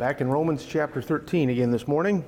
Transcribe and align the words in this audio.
Back 0.00 0.22
in 0.22 0.30
Romans 0.30 0.64
chapter 0.64 1.02
13 1.02 1.50
again 1.50 1.70
this 1.70 1.86
morning. 1.86 2.24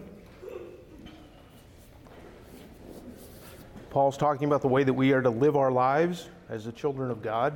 Paul's 3.89 4.19
talking 4.19 4.47
about 4.47 4.61
the 4.61 4.69
way 4.69 4.85
that 4.85 4.93
we 4.93 5.13
are 5.13 5.23
to 5.23 5.31
live 5.31 5.57
our 5.57 5.73
lives 5.73 6.29
as 6.51 6.67
the 6.67 6.73
children 6.73 7.11
of 7.11 7.23
God. 7.23 7.55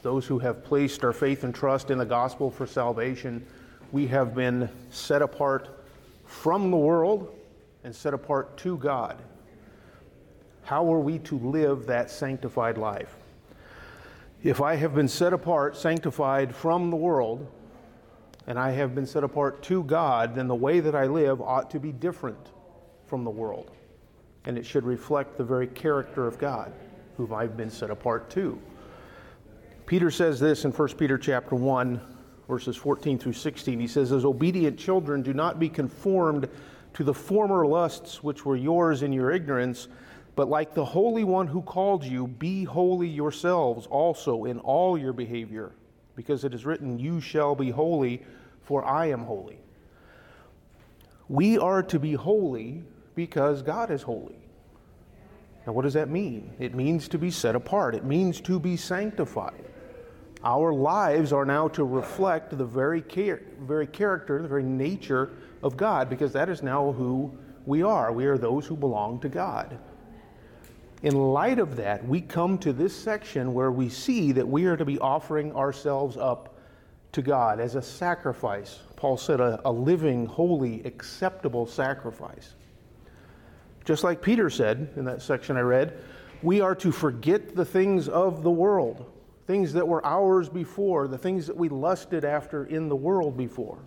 Those 0.00 0.24
who 0.24 0.38
have 0.38 0.64
placed 0.64 1.04
our 1.04 1.12
faith 1.12 1.44
and 1.44 1.54
trust 1.54 1.90
in 1.90 1.98
the 1.98 2.06
gospel 2.06 2.50
for 2.50 2.66
salvation, 2.66 3.46
we 3.92 4.06
have 4.06 4.34
been 4.34 4.70
set 4.88 5.20
apart 5.20 5.68
from 6.24 6.70
the 6.70 6.78
world 6.78 7.38
and 7.84 7.94
set 7.94 8.14
apart 8.14 8.56
to 8.56 8.78
God. 8.78 9.20
How 10.62 10.90
are 10.90 11.00
we 11.00 11.18
to 11.18 11.38
live 11.38 11.84
that 11.84 12.10
sanctified 12.10 12.78
life? 12.78 13.14
If 14.42 14.62
I 14.62 14.76
have 14.76 14.94
been 14.94 15.08
set 15.08 15.34
apart, 15.34 15.76
sanctified 15.76 16.56
from 16.56 16.88
the 16.88 16.96
world, 16.96 17.46
and 18.46 18.58
I 18.58 18.70
have 18.70 18.94
been 18.94 19.06
set 19.06 19.24
apart 19.24 19.62
to 19.64 19.84
God, 19.84 20.34
then 20.34 20.48
the 20.48 20.54
way 20.54 20.80
that 20.80 20.94
I 20.94 21.06
live 21.06 21.40
ought 21.40 21.70
to 21.70 21.78
be 21.78 21.92
different 21.92 22.50
from 23.06 23.24
the 23.24 23.30
world. 23.30 23.70
And 24.44 24.58
it 24.58 24.66
should 24.66 24.84
reflect 24.84 25.36
the 25.38 25.44
very 25.44 25.68
character 25.68 26.26
of 26.26 26.38
God, 26.38 26.72
whom 27.16 27.32
I've 27.32 27.56
been 27.56 27.70
set 27.70 27.90
apart 27.90 28.30
to. 28.30 28.60
Peter 29.86 30.10
says 30.10 30.40
this 30.40 30.64
in 30.64 30.72
1 30.72 30.88
Peter 30.96 31.18
chapter 31.18 31.54
1, 31.54 32.00
verses 32.48 32.76
14 32.76 33.18
through 33.18 33.32
16. 33.34 33.78
He 33.78 33.86
says, 33.86 34.10
As 34.10 34.24
obedient 34.24 34.78
children, 34.78 35.22
do 35.22 35.32
not 35.32 35.60
be 35.60 35.68
conformed 35.68 36.48
to 36.94 37.04
the 37.04 37.14
former 37.14 37.66
lusts 37.66 38.22
which 38.22 38.44
were 38.44 38.56
yours 38.56 39.02
in 39.02 39.12
your 39.12 39.30
ignorance, 39.30 39.88
but 40.34 40.48
like 40.48 40.74
the 40.74 40.84
Holy 40.84 41.24
One 41.24 41.46
who 41.46 41.62
called 41.62 42.04
you, 42.04 42.26
be 42.26 42.64
holy 42.64 43.08
yourselves 43.08 43.86
also 43.86 44.44
in 44.44 44.58
all 44.58 44.98
your 44.98 45.12
behavior 45.12 45.72
because 46.16 46.44
it 46.44 46.54
is 46.54 46.64
written, 46.64 46.98
You 46.98 47.20
shall 47.20 47.54
be 47.54 47.70
holy, 47.70 48.22
for 48.62 48.84
I 48.84 49.06
am 49.06 49.24
holy. 49.24 49.58
We 51.28 51.58
are 51.58 51.82
to 51.84 51.98
be 51.98 52.12
holy 52.12 52.84
because 53.14 53.62
God 53.62 53.90
is 53.90 54.02
holy. 54.02 54.36
Now, 55.66 55.72
what 55.72 55.82
does 55.82 55.94
that 55.94 56.08
mean? 56.08 56.52
It 56.58 56.74
means 56.74 57.08
to 57.08 57.18
be 57.18 57.30
set 57.30 57.54
apart, 57.54 57.94
it 57.94 58.04
means 58.04 58.40
to 58.42 58.58
be 58.58 58.76
sanctified. 58.76 59.64
Our 60.44 60.72
lives 60.72 61.32
are 61.32 61.44
now 61.44 61.68
to 61.68 61.84
reflect 61.84 62.58
the 62.58 62.64
very, 62.64 63.00
char- 63.02 63.42
very 63.60 63.86
character, 63.86 64.42
the 64.42 64.48
very 64.48 64.64
nature 64.64 65.30
of 65.62 65.76
God, 65.76 66.10
because 66.10 66.32
that 66.32 66.48
is 66.48 66.64
now 66.64 66.90
who 66.90 67.32
we 67.64 67.84
are. 67.84 68.12
We 68.12 68.26
are 68.26 68.36
those 68.36 68.66
who 68.66 68.76
belong 68.76 69.20
to 69.20 69.28
God. 69.28 69.78
In 71.02 71.16
light 71.16 71.58
of 71.58 71.76
that, 71.76 72.06
we 72.06 72.20
come 72.20 72.58
to 72.58 72.72
this 72.72 72.94
section 72.94 73.54
where 73.54 73.72
we 73.72 73.88
see 73.88 74.30
that 74.32 74.46
we 74.46 74.66
are 74.66 74.76
to 74.76 74.84
be 74.84 74.98
offering 75.00 75.52
ourselves 75.54 76.16
up 76.16 76.56
to 77.10 77.22
God 77.22 77.58
as 77.58 77.74
a 77.74 77.82
sacrifice. 77.82 78.78
Paul 78.94 79.16
said, 79.16 79.40
a, 79.40 79.60
a, 79.64 79.72
living, 79.72 80.26
holy, 80.26 80.82
acceptable 80.84 81.66
sacrifice. 81.66 82.54
Just 83.84 84.04
like 84.04 84.22
Peter 84.22 84.48
said 84.48 84.92
in 84.94 85.04
that 85.04 85.22
section 85.22 85.56
I 85.56 85.60
read, 85.60 85.98
we 86.40 86.60
are 86.60 86.74
to 86.76 86.92
forget 86.92 87.56
the 87.56 87.64
things 87.64 88.08
of 88.08 88.44
the 88.44 88.50
world, 88.50 89.10
things 89.48 89.72
that 89.72 89.86
were 89.86 90.04
ours 90.06 90.48
before, 90.48 91.08
the 91.08 91.18
things 91.18 91.48
that 91.48 91.56
we 91.56 91.68
lusted 91.68 92.24
after 92.24 92.66
in 92.66 92.88
the 92.88 92.96
world 92.96 93.36
before. 93.36 93.78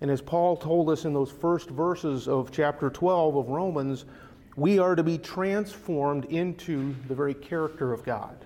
And 0.00 0.10
as 0.10 0.22
Paul 0.22 0.56
told 0.56 0.90
us 0.90 1.04
in 1.04 1.12
those 1.12 1.30
first 1.30 1.68
verses 1.68 2.28
of 2.28 2.52
chapter 2.52 2.88
12 2.88 3.36
of 3.36 3.48
Romans, 3.48 4.04
we 4.56 4.78
are 4.78 4.94
to 4.94 5.02
be 5.02 5.18
transformed 5.18 6.24
into 6.26 6.94
the 7.08 7.14
very 7.14 7.34
character 7.34 7.92
of 7.92 8.04
God. 8.04 8.36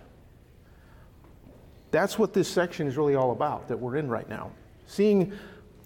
That's 1.91 2.19
what 2.19 2.33
this 2.33 2.49
section 2.49 2.87
is 2.87 2.97
really 2.97 3.15
all 3.15 3.33
about 3.33 3.69
that 3.69 3.79
we're 3.79 3.97
in 3.97 4.09
right 4.09 4.29
now. 4.29 4.51
Seeing 4.87 5.33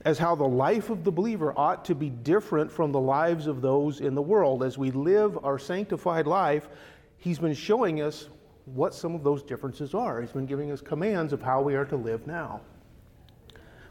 as 0.04 0.18
how 0.18 0.34
the 0.34 0.44
life 0.44 0.90
of 0.90 1.04
the 1.04 1.12
believer 1.12 1.52
ought 1.56 1.84
to 1.84 1.94
be 1.94 2.08
different 2.08 2.70
from 2.70 2.92
the 2.92 3.00
lives 3.00 3.46
of 3.46 3.60
those 3.60 4.00
in 4.00 4.14
the 4.14 4.22
world. 4.22 4.62
As 4.62 4.78
we 4.78 4.90
live 4.90 5.38
our 5.44 5.58
sanctified 5.58 6.26
life, 6.26 6.68
he's 7.18 7.38
been 7.38 7.54
showing 7.54 8.00
us 8.00 8.28
what 8.64 8.94
some 8.94 9.14
of 9.14 9.22
those 9.24 9.42
differences 9.42 9.94
are. 9.94 10.20
He's 10.20 10.32
been 10.32 10.46
giving 10.46 10.70
us 10.70 10.80
commands 10.80 11.32
of 11.32 11.42
how 11.42 11.62
we 11.62 11.74
are 11.74 11.84
to 11.86 11.96
live 11.96 12.26
now. 12.26 12.60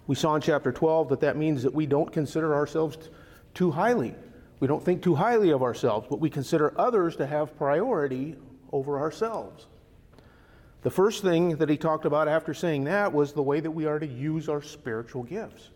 We 0.07 0.15
saw 0.15 0.35
in 0.35 0.41
chapter 0.41 0.71
12 0.71 1.09
that 1.09 1.19
that 1.19 1.35
means 1.35 1.63
that 1.63 1.73
we 1.73 1.85
don't 1.85 2.11
consider 2.11 2.55
ourselves 2.55 3.09
too 3.53 3.71
highly 3.71 4.15
we 4.59 4.67
don't 4.67 4.83
think 4.83 5.03
too 5.03 5.15
highly 5.15 5.51
of 5.51 5.61
ourselves, 5.61 6.07
but 6.09 6.19
we 6.19 6.29
consider 6.29 6.73
others 6.79 7.15
to 7.17 7.27
have 7.27 7.57
priority 7.57 8.35
over 8.71 8.99
ourselves. 8.99 9.67
The 10.81 10.89
first 10.89 11.21
thing 11.21 11.57
that 11.57 11.69
he 11.69 11.77
talked 11.77 12.05
about 12.05 12.27
after 12.27 12.53
saying 12.53 12.85
that 12.85 13.11
was 13.11 13.33
the 13.33 13.43
way 13.43 13.59
that 13.59 13.71
we 13.71 13.85
are 13.85 13.99
to 13.99 14.07
use 14.07 14.49
our 14.49 14.61
spiritual 14.61 15.23
gifts. 15.23 15.69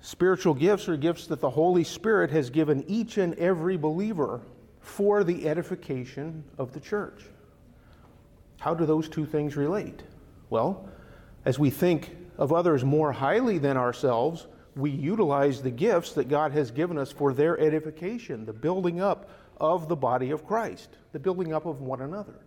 Spiritual 0.00 0.54
gifts 0.54 0.88
are 0.88 0.96
gifts 0.96 1.26
that 1.26 1.40
the 1.40 1.50
Holy 1.50 1.84
Spirit 1.84 2.30
has 2.30 2.50
given 2.50 2.84
each 2.88 3.18
and 3.18 3.34
every 3.34 3.76
believer 3.76 4.40
for 4.80 5.24
the 5.24 5.46
edification 5.46 6.42
of 6.58 6.72
the 6.72 6.80
church. 6.80 7.24
How 8.58 8.74
do 8.74 8.86
those 8.86 9.08
two 9.08 9.26
things 9.26 9.56
relate? 9.56 10.02
Well, 10.48 10.88
as 11.44 11.58
we 11.58 11.70
think 11.70 12.16
of 12.38 12.52
others 12.52 12.84
more 12.84 13.12
highly 13.12 13.58
than 13.58 13.76
ourselves, 13.76 14.46
we 14.76 14.90
utilize 14.90 15.62
the 15.62 15.70
gifts 15.70 16.12
that 16.12 16.28
God 16.28 16.52
has 16.52 16.70
given 16.70 16.98
us 16.98 17.10
for 17.10 17.32
their 17.32 17.58
edification, 17.58 18.44
the 18.44 18.52
building 18.52 19.00
up 19.00 19.30
of 19.58 19.88
the 19.88 19.96
body 19.96 20.30
of 20.30 20.46
Christ, 20.46 20.88
the 21.12 21.18
building 21.18 21.52
up 21.52 21.66
of 21.66 21.80
one 21.80 22.00
another. 22.00 22.40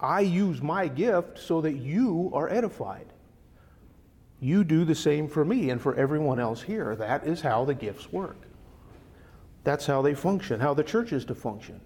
I 0.00 0.20
use 0.20 0.60
my 0.60 0.88
gift 0.88 1.38
so 1.38 1.60
that 1.60 1.76
you 1.76 2.30
are 2.34 2.48
edified. 2.48 3.06
You 4.40 4.64
do 4.64 4.84
the 4.84 4.94
same 4.94 5.28
for 5.28 5.44
me 5.44 5.70
and 5.70 5.80
for 5.80 5.94
everyone 5.94 6.38
else 6.38 6.60
here. 6.60 6.96
That 6.96 7.26
is 7.26 7.40
how 7.40 7.64
the 7.64 7.74
gifts 7.74 8.12
work. 8.12 8.36
That's 9.62 9.86
how 9.86 10.02
they 10.02 10.14
function, 10.14 10.60
how 10.60 10.74
the 10.74 10.84
church 10.84 11.12
is 11.12 11.24
to 11.26 11.34
function. 11.34 11.80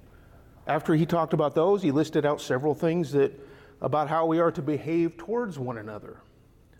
After 0.66 0.94
he 0.94 1.06
talked 1.06 1.32
about 1.32 1.54
those, 1.54 1.82
he 1.82 1.92
listed 1.92 2.26
out 2.26 2.40
several 2.40 2.74
things 2.74 3.12
that 3.12 3.38
about 3.80 4.08
how 4.08 4.26
we 4.26 4.40
are 4.40 4.50
to 4.50 4.62
behave 4.62 5.16
towards 5.16 5.58
one 5.58 5.78
another 5.78 6.16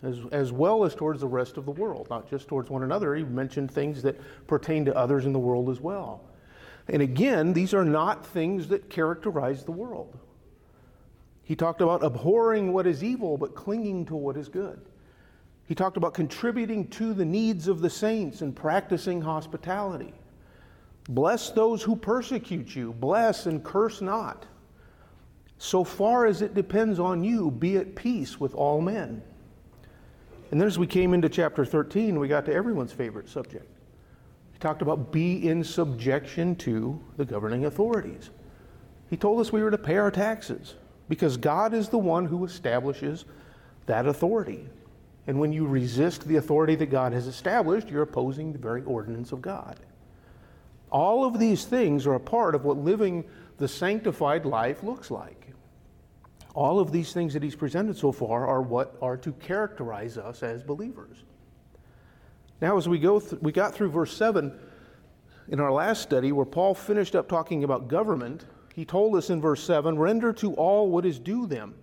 as, 0.03 0.20
as 0.31 0.53
well 0.53 0.84
as 0.84 0.94
towards 0.94 1.20
the 1.20 1.26
rest 1.26 1.56
of 1.56 1.64
the 1.64 1.72
world, 1.72 2.06
not 2.10 2.28
just 2.31 2.48
towards 2.48 2.70
one 2.70 2.82
another. 2.82 3.14
He 3.14 3.25
mentioned 3.25 3.70
things 3.70 4.03
that 4.03 4.19
pertain 4.47 4.84
to 4.84 4.97
others 4.97 5.26
in 5.26 5.32
the 5.32 5.38
world 5.38 5.69
as 5.69 5.81
well. 5.81 6.22
And 6.88 7.03
again, 7.03 7.53
these 7.53 7.75
are 7.75 7.84
not 7.84 8.25
things 8.25 8.69
that 8.69 8.88
characterize 8.88 9.64
the 9.64 9.72
world. 9.72 10.19
He 11.42 11.56
talked 11.56 11.81
about 11.81 12.04
abhorring 12.04 12.72
what 12.72 12.87
is 12.87 13.03
evil, 13.03 13.37
but 13.37 13.54
clinging 13.54 14.06
to 14.06 14.16
what 14.16 14.37
is 14.37 14.48
good. 14.48 14.81
He 15.66 15.75
talked 15.75 15.97
about 15.97 16.14
contributing 16.14 16.88
to 16.88 17.12
the 17.12 17.25
needs 17.25 17.69
of 17.69 17.81
the 17.81 17.91
saints 17.91 18.41
and 18.41 18.54
practicing 18.54 19.20
hospitality. 19.20 20.14
Bless 21.08 21.50
those 21.50 21.82
who 21.82 21.97
persecute 21.97 22.75
you, 22.75 22.92
bless 22.92 23.47
and 23.47 23.64
curse 23.64 24.00
not. 24.00 24.47
So 25.58 25.84
far 25.84 26.26
as 26.26 26.41
it 26.41 26.54
depends 26.54 26.98
on 26.98 27.25
you, 27.25 27.50
be 27.50 27.76
at 27.76 27.97
peace 27.97 28.38
with 28.38 28.54
all 28.54 28.81
men. 28.81 29.22
And 30.50 30.60
then 30.60 30.66
as 30.66 30.78
we 30.78 30.86
came 30.86 31.14
into 31.14 31.28
chapter 31.28 31.64
13, 31.64 32.19
we 32.19 32.28
got 32.28 32.47
to 32.47 32.54
everyone's 32.54 32.92
favorite 32.92 33.28
subject. 33.28 33.66
He 34.53 34.59
talked 34.59 34.82
about 34.82 35.12
be 35.12 35.48
in 35.48 35.62
subjection 35.62 36.56
to 36.56 37.00
the 37.16 37.25
governing 37.25 37.66
authorities. 37.66 38.31
He 39.10 39.16
told 39.16 39.41
us 39.41 39.53
we 39.53 39.62
were 39.62 39.70
to 39.70 39.78
pay 39.78 39.97
our 39.97 40.10
taxes 40.10 40.75
because 41.08 41.37
God 41.37 41.75
is 41.75 41.88
the 41.88 41.98
one 41.98 42.25
who 42.26 42.44
establishes 42.44 43.25
that 43.87 44.06
authority. 44.06 44.66
And 45.26 45.38
when 45.38 45.53
you 45.53 45.66
resist 45.66 46.26
the 46.26 46.37
authority 46.37 46.75
that 46.76 46.87
God 46.87 47.12
has 47.12 47.26
established, 47.26 47.88
you're 47.88 48.03
opposing 48.03 48.53
the 48.53 48.58
very 48.58 48.82
ordinance 48.84 49.32
of 49.32 49.42
God. 49.42 49.78
All 50.91 51.25
of 51.25 51.38
these 51.38 51.64
things 51.64 52.06
are 52.06 52.14
a 52.14 52.20
part 52.20 52.54
of 52.54 52.64
what 52.64 52.78
living 52.78 53.25
the 53.58 53.69
sanctified 53.69 54.47
life 54.47 54.82
looks 54.82 55.10
like. 55.10 55.53
All 56.58 56.80
of 56.80 56.91
these 56.91 57.12
things 57.12 57.34
that 57.34 57.42
he's 57.44 57.54
presented 57.54 57.96
so 57.96 58.10
far 58.10 58.44
are 58.44 58.60
what 58.60 58.98
are 59.00 59.16
to 59.19 59.30
characterize 59.30 60.19
us 60.19 60.42
as 60.42 60.60
believers. 60.60 61.19
Now, 62.60 62.76
as 62.76 62.88
we 62.88 62.99
go, 62.99 63.20
th- 63.20 63.40
we 63.40 63.52
got 63.52 63.76
through 63.76 63.90
verse 63.90 64.12
7 64.16 64.52
in 65.50 65.60
our 65.60 65.70
last 65.70 66.02
study, 66.02 66.32
where 66.32 66.44
Paul 66.44 66.75
finished 66.75 67.14
up 67.14 67.28
talking 67.28 67.62
about 67.62 67.87
government. 67.87 68.44
He 68.75 68.84
told 68.84 69.14
us 69.14 69.31
in 69.31 69.40
verse 69.40 69.62
7 69.62 69.96
render 69.96 70.32
to 70.32 70.52
all 70.55 70.90
what 70.90 71.06
is 71.06 71.20
due 71.20 71.46
them 71.46 71.76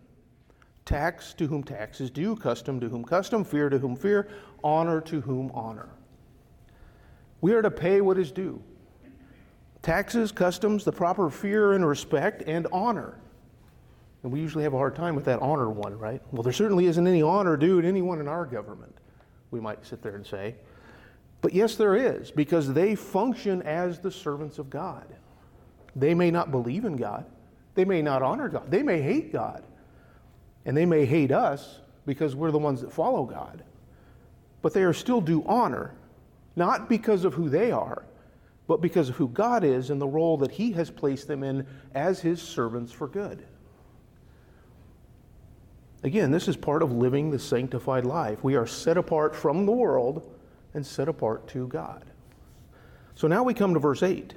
tax 0.83 1.33
to 1.35 1.47
whom 1.47 1.63
tax 1.63 2.01
is 2.01 2.09
due, 2.09 2.35
custom 2.35 2.81
to 2.81 2.89
whom 2.89 3.05
custom, 3.05 3.45
fear 3.45 3.69
to 3.69 3.79
whom 3.79 3.95
fear, 3.95 4.27
honor 4.61 4.99
to 4.99 5.21
whom 5.21 5.51
honor. 5.53 5.87
We 7.39 7.53
are 7.53 7.61
to 7.61 7.71
pay 7.71 8.01
what 8.01 8.17
is 8.17 8.29
due 8.29 8.61
taxes, 9.81 10.33
customs, 10.33 10.83
the 10.83 10.91
proper 10.91 11.29
fear 11.29 11.71
and 11.71 11.87
respect, 11.87 12.43
and 12.45 12.67
honor. 12.73 13.21
And 14.25 14.33
we 14.33 14.39
usually 14.39 14.63
have 14.63 14.73
a 14.73 14.77
hard 14.77 14.95
time 14.95 15.13
with 15.13 15.25
that 15.25 15.39
honor 15.39 15.69
one, 15.69 15.99
right? 15.99 16.19
Well, 16.31 16.41
there 16.41 16.51
certainly 16.51 16.87
isn't 16.87 17.05
any 17.05 17.21
honor 17.21 17.55
due 17.55 17.79
to 17.79 17.87
anyone 17.87 18.19
in 18.19 18.27
our 18.27 18.43
government, 18.43 18.97
we 19.51 19.59
might 19.59 19.85
sit 19.85 20.01
there 20.01 20.15
and 20.15 20.25
say. 20.25 20.55
But 21.41 21.53
yes, 21.53 21.75
there 21.75 21.95
is, 21.95 22.31
because 22.31 22.73
they 22.73 22.95
function 22.95 23.61
as 23.61 23.99
the 23.99 24.09
servants 24.09 24.57
of 24.57 24.71
God. 24.71 25.05
They 25.95 26.15
may 26.15 26.31
not 26.31 26.49
believe 26.49 26.85
in 26.85 26.95
God, 26.95 27.27
they 27.75 27.85
may 27.85 28.01
not 28.01 28.23
honor 28.23 28.49
God, 28.49 28.71
they 28.71 28.81
may 28.81 28.99
hate 28.99 29.31
God, 29.31 29.63
and 30.65 30.75
they 30.75 30.87
may 30.87 31.05
hate 31.05 31.31
us 31.31 31.81
because 32.07 32.35
we're 32.35 32.49
the 32.49 32.57
ones 32.57 32.81
that 32.81 32.91
follow 32.91 33.25
God. 33.25 33.63
but 34.63 34.73
they 34.73 34.81
are 34.81 34.93
still 34.93 35.21
due 35.21 35.43
honor, 35.45 35.93
not 36.55 36.89
because 36.89 37.25
of 37.25 37.35
who 37.35 37.47
they 37.47 37.71
are, 37.71 38.07
but 38.65 38.81
because 38.81 39.09
of 39.09 39.17
who 39.17 39.27
God 39.27 39.63
is 39.63 39.91
and 39.91 40.01
the 40.01 40.07
role 40.07 40.37
that 40.37 40.49
He 40.49 40.71
has 40.71 40.89
placed 40.89 41.27
them 41.27 41.43
in 41.43 41.67
as 41.93 42.21
His 42.21 42.41
servants 42.41 42.91
for 42.91 43.07
good. 43.07 43.45
Again, 46.05 46.29
this 46.29 46.47
is 46.47 46.55
part 46.55 46.83
of 46.83 46.91
living 46.91 47.31
the 47.31 47.39
sanctified 47.39 48.05
life. 48.05 48.43
We 48.43 48.55
are 48.55 48.67
set 48.67 48.95
apart 48.95 49.35
from 49.35 49.65
the 49.65 49.71
world 49.71 50.31
and 50.75 50.85
set 50.85 51.07
apart 51.07 51.47
to 51.47 51.67
God. 51.67 52.05
So 53.15 53.27
now 53.27 53.41
we 53.41 53.55
come 53.55 53.73
to 53.73 53.79
verse 53.79 54.03
8. 54.03 54.35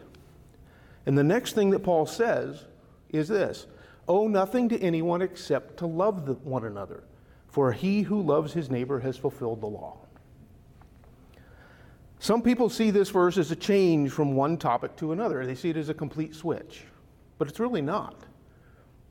And 1.05 1.19
the 1.19 1.23
next 1.23 1.53
thing 1.53 1.69
that 1.71 1.81
Paul 1.81 2.07
says 2.07 2.65
is 3.11 3.29
this 3.29 3.67
Owe 4.09 4.29
nothing 4.29 4.71
to 4.71 4.81
anyone 4.81 5.21
except 5.21 5.77
to 5.81 5.87
love 5.87 6.43
one 6.43 6.65
another, 6.65 7.05
for 7.49 7.71
he 7.73 8.01
who 8.01 8.23
loves 8.23 8.55
his 8.55 8.71
neighbor 8.71 9.01
has 9.01 9.19
fulfilled 9.19 9.61
the 9.61 9.67
law. 9.67 9.99
Some 12.19 12.41
people 12.41 12.71
see 12.71 12.91
this 12.91 13.11
verse 13.11 13.37
as 13.37 13.51
a 13.51 13.57
change 13.57 14.11
from 14.11 14.33
one 14.33 14.57
topic 14.57 14.97
to 14.97 15.13
another. 15.13 15.45
They 15.45 15.55
see 15.55 15.69
it 15.69 15.77
as 15.77 15.91
a 15.91 15.95
complete 15.95 16.35
switch, 16.35 16.85
but 17.37 17.47
it's 17.47 17.61
really 17.61 17.83
not. 17.83 18.25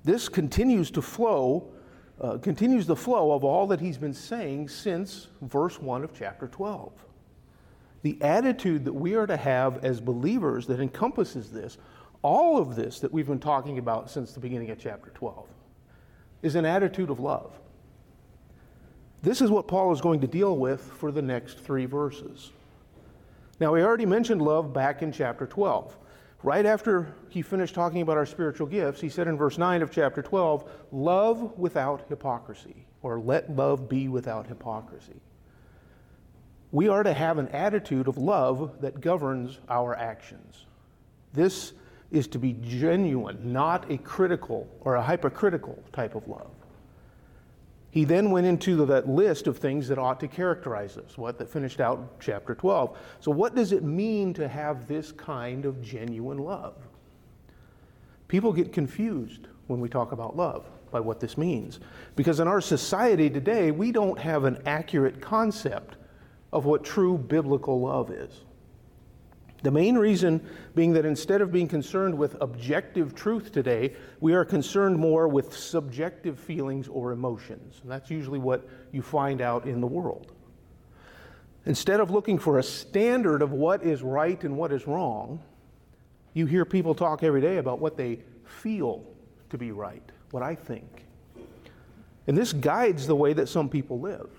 This 0.03 0.27
continues 0.27 0.89
to 0.91 1.03
flow, 1.03 1.71
uh, 2.19 2.37
continues 2.37 2.87
the 2.87 2.95
flow 2.95 3.31
of 3.31 3.43
all 3.43 3.67
that 3.67 3.79
he's 3.79 3.97
been 3.97 4.13
saying 4.13 4.69
since 4.69 5.27
verse 5.41 5.79
1 5.79 6.03
of 6.03 6.13
chapter 6.17 6.47
12. 6.47 6.91
The 8.01 8.21
attitude 8.21 8.85
that 8.85 8.93
we 8.93 9.15
are 9.15 9.27
to 9.27 9.37
have 9.37 9.83
as 9.83 9.99
believers 9.99 10.67
that 10.67 10.79
encompasses 10.79 11.51
this, 11.51 11.77
all 12.21 12.57
of 12.57 12.75
this 12.75 12.99
that 12.99 13.11
we've 13.11 13.27
been 13.27 13.39
talking 13.39 13.77
about 13.77 14.09
since 14.09 14.33
the 14.33 14.39
beginning 14.39 14.71
of 14.71 14.79
chapter 14.79 15.11
12, 15.11 15.45
is 16.41 16.55
an 16.55 16.65
attitude 16.65 17.09
of 17.09 17.19
love. 17.19 17.59
This 19.21 19.41
is 19.41 19.49
what 19.49 19.67
Paul 19.67 19.91
is 19.91 20.01
going 20.01 20.21
to 20.21 20.27
deal 20.27 20.57
with 20.57 20.81
for 20.81 21.11
the 21.11 21.21
next 21.21 21.59
three 21.59 21.85
verses. 21.85 22.51
Now, 23.59 23.73
we 23.73 23.81
already 23.81 24.05
mentioned 24.05 24.41
love 24.41 24.71
back 24.71 25.01
in 25.01 25.11
chapter 25.11 25.47
12. 25.47 25.97
Right 26.47 26.65
after 26.65 27.13
he 27.27 27.41
finished 27.41 27.75
talking 27.75 28.01
about 28.01 28.15
our 28.15 28.25
spiritual 28.25 28.67
gifts, 28.67 29.01
he 29.01 29.09
said 29.09 29.27
in 29.27 29.35
verse 29.35 29.57
9 29.57 29.81
of 29.81 29.91
chapter 29.91 30.21
12, 30.21 30.71
Love 30.93 31.59
without 31.59 32.05
hypocrisy, 32.07 32.85
or 33.01 33.19
let 33.19 33.53
love 33.53 33.89
be 33.89 34.07
without 34.07 34.47
hypocrisy. 34.47 35.19
We 36.71 36.87
are 36.87 37.03
to 37.03 37.11
have 37.11 37.37
an 37.37 37.49
attitude 37.49 38.07
of 38.07 38.17
love 38.17 38.79
that 38.79 39.01
governs 39.01 39.59
our 39.67 39.93
actions. 39.93 40.67
This 41.33 41.73
is 42.11 42.27
to 42.27 42.39
be 42.39 42.53
genuine, 42.61 43.51
not 43.51 43.91
a 43.91 43.97
critical 43.97 44.69
or 44.79 44.95
a 44.95 45.03
hypocritical 45.03 45.83
type 45.91 46.15
of 46.15 46.29
love. 46.29 46.56
He 47.97 48.05
then 48.05 48.29
went 48.29 48.45
into 48.45 48.85
that 48.85 49.09
list 49.09 49.47
of 49.47 49.57
things 49.57 49.87
that 49.87 49.97
ought 49.97 50.19
to 50.19 50.27
characterize 50.27 50.99
us, 50.99 51.17
what 51.17 51.39
that 51.39 51.49
finished 51.49 51.81
out 51.81 52.19
chapter 52.19 52.53
12. 52.53 52.95
So, 53.21 53.31
what 53.31 53.55
does 53.55 53.71
it 53.71 53.81
mean 53.81 54.35
to 54.35 54.47
have 54.47 54.87
this 54.87 55.11
kind 55.11 55.65
of 55.65 55.81
genuine 55.81 56.37
love? 56.37 56.75
People 58.27 58.53
get 58.53 58.71
confused 58.71 59.47
when 59.65 59.79
we 59.79 59.89
talk 59.89 60.11
about 60.11 60.37
love 60.37 60.67
by 60.91 60.99
what 60.99 61.19
this 61.19 61.39
means. 61.39 61.79
Because 62.15 62.39
in 62.39 62.47
our 62.47 62.61
society 62.61 63.31
today, 63.31 63.71
we 63.71 63.91
don't 63.91 64.19
have 64.19 64.43
an 64.43 64.61
accurate 64.67 65.19
concept 65.19 65.95
of 66.53 66.65
what 66.65 66.83
true 66.83 67.17
biblical 67.17 67.81
love 67.81 68.11
is. 68.11 68.43
The 69.67 69.71
main 69.71 69.97
reason 69.97 70.39
being 70.75 70.93
that 70.93 71.05
instead 71.05 71.41
of 71.41 71.51
being 71.51 71.67
concerned 71.67 72.17
with 72.17 72.37
objective 72.39 73.13
truth 73.13 73.51
today, 73.51 73.97
we 74.21 74.33
are 74.33 74.45
concerned 74.45 74.97
more 74.97 75.27
with 75.27 75.53
subjective 75.53 76.39
feelings 76.39 76.87
or 76.87 77.11
emotions. 77.11 77.81
And 77.81 77.91
that's 77.91 78.09
usually 78.09 78.39
what 78.39 78.65
you 78.93 79.01
find 79.01 79.41
out 79.41 79.65
in 79.65 79.81
the 79.81 79.87
world. 79.87 80.31
Instead 81.65 81.99
of 81.99 82.11
looking 82.11 82.39
for 82.39 82.59
a 82.59 82.63
standard 82.63 83.41
of 83.41 83.51
what 83.51 83.83
is 83.83 84.01
right 84.01 84.41
and 84.45 84.55
what 84.55 84.71
is 84.71 84.87
wrong, 84.87 85.43
you 86.33 86.45
hear 86.45 86.63
people 86.63 86.95
talk 86.95 87.21
every 87.21 87.41
day 87.41 87.57
about 87.57 87.79
what 87.79 87.97
they 87.97 88.19
feel 88.45 89.03
to 89.49 89.57
be 89.57 89.73
right, 89.73 90.13
what 90.31 90.43
I 90.43 90.55
think. 90.55 91.03
And 92.25 92.37
this 92.37 92.53
guides 92.53 93.05
the 93.05 93.17
way 93.17 93.33
that 93.33 93.49
some 93.49 93.67
people 93.67 93.99
live. 93.99 94.29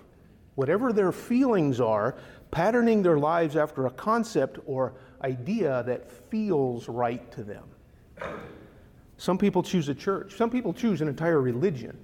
Whatever 0.55 0.91
their 0.91 1.13
feelings 1.13 1.83
are, 1.83 2.17
patterning 2.51 3.03
their 3.03 3.19
lives 3.19 3.57
after 3.57 3.85
a 3.85 3.91
concept 3.91 4.59
or 4.65 4.95
idea 5.23 5.83
that 5.85 6.11
feels 6.31 6.89
right 6.89 7.31
to 7.33 7.43
them. 7.43 7.65
Some 9.17 9.39
people 9.39 9.63
choose 9.63 9.89
a 9.89 9.95
church, 9.95 10.37
some 10.37 10.51
people 10.51 10.73
choose 10.73 11.01
an 11.01 11.09
entire 11.09 11.41
religion 11.41 11.99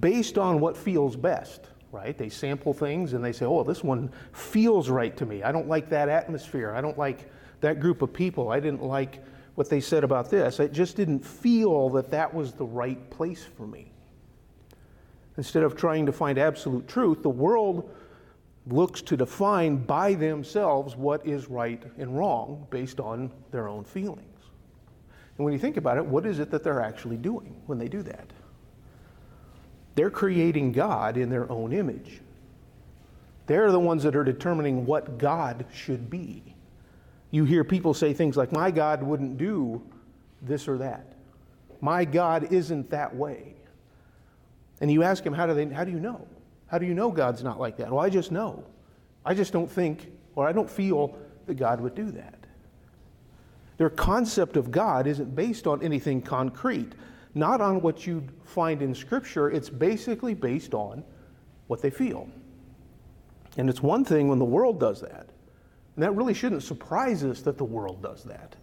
based 0.00 0.38
on 0.38 0.60
what 0.60 0.76
feels 0.76 1.16
best, 1.16 1.68
right? 1.92 2.16
They 2.16 2.28
sample 2.28 2.72
things 2.72 3.12
and 3.12 3.24
they 3.24 3.32
say, 3.32 3.44
oh, 3.44 3.62
this 3.62 3.82
one 3.82 4.10
feels 4.32 4.88
right 4.88 5.16
to 5.16 5.26
me. 5.26 5.42
I 5.42 5.52
don't 5.52 5.68
like 5.68 5.88
that 5.90 6.08
atmosphere. 6.08 6.74
I 6.74 6.80
don't 6.80 6.98
like 6.98 7.30
that 7.60 7.80
group 7.80 8.02
of 8.02 8.12
people. 8.12 8.50
I 8.50 8.60
didn't 8.60 8.82
like 8.82 9.22
what 9.54 9.68
they 9.68 9.80
said 9.80 10.04
about 10.04 10.30
this. 10.30 10.60
I 10.60 10.66
just 10.68 10.96
didn't 10.96 11.24
feel 11.24 11.90
that 11.90 12.10
that 12.10 12.32
was 12.32 12.52
the 12.52 12.64
right 12.64 13.10
place 13.10 13.44
for 13.56 13.66
me. 13.66 13.92
Instead 15.36 15.62
of 15.62 15.76
trying 15.76 16.06
to 16.06 16.12
find 16.12 16.38
absolute 16.38 16.86
truth, 16.88 17.22
the 17.22 17.28
world 17.28 17.90
looks 18.68 19.02
to 19.02 19.16
define 19.16 19.76
by 19.76 20.14
themselves 20.14 20.96
what 20.96 21.26
is 21.26 21.48
right 21.48 21.82
and 21.98 22.16
wrong 22.16 22.66
based 22.70 23.00
on 23.00 23.30
their 23.50 23.68
own 23.68 23.84
feelings. 23.84 24.24
And 25.36 25.44
when 25.44 25.52
you 25.52 25.58
think 25.58 25.76
about 25.76 25.96
it, 25.96 26.04
what 26.04 26.26
is 26.26 26.38
it 26.38 26.50
that 26.50 26.64
they're 26.64 26.82
actually 26.82 27.16
doing 27.16 27.60
when 27.66 27.78
they 27.78 27.88
do 27.88 28.02
that? 28.02 28.30
They're 29.94 30.10
creating 30.10 30.72
God 30.72 31.16
in 31.16 31.30
their 31.30 31.50
own 31.50 31.72
image. 31.72 32.20
They're 33.46 33.72
the 33.72 33.80
ones 33.80 34.02
that 34.02 34.14
are 34.14 34.24
determining 34.24 34.84
what 34.84 35.18
God 35.18 35.64
should 35.72 36.10
be. 36.10 36.54
You 37.30 37.44
hear 37.44 37.64
people 37.64 37.94
say 37.94 38.12
things 38.12 38.36
like, 38.36 38.52
My 38.52 38.70
God 38.70 39.02
wouldn't 39.02 39.38
do 39.38 39.82
this 40.42 40.68
or 40.68 40.78
that. 40.78 41.14
My 41.80 42.04
God 42.04 42.52
isn't 42.52 42.90
that 42.90 43.14
way. 43.14 43.54
And 44.80 44.90
you 44.90 45.02
ask 45.02 45.24
him, 45.24 45.32
How 45.32 45.46
do, 45.46 45.54
they, 45.54 45.66
how 45.66 45.84
do 45.84 45.90
you 45.90 46.00
know? 46.00 46.26
How 46.68 46.78
do 46.78 46.86
you 46.86 46.94
know 46.94 47.10
God's 47.10 47.42
not 47.42 47.58
like 47.58 47.76
that? 47.78 47.90
Well, 47.90 48.04
I 48.04 48.10
just 48.10 48.30
know. 48.30 48.64
I 49.24 49.34
just 49.34 49.52
don't 49.52 49.70
think 49.70 50.10
or 50.36 50.46
I 50.46 50.52
don't 50.52 50.70
feel 50.70 51.18
that 51.46 51.54
God 51.54 51.80
would 51.80 51.94
do 51.94 52.10
that. 52.12 52.38
Their 53.78 53.90
concept 53.90 54.56
of 54.56 54.70
God 54.70 55.06
isn't 55.06 55.34
based 55.34 55.66
on 55.66 55.82
anything 55.82 56.20
concrete, 56.20 56.92
not 57.34 57.60
on 57.60 57.80
what 57.80 58.06
you'd 58.06 58.30
find 58.44 58.82
in 58.82 58.94
Scripture. 58.94 59.50
It's 59.50 59.70
basically 59.70 60.34
based 60.34 60.74
on 60.74 61.02
what 61.66 61.82
they 61.82 61.90
feel. 61.90 62.28
And 63.56 63.68
it's 63.68 63.82
one 63.82 64.04
thing 64.04 64.28
when 64.28 64.38
the 64.38 64.44
world 64.44 64.78
does 64.78 65.00
that. 65.00 65.28
And 65.96 66.04
that 66.04 66.12
really 66.12 66.34
shouldn't 66.34 66.62
surprise 66.62 67.24
us 67.24 67.40
that 67.42 67.58
the 67.58 67.64
world 67.64 68.02
does 68.02 68.24
that. 68.24 68.54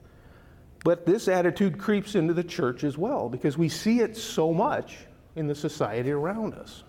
But 0.83 1.05
this 1.05 1.27
attitude 1.27 1.77
creeps 1.77 2.15
into 2.15 2.33
the 2.33 2.43
church 2.43 2.83
as 2.83 2.97
well 2.97 3.27
because 3.27 3.57
we 3.57 3.67
see 3.67 3.99
it 3.99 4.15
so 4.15 4.53
much 4.53 4.97
in 5.35 5.47
the 5.47 5.55
society 5.55 6.11
around 6.11 6.53
us 6.53 6.83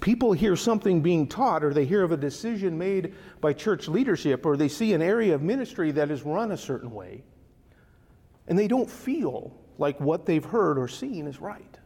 people 0.00 0.32
hear 0.32 0.56
something 0.56 1.00
being 1.00 1.26
taught 1.26 1.62
or 1.62 1.72
they 1.72 1.84
hear 1.84 2.02
of 2.02 2.12
a 2.12 2.16
decision 2.16 2.76
made 2.76 3.14
by 3.40 3.52
church 3.52 3.88
leadership 3.88 4.46
or 4.46 4.56
they 4.56 4.68
see 4.68 4.94
an 4.94 5.02
area 5.02 5.34
of 5.34 5.42
ministry 5.42 5.90
that 5.92 6.10
is 6.10 6.22
run 6.22 6.52
a 6.52 6.56
certain 6.56 6.90
way 6.90 7.22
and 8.48 8.58
they 8.58 8.68
don't 8.68 8.90
feel 8.90 9.56
like 9.78 9.98
what 10.00 10.26
they've 10.26 10.44
heard 10.44 10.76
or 10.78 10.88
seen 10.88 11.26
is 11.26 11.40
right. 11.40 11.78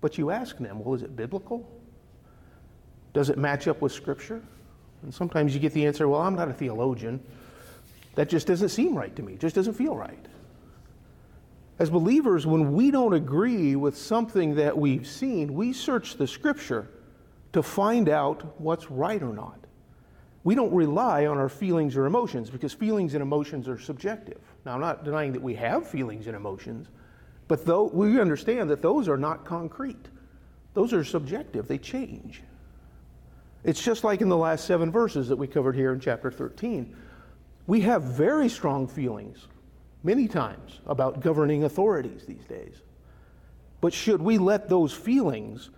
But 0.00 0.18
you 0.18 0.30
ask 0.30 0.58
them, 0.58 0.84
well, 0.84 0.94
is 0.94 1.02
it 1.02 1.16
biblical? 1.16 1.70
Does 3.14 3.30
it 3.30 3.38
match 3.38 3.66
up 3.68 3.80
with 3.80 3.92
Scripture? 3.92 4.42
And 5.02 5.14
sometimes 5.14 5.54
you 5.54 5.60
get 5.60 5.72
the 5.72 5.86
answer, 5.86 6.08
well, 6.08 6.20
I'm 6.20 6.34
not 6.34 6.48
a 6.48 6.52
theologian. 6.52 7.20
That 8.16 8.28
just 8.28 8.46
doesn't 8.46 8.70
seem 8.70 8.94
right 8.94 9.14
to 9.16 9.22
me, 9.22 9.34
it 9.34 9.40
just 9.40 9.54
doesn't 9.54 9.74
feel 9.74 9.96
right. 9.96 10.26
As 11.78 11.90
believers, 11.90 12.46
when 12.46 12.72
we 12.72 12.90
don't 12.90 13.12
agree 13.12 13.76
with 13.76 13.98
something 13.98 14.54
that 14.54 14.76
we've 14.76 15.06
seen, 15.06 15.54
we 15.54 15.72
search 15.72 16.16
the 16.16 16.26
scripture 16.26 16.88
to 17.52 17.62
find 17.62 18.08
out 18.08 18.58
what's 18.60 18.90
right 18.90 19.22
or 19.22 19.32
not. 19.32 19.58
We 20.42 20.54
don't 20.54 20.72
rely 20.72 21.26
on 21.26 21.38
our 21.38 21.48
feelings 21.48 21.96
or 21.96 22.06
emotions 22.06 22.48
because 22.48 22.72
feelings 22.72 23.14
and 23.14 23.22
emotions 23.22 23.68
are 23.68 23.78
subjective. 23.78 24.40
Now, 24.64 24.74
I'm 24.74 24.80
not 24.80 25.04
denying 25.04 25.32
that 25.32 25.42
we 25.42 25.54
have 25.56 25.86
feelings 25.88 26.28
and 26.28 26.36
emotions, 26.36 26.88
but 27.48 27.66
though 27.66 27.84
we 27.84 28.20
understand 28.20 28.70
that 28.70 28.80
those 28.80 29.08
are 29.08 29.16
not 29.18 29.44
concrete. 29.44 30.06
Those 30.72 30.92
are 30.92 31.04
subjective, 31.04 31.68
they 31.68 31.78
change. 31.78 32.42
It's 33.64 33.82
just 33.82 34.04
like 34.04 34.20
in 34.20 34.28
the 34.28 34.36
last 34.36 34.64
seven 34.66 34.90
verses 34.90 35.28
that 35.28 35.36
we 35.36 35.46
covered 35.46 35.74
here 35.74 35.92
in 35.92 36.00
chapter 36.00 36.30
13. 36.30 36.94
We 37.66 37.80
have 37.80 38.02
very 38.02 38.48
strong 38.48 38.86
feelings 38.86 39.46
many 40.06 40.28
times 40.28 40.80
about 40.86 41.20
governing 41.20 41.64
authorities 41.64 42.24
these 42.24 42.44
days. 42.44 42.76
But 43.80 43.92
should 43.92 44.22
we 44.22 44.38
let 44.38 44.68
those 44.68 44.92
feelings 44.92 45.70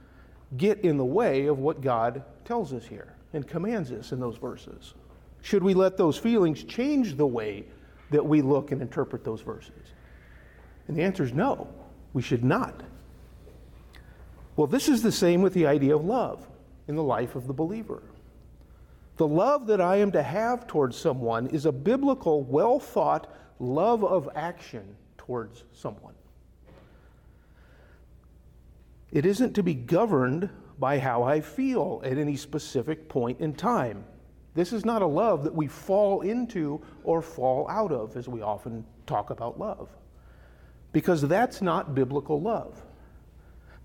get 0.56 0.80
in 0.82 0.98
the 0.98 1.04
way 1.04 1.46
of 1.46 1.58
what 1.58 1.80
God 1.80 2.22
tells 2.44 2.72
us 2.72 2.86
here 2.86 3.14
and 3.32 3.46
commands 3.46 3.90
us 3.90 4.12
in 4.12 4.20
those 4.20 4.36
verses? 4.36 4.94
Should 5.42 5.64
we 5.64 5.74
let 5.74 5.96
those 5.96 6.16
feelings 6.18 6.62
change 6.62 7.16
the 7.16 7.26
way 7.26 7.64
that 8.10 8.24
we 8.24 8.42
look 8.42 8.70
and 8.70 8.82
interpret 8.82 9.24
those 9.24 9.40
verses? 9.40 9.92
And 10.86 10.96
the 10.96 11.02
answer 11.02 11.24
is 11.24 11.32
no, 11.32 11.68
we 12.12 12.22
should 12.22 12.44
not. 12.44 12.82
Well, 14.56 14.66
this 14.66 14.88
is 14.88 15.02
the 15.02 15.12
same 15.12 15.42
with 15.42 15.54
the 15.54 15.66
idea 15.66 15.96
of 15.96 16.04
love. 16.04 16.46
in 16.88 16.96
the 16.96 17.02
life 17.02 17.36
of 17.36 17.46
the 17.46 17.52
believer. 17.52 18.02
The 19.18 19.26
love 19.26 19.66
that 19.66 19.80
I 19.80 19.96
am 19.96 20.10
to 20.12 20.22
have 20.22 20.66
towards 20.66 20.96
someone 20.96 21.48
is 21.48 21.66
a 21.66 21.72
biblical, 21.72 22.42
well 22.44 22.80
thought 22.80 23.32
love 23.58 24.04
of 24.04 24.28
action 24.34 24.96
towards 25.16 25.64
someone. 25.72 26.14
It 29.10 29.24
isn't 29.24 29.54
to 29.54 29.62
be 29.62 29.74
governed 29.74 30.50
by 30.78 30.98
how 30.98 31.22
I 31.22 31.40
feel 31.40 32.00
at 32.04 32.18
any 32.18 32.36
specific 32.36 33.08
point 33.08 33.40
in 33.40 33.54
time. 33.54 34.04
This 34.54 34.72
is 34.72 34.84
not 34.84 35.02
a 35.02 35.06
love 35.06 35.44
that 35.44 35.54
we 35.54 35.66
fall 35.66 36.20
into 36.22 36.80
or 37.04 37.22
fall 37.22 37.68
out 37.68 37.92
of, 37.92 38.16
as 38.16 38.28
we 38.28 38.42
often 38.42 38.84
talk 39.06 39.30
about 39.30 39.58
love, 39.58 39.88
because 40.92 41.22
that's 41.22 41.62
not 41.62 41.94
biblical 41.94 42.40
love. 42.40 42.82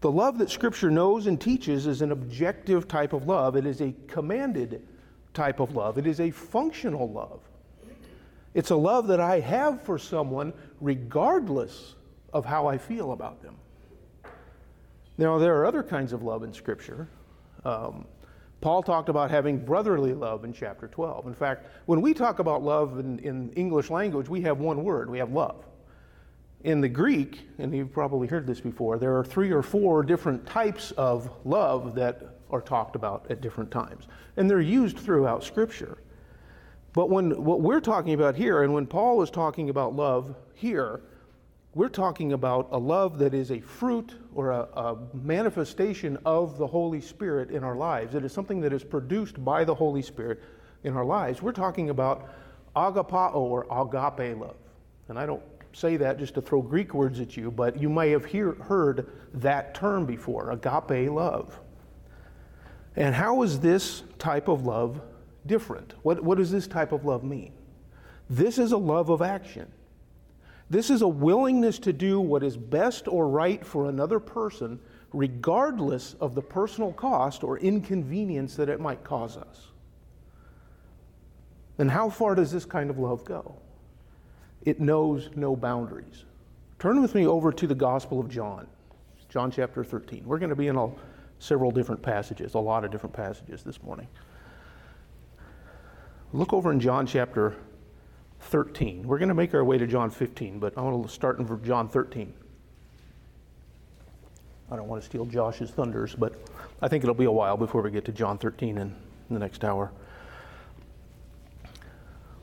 The 0.01 0.11
love 0.11 0.37
that 0.39 0.49
Scripture 0.49 0.91
knows 0.91 1.27
and 1.27 1.39
teaches 1.39 1.87
is 1.87 2.01
an 2.01 2.11
objective 2.11 2.87
type 2.87 3.13
of 3.13 3.27
love, 3.27 3.55
it 3.55 3.65
is 3.65 3.81
a 3.81 3.93
commanded 4.07 4.85
type 5.33 5.59
of 5.59 5.75
love, 5.75 5.97
it 5.97 6.05
is 6.05 6.19
a 6.19 6.31
functional 6.31 7.09
love. 7.09 7.39
It's 8.53 8.69
a 8.69 8.75
love 8.75 9.07
that 9.07 9.19
I 9.19 9.39
have 9.39 9.81
for 9.81 9.97
someone 9.97 10.53
regardless 10.79 11.95
of 12.31 12.45
how 12.45 12.67
I 12.67 12.77
feel 12.77 13.11
about 13.11 13.41
them. 13.41 13.55
Now, 15.17 15.37
there 15.37 15.55
are 15.57 15.65
other 15.65 15.83
kinds 15.83 16.13
of 16.13 16.23
love 16.23 16.43
in 16.43 16.53
Scripture. 16.53 17.07
Um, 17.65 18.05
Paul 18.61 18.81
talked 18.81 19.09
about 19.09 19.29
having 19.29 19.57
brotherly 19.57 20.13
love 20.13 20.45
in 20.45 20.53
chapter 20.53 20.87
12. 20.87 21.27
In 21.27 21.33
fact, 21.33 21.67
when 21.85 22.01
we 22.01 22.13
talk 22.13 22.39
about 22.39 22.63
love 22.63 22.97
in, 22.99 23.19
in, 23.19 23.51
English 23.53 23.89
language, 23.89 24.29
we 24.29 24.41
have 24.41 24.59
one 24.59 24.83
word 24.83 25.09
we 25.09 25.17
have 25.19 25.31
love. 25.31 25.65
In 26.63 26.79
the 26.79 26.87
Greek, 26.87 27.41
and 27.57 27.75
you've 27.75 27.91
probably 27.91 28.27
heard 28.27 28.47
this 28.47 28.61
before, 28.61 28.97
there 28.97 29.17
are 29.17 29.25
three 29.25 29.51
or 29.51 29.61
four 29.61 30.01
different 30.01 30.45
types 30.45 30.91
of 30.91 31.29
love 31.43 31.93
that 31.95 32.37
are 32.51 32.61
talked 32.61 32.95
about 32.95 33.29
at 33.29 33.41
different 33.41 33.69
times. 33.69 34.07
And 34.37 34.49
they're 34.49 34.61
used 34.61 34.97
throughout 34.97 35.43
Scripture. 35.43 35.97
But 36.93 37.09
when 37.09 37.43
what 37.43 37.61
we're 37.61 37.81
talking 37.81 38.13
about 38.13 38.35
here, 38.35 38.63
and 38.63 38.73
when 38.73 38.85
Paul 38.85 39.21
is 39.21 39.31
talking 39.31 39.69
about 39.69 39.95
love 39.95 40.35
here, 40.53 41.01
we're 41.75 41.89
talking 41.89 42.33
about 42.33 42.69
a 42.71 42.77
love 42.77 43.17
that 43.17 43.33
is 43.33 43.49
a 43.49 43.59
fruit 43.59 44.13
or 44.35 44.51
a, 44.51 44.67
a, 44.75 44.97
manifestation 45.13 46.19
of 46.23 46.59
the 46.59 46.67
Holy 46.67 47.01
Spirit 47.01 47.49
in 47.49 47.63
our 47.63 47.75
lives. 47.75 48.13
It 48.13 48.23
is 48.23 48.31
something 48.31 48.61
that 48.61 48.71
is 48.71 48.83
produced 48.83 49.43
by 49.43 49.63
the 49.63 49.73
Holy 49.73 50.03
Spirit 50.03 50.43
in 50.83 50.95
our 50.95 51.03
lives. 51.03 51.41
We're 51.41 51.51
talking 51.51 51.89
about 51.89 52.29
agapao 52.75 53.33
or 53.33 53.63
agape 53.71 54.37
love. 54.37 54.55
And 55.09 55.17
I 55.17 55.25
don't 55.25 55.41
say 55.73 55.97
that 55.97 56.19
just 56.19 56.35
to 56.35 56.41
throw 56.41 56.61
Greek 56.61 56.93
words 56.93 57.19
at 57.19 57.35
you, 57.35 57.49
but 57.49 57.81
you 57.81 57.89
may 57.89 58.11
have 58.11 58.23
hear, 58.23 58.53
heard 58.53 59.11
that 59.33 59.73
term 59.73 60.05
before 60.05 60.51
agape 60.51 61.09
love. 61.09 61.59
And 62.95 63.15
how 63.15 63.41
is 63.41 63.59
this 63.59 64.03
type 64.19 64.47
of 64.47 64.67
love 64.67 65.01
different? 65.45 65.93
What, 66.03 66.23
what 66.23 66.37
does 66.37 66.51
this 66.51 66.67
type 66.67 66.91
of 66.91 67.05
love 67.05 67.23
mean? 67.23 67.53
This 68.29 68.57
is 68.57 68.71
a 68.71 68.77
love 68.77 69.09
of 69.09 69.21
action. 69.21 69.71
This 70.69 70.89
is 70.89 71.01
a 71.01 71.07
willingness 71.07 71.77
to 71.79 71.93
do 71.93 72.19
what 72.19 72.43
is 72.43 72.57
best 72.57 73.07
or 73.07 73.27
right 73.27 73.63
for 73.65 73.89
another 73.89 74.19
person, 74.19 74.79
regardless 75.11 76.15
of 76.19 76.35
the 76.35 76.41
personal 76.41 76.93
cost 76.93 77.43
or 77.43 77.59
inconvenience 77.59 78.55
that 78.55 78.69
it 78.69 78.79
might 78.79 79.03
cause 79.03 79.37
us. 79.37 79.67
And 81.77 81.91
how 81.91 82.09
far 82.09 82.35
does 82.35 82.51
this 82.51 82.65
kind 82.65 82.89
of 82.89 82.97
love 82.97 83.23
go? 83.25 83.55
It 84.63 84.79
knows 84.79 85.29
no 85.35 85.55
boundaries. 85.55 86.25
Turn 86.79 87.01
with 87.01 87.15
me 87.15 87.27
over 87.27 87.51
to 87.51 87.67
the 87.67 87.75
Gospel 87.75 88.19
of 88.19 88.29
John, 88.29 88.67
John 89.29 89.51
chapter 89.51 89.83
13. 89.83 90.23
We're 90.25 90.39
going 90.39 90.49
to 90.49 90.55
be 90.55 90.67
in 90.67 90.75
a, 90.75 90.89
several 91.39 91.71
different 91.71 92.01
passages, 92.01 92.53
a 92.53 92.59
lot 92.59 92.85
of 92.85 92.91
different 92.91 93.13
passages 93.13 93.63
this 93.63 93.81
morning. 93.83 94.07
Look 96.35 96.51
over 96.51 96.71
in 96.71 96.79
John 96.79 97.05
chapter 97.05 97.55
13. 98.39 99.07
We're 99.07 99.19
going 99.19 99.29
to 99.29 99.35
make 99.35 99.53
our 99.53 99.63
way 99.63 99.77
to 99.77 99.85
John 99.85 100.09
15, 100.09 100.57
but 100.57 100.75
I 100.75 100.81
want 100.81 101.05
to 101.05 101.13
start 101.13 101.37
in 101.37 101.63
John 101.63 101.87
13. 101.87 102.33
I 104.71 104.75
don't 104.75 104.87
want 104.87 104.99
to 104.99 105.05
steal 105.07 105.27
Josh's 105.27 105.69
thunders, 105.69 106.15
but 106.15 106.33
I 106.81 106.87
think 106.87 107.03
it'll 107.03 107.13
be 107.13 107.25
a 107.25 107.31
while 107.31 107.55
before 107.55 107.83
we 107.83 107.91
get 107.91 108.03
to 108.05 108.11
John 108.11 108.39
13 108.39 108.79
in 108.79 108.95
the 109.29 109.37
next 109.37 109.63
hour. 109.63 109.91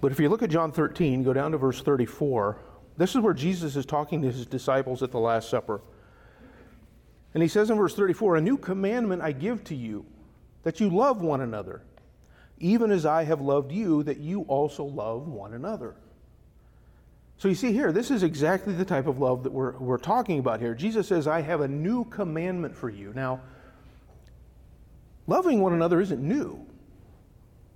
But 0.01 0.13
if 0.13 0.21
you 0.21 0.29
look 0.29 0.45
at 0.45 0.51
John 0.51 0.71
13, 0.71 1.25
go 1.25 1.33
down 1.33 1.51
to 1.51 1.59
verse 1.59 1.83
34. 1.83 2.59
This 2.97 3.17
is 3.17 3.21
where 3.21 3.35
Jesus 3.35 3.75
is 3.75 3.85
talking 3.85 4.23
to 4.23 4.31
his 4.31 4.47
disciples 4.47 5.03
at 5.03 5.11
the 5.11 5.19
Last 5.19 5.51
Supper. 5.51 5.81
And 7.35 7.43
he 7.43 7.49
says 7.49 7.71
in 7.71 7.77
verse 7.77 7.97
34 7.97 8.37
A 8.37 8.41
new 8.41 8.57
commandment 8.57 9.21
I 9.21 9.33
give 9.33 9.65
to 9.65 9.75
you, 9.75 10.07
that 10.63 10.79
you 10.79 10.91
love 10.91 11.23
one 11.23 11.41
another 11.41 11.83
even 12.61 12.91
as 12.91 13.07
I 13.07 13.25
have 13.25 13.41
loved 13.41 13.73
you, 13.73 14.03
that 14.05 14.19
you 14.19 14.43
also 14.43 14.85
love 14.85 15.27
one 15.27 15.55
another. 15.55 15.97
So 17.39 17.49
you 17.49 17.55
see 17.55 17.73
here, 17.73 17.91
this 17.91 18.11
is 18.11 18.23
exactly 18.23 18.75
the 18.75 18.85
type 18.85 19.07
of 19.07 19.19
love 19.19 19.43
that 19.45 19.53
we're, 19.53 19.73
we're 19.79 19.97
talking 19.97 20.39
about 20.39 20.61
here. 20.61 20.75
Jesus 20.75 21.09
says, 21.09 21.27
I 21.27 21.41
have 21.41 21.63
a 21.63 21.69
new 21.69 22.05
commandment 22.05 22.77
for 22.77 22.91
you. 22.91 23.13
Now, 23.15 23.41
loving 25.27 25.63
one 25.63 25.73
another 25.73 26.03
isn't 26.03 26.21
new. 26.21 26.67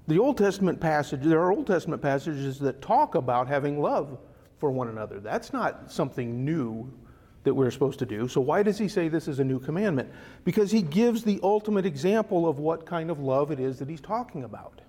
The 0.06 0.18
Old 0.18 0.36
Testament 0.36 0.80
passage, 0.80 1.22
there 1.22 1.40
are 1.40 1.50
Old 1.50 1.66
Testament 1.66 2.02
passages 2.02 2.58
that 2.58 2.82
talk 2.82 3.14
about 3.14 3.48
having 3.48 3.80
love 3.80 4.18
for 4.58 4.70
one 4.70 4.88
another. 4.88 5.18
That's 5.18 5.54
not 5.54 5.90
something 5.90 6.44
new 6.44 6.92
that 7.44 7.54
we're 7.54 7.70
supposed 7.70 7.98
to 8.00 8.06
do. 8.06 8.26
So, 8.26 8.40
why 8.40 8.62
does 8.62 8.78
he 8.78 8.88
say 8.88 9.08
this 9.08 9.28
is 9.28 9.38
a 9.38 9.44
new 9.44 9.60
commandment? 9.60 10.10
Because 10.44 10.70
he 10.70 10.82
gives 10.82 11.22
the 11.22 11.38
ultimate 11.42 11.86
example 11.86 12.48
of 12.48 12.58
what 12.58 12.84
kind 12.86 13.10
of 13.10 13.20
love 13.20 13.50
it 13.50 13.60
is 13.60 13.78
that 13.78 13.88
he's 13.88 14.00
talking 14.00 14.44
about. 14.44 14.80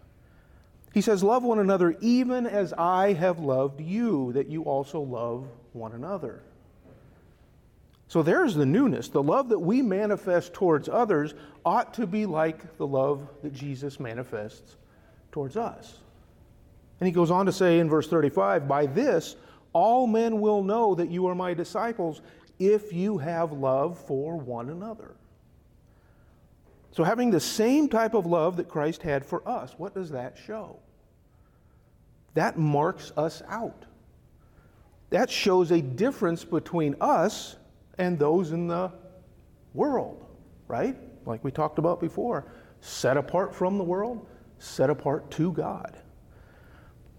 He 0.93 1.01
says, 1.01 1.23
Love 1.23 1.43
one 1.43 1.59
another 1.59 1.95
even 2.01 2.47
as 2.47 2.73
I 2.73 3.13
have 3.13 3.39
loved 3.39 3.81
you, 3.81 4.31
that 4.33 4.47
you 4.47 4.63
also 4.63 5.01
love 5.01 5.45
one 5.73 5.91
another. 5.91 6.41
So 8.07 8.23
there's 8.23 8.55
the 8.55 8.65
newness. 8.65 9.09
The 9.09 9.21
love 9.21 9.49
that 9.49 9.59
we 9.59 9.81
manifest 9.81 10.53
towards 10.53 10.87
others 10.87 11.33
ought 11.65 11.93
to 11.95 12.07
be 12.07 12.25
like 12.25 12.77
the 12.77 12.87
love 12.87 13.27
that 13.43 13.53
Jesus 13.53 13.99
manifests 13.99 14.77
towards 15.31 15.57
us. 15.57 15.95
And 16.99 17.07
he 17.07 17.11
goes 17.11 17.31
on 17.31 17.45
to 17.47 17.51
say 17.51 17.79
in 17.79 17.89
verse 17.89 18.07
35 18.07 18.67
By 18.67 18.85
this, 18.85 19.35
all 19.73 20.07
men 20.07 20.39
will 20.39 20.63
know 20.63 20.95
that 20.95 21.09
you 21.09 21.27
are 21.27 21.35
my 21.35 21.53
disciples 21.53 22.21
if 22.59 22.93
you 22.93 23.17
have 23.17 23.51
love 23.51 23.97
for 23.99 24.37
one 24.37 24.69
another. 24.69 25.15
So, 26.91 27.03
having 27.03 27.29
the 27.29 27.39
same 27.39 27.89
type 27.89 28.13
of 28.13 28.25
love 28.25 28.55
that 28.57 28.69
Christ 28.69 29.01
had 29.01 29.25
for 29.25 29.45
us, 29.47 29.73
what 29.77 29.93
does 29.93 30.11
that 30.11 30.37
show? 30.37 30.79
That 32.35 32.57
marks 32.57 33.11
us 33.17 33.41
out. 33.49 33.85
That 35.09 35.29
shows 35.29 35.71
a 35.71 35.81
difference 35.81 36.43
between 36.45 36.95
us 37.01 37.57
and 37.97 38.17
those 38.17 38.51
in 38.51 38.67
the 38.67 38.91
world, 39.73 40.25
right? 40.67 40.95
Like 41.25 41.43
we 41.43 41.51
talked 41.51 41.79
about 41.79 41.99
before 41.99 42.45
set 42.81 43.17
apart 43.17 43.55
from 43.55 43.77
the 43.77 43.83
world, 43.83 44.25
set 44.59 44.89
apart 44.89 45.31
to 45.31 45.51
God. 45.51 45.97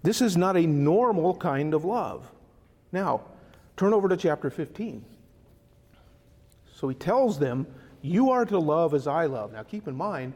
This 0.01 0.21
is 0.21 0.37
not 0.37 0.55
a 0.55 0.65
normal 0.65 1.35
kind 1.35 1.73
of 1.73 1.83
love. 1.83 2.31
Now, 2.91 3.21
turn 3.75 3.93
over 3.93 4.07
to 4.07 4.15
chapter 4.15 4.49
15. 4.49 5.03
So 6.77 6.87
he 6.87 6.95
tells 6.95 7.39
them, 7.39 7.65
You 8.03 8.29
are 8.29 8.45
to 8.45 8.59
love 8.59 8.93
as 8.93 9.07
I 9.07 9.25
love. 9.25 9.51
Now 9.51 9.63
keep 9.63 9.87
in 9.87 9.95
mind, 9.95 10.33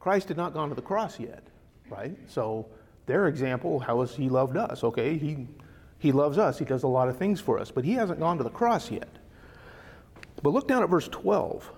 Christ 0.00 0.28
had 0.28 0.38
not 0.38 0.54
gone 0.54 0.70
to 0.70 0.74
the 0.74 0.80
cross 0.82 1.20
yet, 1.20 1.42
right? 1.90 2.16
So 2.26 2.66
their 3.04 3.28
example, 3.28 3.78
how 3.78 4.00
has 4.00 4.14
he 4.14 4.30
loved 4.30 4.56
us? 4.56 4.82
Okay, 4.82 5.18
he, 5.18 5.46
he 5.98 6.10
loves 6.10 6.38
us, 6.38 6.58
he 6.58 6.64
does 6.64 6.84
a 6.84 6.88
lot 6.88 7.10
of 7.10 7.18
things 7.18 7.38
for 7.38 7.58
us, 7.58 7.70
but 7.70 7.84
he 7.84 7.92
hasn't 7.92 8.18
gone 8.18 8.38
to 8.38 8.44
the 8.44 8.50
cross 8.50 8.90
yet. 8.90 9.10
But 10.42 10.54
look 10.54 10.66
down 10.66 10.82
at 10.82 10.88
verse 10.88 11.08
12 11.08 11.70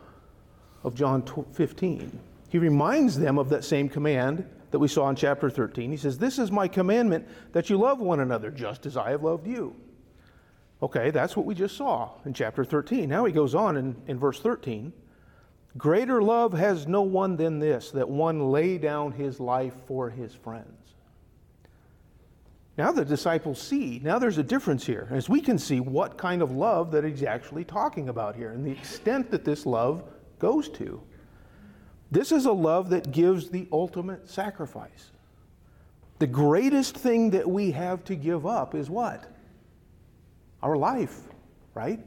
of 0.84 0.94
John 0.94 1.24
15. 1.52 2.18
He 2.48 2.58
reminds 2.58 3.18
them 3.18 3.38
of 3.38 3.48
that 3.48 3.64
same 3.64 3.88
command 3.88 4.48
that 4.70 4.78
we 4.78 4.86
saw 4.86 5.08
in 5.08 5.16
chapter 5.16 5.50
13. 5.50 5.90
He 5.90 5.96
says, 5.96 6.16
This 6.16 6.38
is 6.38 6.52
my 6.52 6.68
commandment 6.68 7.26
that 7.52 7.68
you 7.68 7.76
love 7.76 7.98
one 7.98 8.20
another 8.20 8.52
just 8.52 8.86
as 8.86 8.96
I 8.96 9.10
have 9.10 9.24
loved 9.24 9.48
you. 9.48 9.74
Okay, 10.82 11.10
that's 11.10 11.36
what 11.36 11.46
we 11.46 11.54
just 11.54 11.76
saw 11.76 12.10
in 12.24 12.34
chapter 12.34 12.64
13. 12.64 13.08
Now 13.08 13.24
he 13.24 13.32
goes 13.32 13.54
on 13.54 13.76
in, 13.76 13.96
in 14.06 14.18
verse 14.18 14.40
13. 14.40 14.92
Greater 15.78 16.22
love 16.22 16.52
has 16.52 16.86
no 16.86 17.02
one 17.02 17.36
than 17.36 17.58
this, 17.58 17.90
that 17.90 18.08
one 18.08 18.50
lay 18.50 18.78
down 18.78 19.12
his 19.12 19.40
life 19.40 19.74
for 19.86 20.10
his 20.10 20.34
friends. 20.34 20.94
Now 22.78 22.92
the 22.92 23.04
disciples 23.04 23.60
see, 23.60 24.00
now 24.02 24.18
there's 24.18 24.38
a 24.38 24.42
difference 24.42 24.84
here, 24.84 25.08
as 25.10 25.28
we 25.28 25.40
can 25.40 25.58
see 25.58 25.80
what 25.80 26.18
kind 26.18 26.42
of 26.42 26.52
love 26.52 26.90
that 26.92 27.04
he's 27.04 27.22
actually 27.22 27.64
talking 27.64 28.10
about 28.10 28.36
here 28.36 28.52
and 28.52 28.64
the 28.64 28.70
extent 28.70 29.30
that 29.30 29.44
this 29.44 29.64
love 29.64 30.04
goes 30.38 30.68
to. 30.70 31.02
This 32.10 32.32
is 32.32 32.44
a 32.44 32.52
love 32.52 32.90
that 32.90 33.12
gives 33.12 33.48
the 33.48 33.66
ultimate 33.72 34.28
sacrifice. 34.28 35.10
The 36.18 36.26
greatest 36.26 36.96
thing 36.96 37.30
that 37.30 37.48
we 37.48 37.70
have 37.72 38.04
to 38.04 38.14
give 38.14 38.46
up 38.46 38.74
is 38.74 38.88
what? 38.90 39.24
Our 40.66 40.76
life, 40.76 41.20
right? 41.74 42.00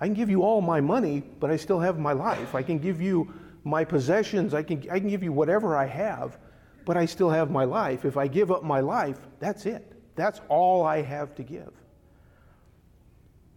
I 0.00 0.06
can 0.06 0.14
give 0.14 0.30
you 0.30 0.42
all 0.42 0.62
my 0.62 0.80
money, 0.80 1.22
but 1.38 1.50
I 1.50 1.56
still 1.56 1.80
have 1.80 1.98
my 1.98 2.12
life. 2.12 2.54
I 2.54 2.62
can 2.62 2.78
give 2.78 3.00
you 3.00 3.32
my 3.64 3.84
possessions, 3.84 4.54
I 4.54 4.62
can, 4.62 4.78
I 4.90 5.00
can 5.00 5.08
give 5.08 5.22
you 5.22 5.32
whatever 5.32 5.76
I 5.76 5.86
have, 5.86 6.38
but 6.84 6.96
I 6.96 7.04
still 7.04 7.30
have 7.30 7.50
my 7.50 7.64
life. 7.64 8.04
If 8.04 8.16
I 8.16 8.28
give 8.28 8.52
up 8.52 8.62
my 8.62 8.80
life, 8.80 9.18
that's 9.40 9.66
it. 9.66 9.92
That's 10.14 10.40
all 10.48 10.84
I 10.84 11.02
have 11.02 11.34
to 11.34 11.42
give. 11.42 11.72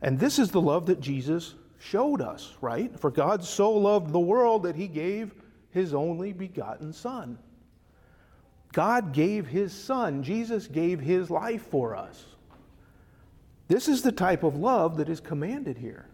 And 0.01 0.19
this 0.19 0.39
is 0.39 0.49
the 0.49 0.61
love 0.61 0.87
that 0.87 0.99
Jesus 0.99 1.53
showed 1.77 2.21
us, 2.21 2.55
right? 2.59 2.99
For 2.99 3.11
God 3.11 3.43
so 3.43 3.71
loved 3.71 4.11
the 4.11 4.19
world 4.19 4.63
that 4.63 4.75
he 4.75 4.87
gave 4.87 5.35
his 5.69 5.93
only 5.93 6.33
begotten 6.33 6.91
Son. 6.91 7.37
God 8.73 9.13
gave 9.13 9.47
his 9.47 9.73
Son, 9.73 10.23
Jesus 10.23 10.67
gave 10.67 10.99
his 10.99 11.29
life 11.29 11.67
for 11.69 11.95
us. 11.95 12.25
This 13.69 13.87
is 13.87 14.01
the 14.01 14.11
type 14.11 14.43
of 14.43 14.57
love 14.57 14.97
that 14.97 15.09
is 15.09 15.21
commanded 15.21 15.77
here. 15.77 16.07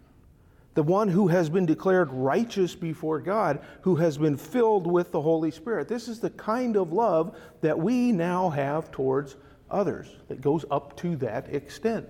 The 0.74 0.84
one 0.84 1.08
who 1.08 1.30
has 1.30 1.50
been 1.50 1.66
declared 1.66 2.12
righteous 2.12 2.76
before 2.76 3.22
God, 3.22 3.62
who 3.82 3.96
has 3.96 4.18
been 4.18 4.36
filled 4.36 4.86
with 4.86 5.14
the 5.14 5.22
Holy 5.22 5.50
Spirit. 5.50 5.88
This 5.88 6.10
is 6.10 6.20
the 6.20 6.32
kind 6.32 6.76
of 6.76 6.92
love 6.92 7.38
that 7.62 7.80
we 7.80 8.12
now 8.12 8.50
have 8.50 8.92
towards 8.92 9.38
others 9.72 10.08
that 10.28 10.42
goes 10.42 10.66
up 10.70 10.98
to 10.98 11.16
that 11.16 11.48
extent. 11.56 12.06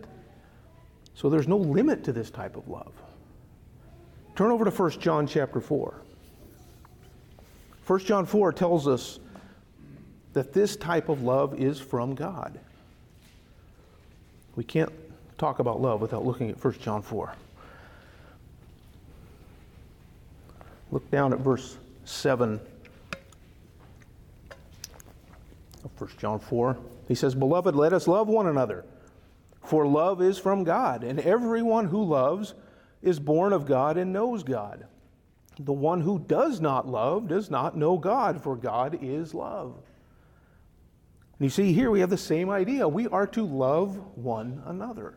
So 1.14 1.30
there's 1.30 1.48
no 1.48 1.58
limit 1.58 2.04
to 2.06 2.12
this 2.12 2.32
type 2.32 2.58
of 2.58 2.68
love. 2.68 2.92
Turn 4.36 4.50
over 4.50 4.66
to 4.66 4.72
1 4.72 4.92
John 5.00 5.28
chapter 5.28 5.62
4. 5.62 6.02
1 7.86 8.00
John 8.00 8.26
4 8.26 8.52
tells 8.52 8.88
us 8.88 9.20
that 10.34 10.54
this 10.54 10.76
type 10.76 11.08
of 11.08 11.22
love 11.22 11.60
is 11.60 11.80
from 11.80 12.16
God. 12.16 12.60
We 14.56 14.64
can't 14.64 14.92
talk 15.38 15.60
about 15.60 15.82
love 15.82 16.02
without 16.02 16.26
looking 16.26 16.50
at 16.50 16.64
1 16.64 16.74
John 16.80 17.02
4. 17.02 17.34
Look 20.92 21.10
down 21.12 21.34
at 21.34 21.40
verse 21.40 21.78
7 22.06 22.60
of 25.84 26.02
1 26.02 26.10
John 26.18 26.40
4. 26.40 26.78
He 27.08 27.16
says, 27.16 27.36
Beloved, 27.36 27.76
let 27.76 27.94
us 27.94 28.08
love 28.08 28.28
one 28.28 28.48
another, 28.48 28.86
for 29.64 29.86
love 29.86 30.22
is 30.22 30.38
from 30.38 30.64
God, 30.64 31.04
and 31.04 31.20
everyone 31.20 31.86
who 31.86 32.04
loves 32.04 32.54
is 33.02 33.20
born 33.20 33.54
of 33.54 33.66
God 33.66 33.98
and 33.98 34.14
knows 34.14 34.44
God. 34.44 34.86
The 35.60 35.74
one 35.74 36.02
who 36.02 36.20
does 36.20 36.60
not 36.60 36.88
love 36.88 37.28
does 37.28 37.50
not 37.50 37.78
know 37.78 37.98
God, 37.98 38.42
for 38.42 38.56
God 38.56 39.00
is 39.02 39.34
love. 39.34 39.76
And 41.38 41.46
you 41.46 41.50
see, 41.50 41.74
here 41.74 41.92
we 41.92 42.00
have 42.00 42.10
the 42.10 42.18
same 42.18 42.50
idea. 42.50 42.88
We 42.88 43.08
are 43.08 43.28
to 43.28 43.46
love 43.46 43.98
one 44.18 44.64
another. 44.66 45.16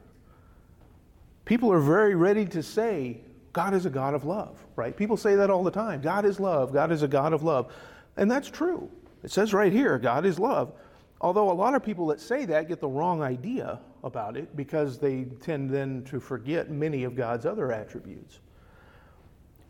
People 1.48 1.72
are 1.72 1.80
very 1.80 2.14
ready 2.14 2.44
to 2.44 2.62
say, 2.62 3.22
God 3.54 3.72
is 3.72 3.86
a 3.86 3.90
God 3.90 4.12
of 4.12 4.26
love, 4.26 4.62
right? 4.76 4.94
People 4.94 5.16
say 5.16 5.34
that 5.36 5.48
all 5.48 5.64
the 5.64 5.70
time. 5.70 6.02
God 6.02 6.26
is 6.26 6.38
love. 6.38 6.74
God 6.74 6.92
is 6.92 7.02
a 7.02 7.08
God 7.08 7.32
of 7.32 7.42
love. 7.42 7.72
And 8.18 8.30
that's 8.30 8.50
true. 8.50 8.90
It 9.22 9.30
says 9.30 9.54
right 9.54 9.72
here, 9.72 9.98
God 9.98 10.26
is 10.26 10.38
love. 10.38 10.74
Although 11.22 11.50
a 11.50 11.54
lot 11.54 11.72
of 11.72 11.82
people 11.82 12.08
that 12.08 12.20
say 12.20 12.44
that 12.44 12.68
get 12.68 12.80
the 12.80 12.88
wrong 12.88 13.22
idea 13.22 13.80
about 14.04 14.36
it 14.36 14.54
because 14.56 14.98
they 14.98 15.24
tend 15.40 15.70
then 15.70 16.04
to 16.10 16.20
forget 16.20 16.70
many 16.70 17.04
of 17.04 17.16
God's 17.16 17.46
other 17.46 17.72
attributes. 17.72 18.40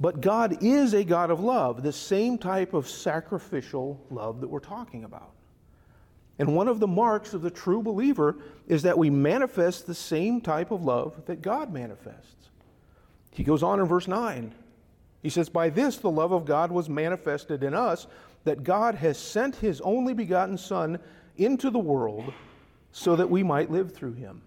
But 0.01 0.21
God 0.21 0.61
is 0.61 0.95
a 0.95 1.05
God 1.05 1.31
of 1.31 1.39
love, 1.39 1.85
the 1.85 1.93
same 1.93 2.39
type 2.39 2.75
of 2.75 2.89
sacrificial 2.89 4.05
love 4.11 4.41
that 4.41 4.49
we're 4.49 4.59
talking 4.59 5.05
about. 5.05 5.31
And 6.39 6.55
one 6.55 6.69
of 6.69 6.79
the 6.79 6.87
marks 6.87 7.35
of 7.35 7.43
the 7.43 7.51
true 7.51 7.83
believer 7.83 8.37
is 8.69 8.83
that 8.83 8.97
we 8.97 9.11
manifest 9.11 9.87
the 9.87 9.95
same 9.95 10.41
type 10.41 10.71
of 10.71 10.85
love 10.85 11.21
that 11.27 11.43
God 11.43 11.73
manifests. 11.73 12.51
He 13.33 13.43
goes 13.43 13.63
on 13.63 13.81
in 13.81 13.87
verse 13.87 14.09
9. 14.09 14.55
He 15.23 15.31
says, 15.31 15.49
By 15.49 15.69
this 15.71 15.97
the 15.97 16.11
love 16.11 16.33
of 16.33 16.45
God 16.45 16.71
was 16.71 16.89
manifested 16.89 17.63
in 17.63 17.75
us, 17.75 18.07
that 18.45 18.63
God 18.63 18.95
has 18.95 19.19
sent 19.19 19.57
his 19.57 19.81
only 19.81 20.15
begotten 20.15 20.57
Son 20.57 20.99
into 21.37 21.71
the 21.71 21.79
world 21.79 22.33
so 22.93 23.17
that 23.17 23.31
we 23.31 23.43
might 23.43 23.71
live 23.71 23.93
through 23.93 24.15
him. 24.15 24.43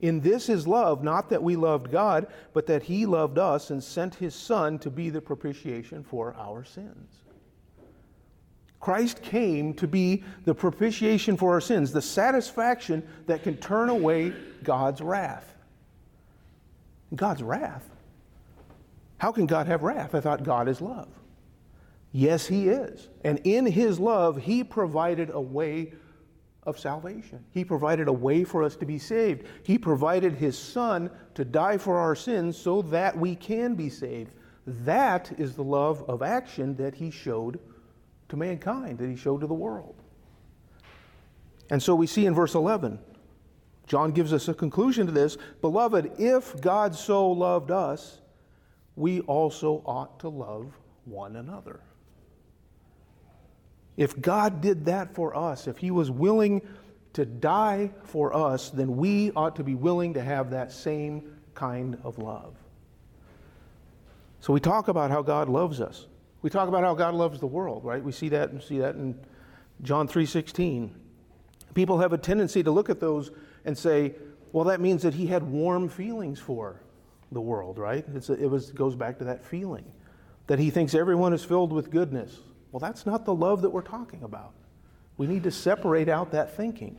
In 0.00 0.20
this 0.20 0.48
is 0.48 0.66
love, 0.66 1.02
not 1.04 1.28
that 1.30 1.42
we 1.42 1.56
loved 1.56 1.90
God, 1.90 2.28
but 2.52 2.66
that 2.66 2.84
he 2.84 3.04
loved 3.04 3.38
us 3.38 3.70
and 3.70 3.82
sent 3.82 4.14
his 4.14 4.34
Son 4.34 4.78
to 4.78 4.90
be 4.90 5.10
the 5.10 5.20
propitiation 5.20 6.02
for 6.02 6.34
our 6.38 6.64
sins. 6.64 7.20
Christ 8.80 9.22
came 9.22 9.74
to 9.74 9.86
be 9.86 10.24
the 10.46 10.54
propitiation 10.54 11.36
for 11.36 11.52
our 11.52 11.60
sins, 11.60 11.92
the 11.92 12.00
satisfaction 12.00 13.06
that 13.26 13.42
can 13.42 13.58
turn 13.58 13.90
away 13.90 14.32
God's 14.64 15.02
wrath. 15.02 15.54
God's 17.14 17.42
wrath? 17.42 17.88
How 19.18 19.32
can 19.32 19.44
God 19.44 19.66
have 19.66 19.82
wrath? 19.82 20.14
I 20.14 20.20
thought 20.20 20.44
God 20.44 20.66
is 20.66 20.80
love. 20.80 21.08
Yes, 22.10 22.46
He 22.46 22.68
is. 22.68 23.08
And 23.22 23.40
in 23.44 23.66
His 23.66 24.00
love, 24.00 24.38
He 24.38 24.64
provided 24.64 25.28
a 25.30 25.40
way 25.40 25.92
of 26.62 26.78
salvation. 26.78 27.44
He 27.52 27.64
provided 27.64 28.08
a 28.08 28.12
way 28.12 28.44
for 28.44 28.62
us 28.62 28.76
to 28.76 28.86
be 28.86 28.98
saved. 28.98 29.46
He 29.62 29.76
provided 29.76 30.34
His 30.34 30.58
Son 30.58 31.10
to 31.34 31.44
die 31.44 31.76
for 31.76 31.98
our 31.98 32.14
sins 32.14 32.56
so 32.56 32.80
that 32.82 33.16
we 33.16 33.36
can 33.36 33.74
be 33.74 33.90
saved. 33.90 34.32
That 34.66 35.32
is 35.38 35.54
the 35.54 35.64
love 35.64 36.02
of 36.08 36.22
action 36.22 36.76
that 36.76 36.94
He 36.94 37.10
showed 37.10 37.60
to 38.30 38.36
mankind, 38.36 38.98
that 38.98 39.08
He 39.08 39.16
showed 39.16 39.40
to 39.42 39.46
the 39.46 39.54
world. 39.54 39.94
And 41.70 41.82
so 41.82 41.94
we 41.94 42.06
see 42.06 42.26
in 42.26 42.34
verse 42.34 42.54
11, 42.54 42.98
John 43.86 44.12
gives 44.12 44.32
us 44.32 44.48
a 44.48 44.54
conclusion 44.54 45.06
to 45.06 45.12
this 45.12 45.36
Beloved, 45.60 46.12
if 46.18 46.60
God 46.60 46.94
so 46.94 47.30
loved 47.30 47.70
us, 47.70 48.20
we 48.96 49.20
also 49.22 49.82
ought 49.86 50.20
to 50.20 50.28
love 50.28 50.72
one 51.04 51.36
another. 51.36 51.80
If 53.96 54.20
God 54.20 54.60
did 54.60 54.86
that 54.86 55.14
for 55.14 55.36
us, 55.36 55.66
if 55.66 55.78
He 55.78 55.90
was 55.90 56.10
willing 56.10 56.62
to 57.12 57.24
die 57.24 57.90
for 58.04 58.34
us, 58.34 58.70
then 58.70 58.96
we 58.96 59.32
ought 59.32 59.56
to 59.56 59.64
be 59.64 59.74
willing 59.74 60.14
to 60.14 60.22
have 60.22 60.50
that 60.50 60.72
same 60.72 61.36
kind 61.54 61.98
of 62.04 62.18
love. 62.18 62.54
So 64.40 64.52
we 64.52 64.60
talk 64.60 64.88
about 64.88 65.10
how 65.10 65.22
God 65.22 65.48
loves 65.48 65.80
us. 65.80 66.06
We 66.42 66.50
talk 66.50 66.68
about 66.68 66.84
how 66.84 66.94
God 66.94 67.14
loves 67.14 67.40
the 67.40 67.46
world, 67.46 67.84
right? 67.84 68.02
We 68.02 68.12
see 68.12 68.28
that 68.30 68.50
and 68.50 68.62
see 68.62 68.78
that 68.78 68.94
in 68.94 69.18
John 69.82 70.08
3:16. 70.08 70.90
People 71.74 71.98
have 71.98 72.12
a 72.12 72.18
tendency 72.18 72.62
to 72.62 72.70
look 72.70 72.90
at 72.90 73.00
those 73.00 73.30
and 73.64 73.76
say, 73.76 74.14
well, 74.52 74.64
that 74.64 74.80
means 74.80 75.02
that 75.02 75.14
he 75.14 75.26
had 75.26 75.42
warm 75.42 75.88
feelings 75.88 76.40
for 76.40 76.80
the 77.30 77.40
world, 77.40 77.78
right? 77.78 78.04
A, 78.08 78.32
it 78.32 78.50
was, 78.50 78.72
goes 78.72 78.96
back 78.96 79.18
to 79.18 79.24
that 79.24 79.44
feeling 79.44 79.84
that 80.48 80.58
he 80.58 80.70
thinks 80.70 80.94
everyone 80.94 81.32
is 81.32 81.44
filled 81.44 81.72
with 81.72 81.90
goodness, 81.90 82.36
well, 82.72 82.80
that's 82.80 83.06
not 83.06 83.24
the 83.24 83.34
love 83.34 83.62
that 83.62 83.70
we're 83.70 83.82
talking 83.82 84.22
about. 84.22 84.52
We 85.16 85.26
need 85.26 85.44
to 85.44 85.50
separate 85.50 86.08
out 86.08 86.32
that 86.32 86.56
thinking. 86.56 86.98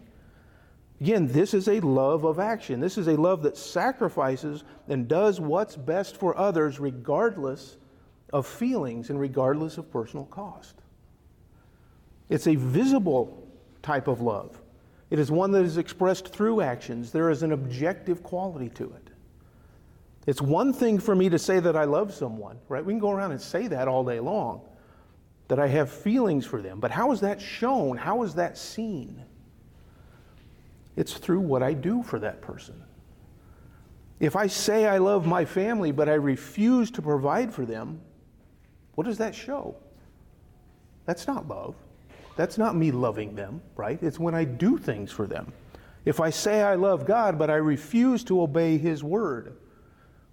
Again, 1.01 1.27
this 1.27 1.54
is 1.54 1.67
a 1.67 1.80
love 1.80 2.23
of 2.23 2.39
action. 2.39 2.80
This 2.80 2.97
is 2.97 3.08
a 3.08 3.17
love 3.17 3.43
that 3.43 3.58
sacrifices 3.58 4.63
and 4.88 5.08
does 5.08 5.39
what's 5.39 5.75
best 5.75 6.15
for 6.15 6.38
others 6.38 6.80
regardless 6.80 7.77
of 8.33 8.47
feelings 8.47 9.09
and 9.09 9.19
regardless 9.19 9.77
of 9.77 9.91
personal 9.91 10.25
cost. 10.25 10.75
It's 12.29 12.47
a 12.47 12.55
visible 12.55 13.47
type 13.81 14.07
of 14.07 14.21
love. 14.21 14.61
It 15.09 15.19
is 15.19 15.29
one 15.29 15.51
that 15.51 15.65
is 15.65 15.77
expressed 15.77 16.29
through 16.29 16.61
actions. 16.61 17.11
There 17.11 17.29
is 17.29 17.43
an 17.43 17.51
objective 17.51 18.23
quality 18.23 18.69
to 18.69 18.85
it. 18.85 19.09
It's 20.25 20.41
one 20.41 20.71
thing 20.71 20.99
for 20.99 21.15
me 21.15 21.29
to 21.29 21.39
say 21.39 21.59
that 21.59 21.75
I 21.75 21.83
love 21.83 22.13
someone, 22.13 22.57
right? 22.69 22.85
We 22.85 22.93
can 22.93 22.99
go 22.99 23.11
around 23.11 23.31
and 23.31 23.41
say 23.41 23.67
that 23.67 23.87
all 23.87 24.03
day 24.03 24.19
long 24.19 24.61
that 25.47 25.59
I 25.59 25.67
have 25.67 25.91
feelings 25.91 26.45
for 26.45 26.61
them. 26.61 26.79
But 26.79 26.91
how 26.91 27.11
is 27.11 27.19
that 27.21 27.41
shown? 27.41 27.97
How 27.97 28.23
is 28.23 28.35
that 28.35 28.57
seen? 28.57 29.21
It's 30.95 31.13
through 31.13 31.41
what 31.41 31.63
I 31.63 31.73
do 31.73 32.03
for 32.03 32.19
that 32.19 32.41
person. 32.41 32.81
If 34.21 34.35
I 34.35 34.47
say 34.47 34.85
I 34.85 34.99
love 34.99 35.25
my 35.25 35.43
family, 35.43 35.91
but 35.91 36.07
I 36.07 36.13
refuse 36.13 36.91
to 36.91 37.01
provide 37.01 37.53
for 37.53 37.65
them, 37.65 37.99
what 38.95 39.06
does 39.06 39.17
that 39.17 39.34
show? 39.36 39.75
That's 41.06 41.27
not 41.27 41.47
love. 41.47 41.75
That's 42.36 42.58
not 42.58 42.75
me 42.75 42.91
loving 42.91 43.36
them, 43.36 43.62
right? 43.75 44.01
It's 44.01 44.19
when 44.19 44.36
I 44.36 44.43
do 44.43 44.77
things 44.77 45.12
for 45.12 45.27
them. 45.27 45.51
If 46.06 46.19
I 46.19 46.30
say 46.30 46.62
I 46.62 46.75
love 46.75 47.06
God, 47.06 47.38
but 47.38 47.49
I 47.49 47.56
refuse 47.56 48.23
to 48.25 48.41
obey 48.41 48.77
His 48.77 49.04
word, 49.04 49.56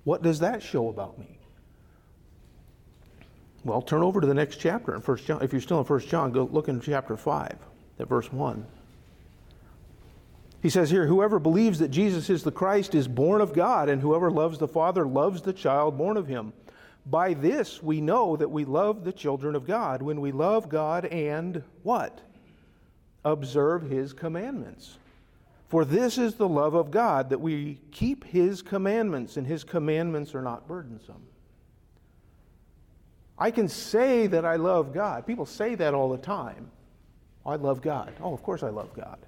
what 0.04 0.22
does 0.22 0.38
that 0.40 0.62
show 0.62 0.88
about 0.88 1.18
me? 1.18 1.38
Well, 3.64 3.82
turn 3.82 4.02
over 4.02 4.20
to 4.20 4.26
the 4.26 4.34
next 4.34 4.56
chapter 4.56 4.94
in 4.94 5.02
First 5.02 5.26
John. 5.26 5.42
If 5.42 5.52
you're 5.52 5.60
still 5.60 5.78
in 5.80 5.84
First 5.84 6.08
John, 6.08 6.32
go 6.32 6.44
look 6.44 6.68
in 6.68 6.80
chapter 6.80 7.16
5, 7.16 7.56
at 7.98 8.08
verse 8.08 8.32
1. 8.32 8.64
He 10.62 10.70
says 10.70 10.90
here, 10.90 11.06
Whoever 11.06 11.38
believes 11.38 11.78
that 11.80 11.90
Jesus 11.90 12.30
is 12.30 12.42
the 12.42 12.50
Christ 12.50 12.94
is 12.94 13.06
born 13.06 13.40
of 13.40 13.52
God, 13.52 13.88
and 13.88 14.00
whoever 14.00 14.30
loves 14.30 14.58
the 14.58 14.68
Father 14.68 15.06
loves 15.06 15.42
the 15.42 15.52
child 15.52 15.98
born 15.98 16.16
of 16.16 16.26
him. 16.26 16.52
By 17.10 17.34
this 17.34 17.82
we 17.82 18.00
know 18.00 18.36
that 18.36 18.50
we 18.50 18.64
love 18.64 19.04
the 19.04 19.12
children 19.12 19.54
of 19.54 19.66
God, 19.66 20.02
when 20.02 20.20
we 20.20 20.32
love 20.32 20.68
God 20.68 21.06
and 21.06 21.62
what? 21.82 22.20
Observe 23.24 23.82
his 23.82 24.12
commandments. 24.12 24.98
For 25.68 25.84
this 25.84 26.18
is 26.18 26.34
the 26.34 26.48
love 26.48 26.74
of 26.74 26.90
God, 26.90 27.30
that 27.30 27.40
we 27.40 27.78
keep 27.92 28.24
his 28.24 28.62
commandments, 28.62 29.36
and 29.36 29.46
his 29.46 29.64
commandments 29.64 30.34
are 30.34 30.42
not 30.42 30.66
burdensome. 30.66 31.22
I 33.38 33.50
can 33.50 33.68
say 33.68 34.26
that 34.26 34.44
I 34.44 34.56
love 34.56 34.92
God. 34.92 35.26
People 35.26 35.46
say 35.46 35.74
that 35.76 35.94
all 35.94 36.10
the 36.10 36.18
time. 36.18 36.70
I 37.46 37.56
love 37.56 37.80
God. 37.80 38.12
Oh, 38.20 38.34
of 38.34 38.42
course 38.42 38.62
I 38.62 38.70
love 38.70 38.92
God. 38.94 39.18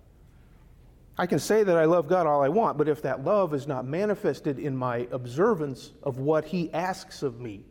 I 1.16 1.27
can 1.27 1.38
say 1.38 1.62
that 1.62 1.77
I 1.77 1.85
love 1.85 2.09
God 2.09 2.27
all 2.27 2.43
I 2.43 2.49
want, 2.49 2.79
but 2.79 2.88
if 2.88 3.03
that 3.03 3.25
love 3.25 3.53
is 3.55 3.66
not 3.66 3.87
manifested 3.87 4.59
in 4.59 4.77
my 4.77 5.07
observance 5.12 5.93
of 6.03 6.19
what 6.19 6.47
He 6.47 6.73
asks 6.73 7.23
of 7.23 7.40
me, 7.40 7.64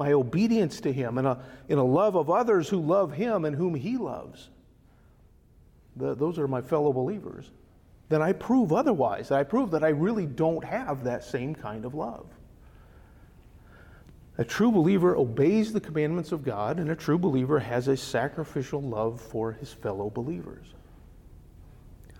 my 0.00 0.12
obedience 0.12 0.80
to 0.80 0.92
Him, 0.92 1.18
and 1.18 1.26
a, 1.26 1.38
in 1.68 1.76
a 1.76 1.84
love 1.84 2.16
of 2.16 2.30
others 2.30 2.70
who 2.70 2.80
love 2.80 3.12
Him 3.12 3.44
and 3.44 3.54
whom 3.54 3.74
He 3.74 3.98
loves, 3.98 4.48
the, 5.94 6.14
those 6.14 6.38
are 6.38 6.48
my 6.48 6.62
fellow 6.62 6.90
believers, 6.90 7.50
then 8.08 8.22
I 8.22 8.32
prove 8.32 8.72
otherwise. 8.72 9.30
I 9.30 9.44
prove 9.44 9.70
that 9.72 9.84
I 9.84 9.90
really 9.90 10.24
don't 10.26 10.64
have 10.64 11.04
that 11.04 11.22
same 11.22 11.54
kind 11.54 11.84
of 11.84 11.94
love. 11.94 12.26
A 14.38 14.44
true 14.44 14.72
believer 14.72 15.14
obeys 15.16 15.70
the 15.70 15.80
commandments 15.80 16.32
of 16.32 16.42
God, 16.42 16.78
and 16.78 16.90
a 16.90 16.96
true 16.96 17.18
believer 17.18 17.58
has 17.58 17.86
a 17.86 17.96
sacrificial 17.96 18.80
love 18.80 19.20
for 19.20 19.52
his 19.52 19.70
fellow 19.70 20.08
believers. 20.08 20.66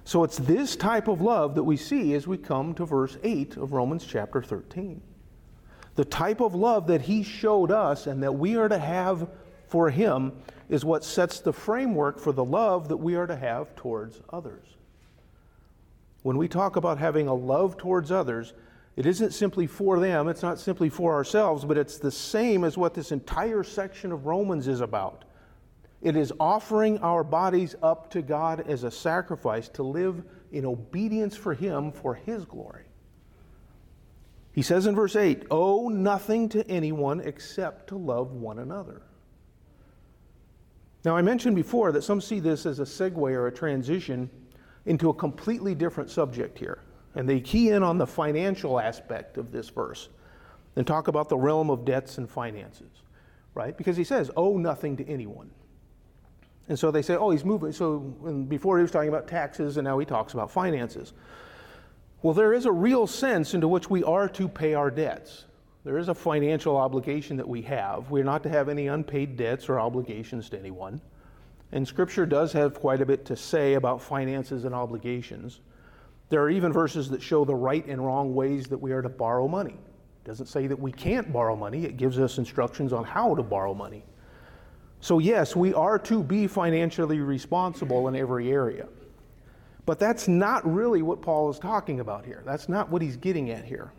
So 0.04 0.22
it's 0.22 0.36
this 0.36 0.76
type 0.76 1.08
of 1.08 1.22
love 1.22 1.54
that 1.54 1.64
we 1.64 1.78
see 1.78 2.12
as 2.12 2.26
we 2.26 2.36
come 2.36 2.74
to 2.74 2.84
verse 2.84 3.16
8 3.22 3.56
of 3.56 3.72
Romans 3.72 4.04
chapter 4.06 4.42
13. 4.42 5.00
The 5.96 6.04
type 6.04 6.40
of 6.40 6.54
love 6.54 6.86
that 6.86 7.02
he 7.02 7.22
showed 7.22 7.70
us 7.70 8.06
and 8.06 8.22
that 8.22 8.32
we 8.32 8.56
are 8.56 8.68
to 8.68 8.78
have 8.78 9.28
for 9.68 9.90
him 9.90 10.32
is 10.68 10.84
what 10.84 11.04
sets 11.04 11.40
the 11.40 11.52
framework 11.52 12.18
for 12.18 12.32
the 12.32 12.44
love 12.44 12.88
that 12.88 12.96
we 12.96 13.16
are 13.16 13.26
to 13.26 13.36
have 13.36 13.74
towards 13.76 14.20
others. 14.30 14.64
When 16.22 16.36
we 16.36 16.48
talk 16.48 16.76
about 16.76 16.98
having 16.98 17.28
a 17.28 17.34
love 17.34 17.76
towards 17.76 18.12
others, 18.12 18.52
it 18.96 19.06
isn't 19.06 19.32
simply 19.32 19.66
for 19.66 19.98
them, 19.98 20.28
it's 20.28 20.42
not 20.42 20.60
simply 20.60 20.90
for 20.90 21.14
ourselves, 21.14 21.64
but 21.64 21.78
it's 21.78 21.98
the 21.98 22.10
same 22.10 22.64
as 22.64 22.76
what 22.76 22.94
this 22.94 23.12
entire 23.12 23.62
section 23.62 24.12
of 24.12 24.26
Romans 24.26 24.68
is 24.68 24.80
about. 24.80 25.24
It 26.02 26.16
is 26.16 26.32
offering 26.40 26.98
our 26.98 27.24
bodies 27.24 27.74
up 27.82 28.10
to 28.10 28.22
God 28.22 28.64
as 28.68 28.84
a 28.84 28.90
sacrifice 28.90 29.68
to 29.70 29.82
live 29.82 30.22
in 30.52 30.64
obedience 30.64 31.36
for 31.36 31.54
Him 31.54 31.92
for 31.92 32.14
His 32.14 32.44
glory. 32.44 32.84
He 34.60 34.64
says 34.64 34.86
in 34.86 34.94
verse 34.94 35.16
8, 35.16 35.44
Owe 35.50 35.88
nothing 35.88 36.46
to 36.50 36.70
anyone 36.70 37.20
except 37.20 37.86
to 37.86 37.96
love 37.96 38.32
one 38.32 38.58
another. 38.58 39.00
Now, 41.02 41.16
I 41.16 41.22
mentioned 41.22 41.56
before 41.56 41.92
that 41.92 42.02
some 42.02 42.20
see 42.20 42.40
this 42.40 42.66
as 42.66 42.78
a 42.78 42.82
segue 42.82 43.16
or 43.16 43.46
a 43.46 43.50
transition 43.50 44.28
into 44.84 45.08
a 45.08 45.14
completely 45.14 45.74
different 45.74 46.10
subject 46.10 46.58
here. 46.58 46.82
And 47.14 47.26
they 47.26 47.40
key 47.40 47.70
in 47.70 47.82
on 47.82 47.96
the 47.96 48.06
financial 48.06 48.78
aspect 48.78 49.38
of 49.38 49.50
this 49.50 49.70
verse 49.70 50.10
and 50.76 50.86
talk 50.86 51.08
about 51.08 51.30
the 51.30 51.38
realm 51.38 51.70
of 51.70 51.86
debts 51.86 52.18
and 52.18 52.28
finances, 52.28 53.02
right? 53.54 53.74
Because 53.74 53.96
he 53.96 54.04
says, 54.04 54.30
owe 54.36 54.58
nothing 54.58 54.94
to 54.98 55.08
anyone. 55.08 55.50
And 56.68 56.78
so 56.78 56.90
they 56.90 57.00
say, 57.00 57.16
oh, 57.16 57.30
he's 57.30 57.46
moving. 57.46 57.72
So 57.72 58.00
before 58.46 58.76
he 58.76 58.82
was 58.82 58.90
talking 58.90 59.08
about 59.08 59.26
taxes, 59.26 59.78
and 59.78 59.86
now 59.86 59.98
he 59.98 60.04
talks 60.04 60.34
about 60.34 60.50
finances. 60.50 61.14
Well, 62.22 62.34
there 62.34 62.52
is 62.52 62.66
a 62.66 62.72
real 62.72 63.06
sense 63.06 63.54
into 63.54 63.66
which 63.66 63.88
we 63.88 64.04
are 64.04 64.28
to 64.28 64.46
pay 64.46 64.74
our 64.74 64.90
debts. 64.90 65.46
There 65.84 65.96
is 65.96 66.08
a 66.08 66.14
financial 66.14 66.76
obligation 66.76 67.38
that 67.38 67.48
we 67.48 67.62
have. 67.62 68.10
We're 68.10 68.24
not 68.24 68.42
to 68.42 68.50
have 68.50 68.68
any 68.68 68.88
unpaid 68.88 69.36
debts 69.36 69.70
or 69.70 69.80
obligations 69.80 70.50
to 70.50 70.58
anyone. 70.58 71.00
And 71.72 71.88
Scripture 71.88 72.26
does 72.26 72.52
have 72.52 72.74
quite 72.74 73.00
a 73.00 73.06
bit 73.06 73.24
to 73.26 73.36
say 73.36 73.74
about 73.74 74.02
finances 74.02 74.66
and 74.66 74.74
obligations. 74.74 75.60
There 76.28 76.42
are 76.42 76.50
even 76.50 76.72
verses 76.72 77.08
that 77.08 77.22
show 77.22 77.46
the 77.46 77.54
right 77.54 77.86
and 77.86 78.04
wrong 78.04 78.34
ways 78.34 78.66
that 78.66 78.78
we 78.78 78.92
are 78.92 79.00
to 79.00 79.08
borrow 79.08 79.48
money. 79.48 79.78
It 80.24 80.28
doesn't 80.28 80.46
say 80.46 80.66
that 80.66 80.78
we 80.78 80.92
can't 80.92 81.32
borrow 81.32 81.56
money, 81.56 81.86
it 81.86 81.96
gives 81.96 82.18
us 82.18 82.36
instructions 82.36 82.92
on 82.92 83.04
how 83.04 83.34
to 83.34 83.42
borrow 83.42 83.72
money. 83.72 84.04
So, 85.00 85.18
yes, 85.18 85.56
we 85.56 85.72
are 85.72 85.98
to 86.00 86.22
be 86.22 86.46
financially 86.46 87.20
responsible 87.20 88.08
in 88.08 88.14
every 88.14 88.52
area. 88.52 88.86
But 89.86 89.98
that's 89.98 90.28
not 90.28 90.70
really 90.70 91.02
what 91.02 91.22
Paul 91.22 91.50
is 91.50 91.58
talking 91.58 92.00
about 92.00 92.24
here. 92.24 92.42
That's 92.44 92.68
not 92.68 92.90
what 92.90 93.02
he's 93.02 93.16
getting 93.16 93.50
at 93.50 93.64
here. 93.64 93.92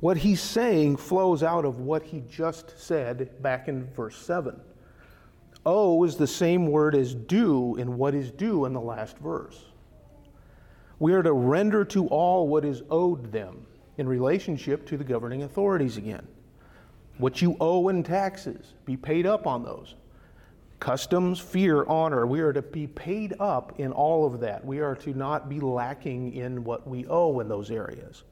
What 0.00 0.16
he's 0.16 0.40
saying 0.40 0.96
flows 0.96 1.42
out 1.42 1.64
of 1.64 1.80
what 1.80 2.02
he 2.02 2.22
just 2.28 2.78
said 2.78 3.40
back 3.42 3.68
in 3.68 3.86
verse 3.94 4.16
7. 4.16 4.60
Owe 5.64 6.02
is 6.02 6.16
the 6.16 6.26
same 6.26 6.66
word 6.66 6.96
as 6.96 7.14
due 7.14 7.76
in 7.76 7.96
what 7.96 8.14
is 8.14 8.32
due 8.32 8.64
in 8.64 8.72
the 8.72 8.80
last 8.80 9.16
verse. 9.18 9.64
We 10.98 11.12
are 11.12 11.22
to 11.22 11.32
render 11.32 11.84
to 11.86 12.08
all 12.08 12.48
what 12.48 12.64
is 12.64 12.82
owed 12.90 13.30
them 13.30 13.66
in 13.98 14.08
relationship 14.08 14.86
to 14.86 14.96
the 14.96 15.04
governing 15.04 15.44
authorities 15.44 15.96
again. 15.96 16.26
What 17.18 17.42
you 17.42 17.56
owe 17.60 17.88
in 17.88 18.02
taxes, 18.02 18.74
be 18.84 18.96
paid 18.96 19.26
up 19.26 19.46
on 19.46 19.62
those. 19.62 19.94
Customs, 20.82 21.38
fear, 21.38 21.84
honor, 21.84 22.26
we 22.26 22.40
are 22.40 22.52
to 22.52 22.60
be 22.60 22.88
paid 22.88 23.34
up 23.38 23.78
in 23.78 23.92
all 23.92 24.26
of 24.26 24.40
that. 24.40 24.64
We 24.64 24.80
are 24.80 24.96
to 24.96 25.14
not 25.14 25.48
be 25.48 25.60
lacking 25.60 26.32
in 26.32 26.64
what 26.64 26.88
we 26.88 27.06
owe 27.06 27.38
in 27.38 27.46
those 27.46 27.70
areas. 27.70 28.24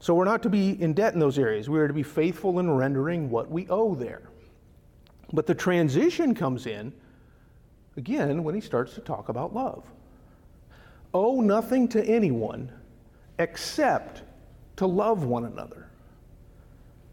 So 0.00 0.14
we're 0.14 0.24
not 0.24 0.42
to 0.42 0.50
be 0.50 0.70
in 0.82 0.94
debt 0.94 1.14
in 1.14 1.20
those 1.20 1.38
areas. 1.38 1.70
We 1.70 1.78
are 1.78 1.86
to 1.86 1.94
be 1.94 2.02
faithful 2.02 2.58
in 2.58 2.68
rendering 2.72 3.30
what 3.30 3.52
we 3.52 3.68
owe 3.68 3.94
there. 3.94 4.22
But 5.32 5.46
the 5.46 5.54
transition 5.54 6.34
comes 6.34 6.66
in 6.66 6.92
again 7.96 8.42
when 8.42 8.56
he 8.56 8.60
starts 8.60 8.94
to 8.94 9.00
talk 9.00 9.28
about 9.28 9.54
love 9.54 9.88
owe 11.14 11.40
nothing 11.40 11.86
to 11.86 12.04
anyone 12.04 12.68
except 13.38 14.24
to 14.74 14.88
love 14.88 15.22
one 15.22 15.44
another. 15.44 15.88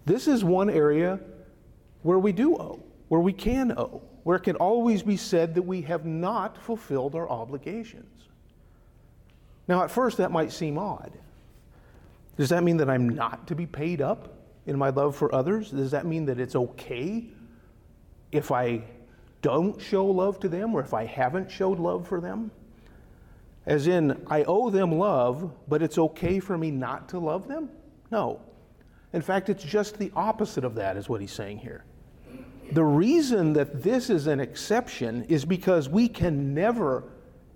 This 0.07 0.27
is 0.27 0.43
one 0.43 0.71
area 0.71 1.19
where 2.01 2.17
we 2.17 2.31
do 2.31 2.55
owe, 2.55 2.81
where 3.09 3.21
we 3.21 3.33
can 3.33 3.71
owe, 3.77 4.01
where 4.23 4.37
it 4.37 4.41
can 4.41 4.55
always 4.57 5.03
be 5.03 5.17
said 5.17 5.55
that 5.55 5.63
we 5.63 5.81
have 5.81 6.05
not 6.05 6.57
fulfilled 6.57 7.15
our 7.15 7.29
obligations. 7.29 8.27
Now, 9.67 9.83
at 9.83 9.91
first, 9.91 10.17
that 10.17 10.31
might 10.31 10.51
seem 10.51 10.77
odd. 10.77 11.11
Does 12.37 12.49
that 12.49 12.63
mean 12.63 12.77
that 12.77 12.89
I'm 12.89 13.09
not 13.09 13.47
to 13.47 13.55
be 13.55 13.65
paid 13.65 14.01
up 14.01 14.33
in 14.65 14.77
my 14.77 14.89
love 14.89 15.15
for 15.15 15.33
others? 15.33 15.71
Does 15.71 15.91
that 15.91 16.05
mean 16.05 16.25
that 16.25 16.39
it's 16.39 16.55
okay 16.55 17.25
if 18.31 18.51
I 18.51 18.83
don't 19.41 19.81
show 19.81 20.05
love 20.05 20.39
to 20.41 20.49
them 20.49 20.73
or 20.73 20.81
if 20.81 20.93
I 20.93 21.05
haven't 21.05 21.49
showed 21.49 21.79
love 21.79 22.07
for 22.07 22.21
them? 22.21 22.51
As 23.65 23.87
in, 23.87 24.23
I 24.27 24.43
owe 24.43 24.69
them 24.69 24.91
love, 24.97 25.51
but 25.67 25.83
it's 25.83 25.97
okay 25.97 26.39
for 26.39 26.57
me 26.57 26.71
not 26.71 27.09
to 27.09 27.19
love 27.19 27.47
them? 27.47 27.69
No. 28.11 28.41
In 29.13 29.21
fact, 29.21 29.49
it's 29.49 29.63
just 29.63 29.97
the 29.99 30.11
opposite 30.15 30.63
of 30.63 30.75
that, 30.75 30.97
is 30.97 31.09
what 31.09 31.21
he's 31.21 31.31
saying 31.31 31.59
here. 31.59 31.83
The 32.71 32.83
reason 32.83 33.53
that 33.53 33.83
this 33.83 34.09
is 34.09 34.27
an 34.27 34.39
exception 34.39 35.25
is 35.25 35.43
because 35.43 35.89
we 35.89 36.07
can 36.07 36.53
never 36.53 37.03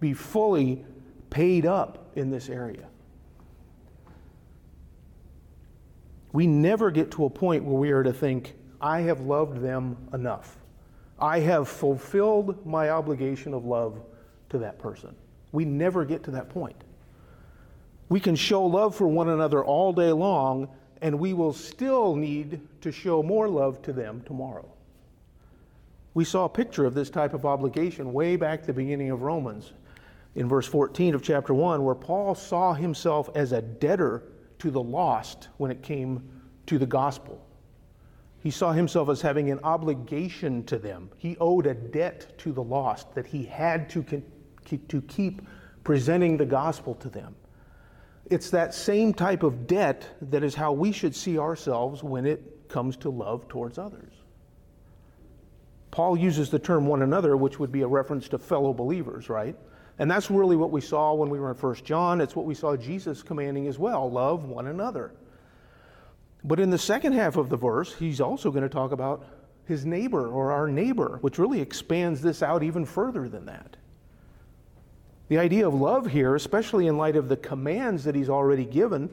be 0.02 0.14
fully 0.14 0.86
paid 1.30 1.66
up 1.66 2.12
in 2.16 2.30
this 2.30 2.50
area. 2.50 2.88
We 6.34 6.48
never 6.48 6.92
get 6.92 7.12
to 7.12 7.26
a 7.26 7.30
point 7.30 7.64
where 7.64 7.78
we 7.78 7.92
are 7.92 8.04
to 8.04 8.12
think, 8.12 8.56
I 8.82 9.02
have 9.02 9.22
loved 9.22 9.62
them 9.62 9.96
enough. 10.14 10.58
I 11.18 11.40
have 11.40 11.70
fulfilled 11.70 12.66
my 12.66 12.90
obligation 12.90 13.54
of 13.54 13.64
love 13.64 14.02
to 14.50 14.58
that 14.58 14.80
person. 14.80 15.16
We 15.54 15.64
never 15.64 16.04
get 16.04 16.24
to 16.26 16.32
that 16.32 16.50
point. 16.50 16.76
We 18.10 18.20
can 18.20 18.36
show 18.36 18.66
love 18.66 18.96
for 18.96 19.08
one 19.08 19.30
another 19.30 19.64
all 19.64 19.94
day 19.94 20.12
long, 20.12 20.68
and 21.02 21.18
we 21.18 21.34
will 21.34 21.54
still 21.54 22.18
need 22.18 22.60
to 22.82 22.92
show 22.92 23.24
more 23.24 23.48
love 23.48 23.82
to 23.84 23.94
them 23.94 24.22
tomorrow. 24.26 24.75
We 26.16 26.24
saw 26.24 26.46
a 26.46 26.50
picture 26.50 26.86
of 26.86 26.94
this 26.96 27.10
type 27.10 27.34
of 27.34 27.46
obligation 27.46 28.14
way 28.14 28.38
back 28.38 28.62
at 28.62 28.68
the 28.68 28.74
beginning 28.74 29.12
of 29.12 29.22
Romans 29.22 29.74
in 30.34 30.48
verse 30.48 30.66
14 30.66 31.14
of 31.14 31.22
chapter 31.22 31.54
1, 31.54 31.84
where 31.84 31.94
Paul 31.94 32.34
saw 32.36 32.74
himself 32.74 33.30
as 33.36 33.52
a 33.52 33.62
debtor 33.62 34.24
to 34.60 34.72
the 34.72 34.82
lost 34.82 35.50
when 35.58 35.72
it 35.72 35.84
came 35.84 36.24
to 36.68 36.80
the 36.80 36.86
gospel. 36.86 37.46
He 38.40 38.50
saw 38.50 38.72
himself 38.72 39.10
as 39.10 39.22
having 39.22 39.52
an 39.52 39.60
obligation 39.64 40.64
to 40.66 40.78
them. 40.78 41.10
He 41.18 41.36
owed 41.42 41.68
a 41.68 41.74
debt 41.74 42.38
to 42.40 42.54
the 42.54 42.64
lost 42.64 43.14
that 43.14 43.28
he 43.28 43.44
had 43.44 43.90
to 43.90 44.24
to 44.88 45.02
keep 45.02 45.42
presenting 45.84 46.38
the 46.38 46.46
gospel 46.46 46.96
to 46.96 47.10
them. 47.10 47.36
It's 48.28 48.50
that 48.52 48.74
same 48.74 49.14
type 49.14 49.44
of 49.44 49.68
debt 49.68 50.08
that 50.22 50.44
is 50.44 50.56
how 50.56 50.72
we 50.72 50.92
should 50.94 51.16
see 51.16 51.38
ourselves 51.38 52.04
when 52.04 52.26
it 52.26 52.70
comes 52.70 52.96
to 52.98 53.10
love 53.10 53.48
towards 53.50 53.78
others. 53.78 54.15
Paul 55.96 56.18
uses 56.18 56.50
the 56.50 56.60
term 56.60 56.88
one 56.88 57.04
another, 57.04 57.38
which 57.38 57.58
would 57.58 57.72
be 57.72 57.84
a 57.84 57.88
reference 57.88 58.28
to 58.28 58.38
fellow 58.38 58.74
believers, 58.74 59.30
right? 59.30 59.56
And 59.98 60.12
that's 60.12 60.30
really 60.30 60.58
what 60.58 60.70
we 60.70 60.82
saw 60.82 61.14
when 61.14 61.30
we 61.30 61.40
were 61.40 61.50
in 61.52 61.56
1 61.56 61.76
John. 61.86 62.20
It's 62.20 62.36
what 62.36 62.46
we 62.46 62.54
saw 62.54 62.76
Jesus 62.76 63.24
commanding 63.24 63.66
as 63.68 63.80
well 63.80 64.12
love 64.12 64.44
one 64.44 64.68
another. 64.68 65.14
But 66.44 66.60
in 66.60 66.70
the 66.70 66.78
second 66.78 67.14
half 67.14 67.38
of 67.38 67.48
the 67.48 67.56
verse, 67.56 67.96
he's 67.96 68.20
also 68.20 68.52
going 68.52 68.64
to 68.64 68.70
talk 68.70 68.92
about 68.92 69.26
his 69.68 69.86
neighbor 69.86 70.28
or 70.28 70.52
our 70.52 70.68
neighbor, 70.68 71.20
which 71.22 71.40
really 71.40 71.62
expands 71.62 72.22
this 72.22 72.44
out 72.44 72.62
even 72.62 72.84
further 72.84 73.30
than 73.30 73.46
that. 73.46 73.78
The 75.30 75.38
idea 75.38 75.66
of 75.66 75.74
love 75.74 76.08
here, 76.08 76.36
especially 76.36 76.88
in 76.88 76.98
light 76.98 77.16
of 77.16 77.30
the 77.30 77.38
commands 77.38 78.04
that 78.04 78.16
he's 78.16 78.30
already 78.30 78.66
given, 78.66 79.10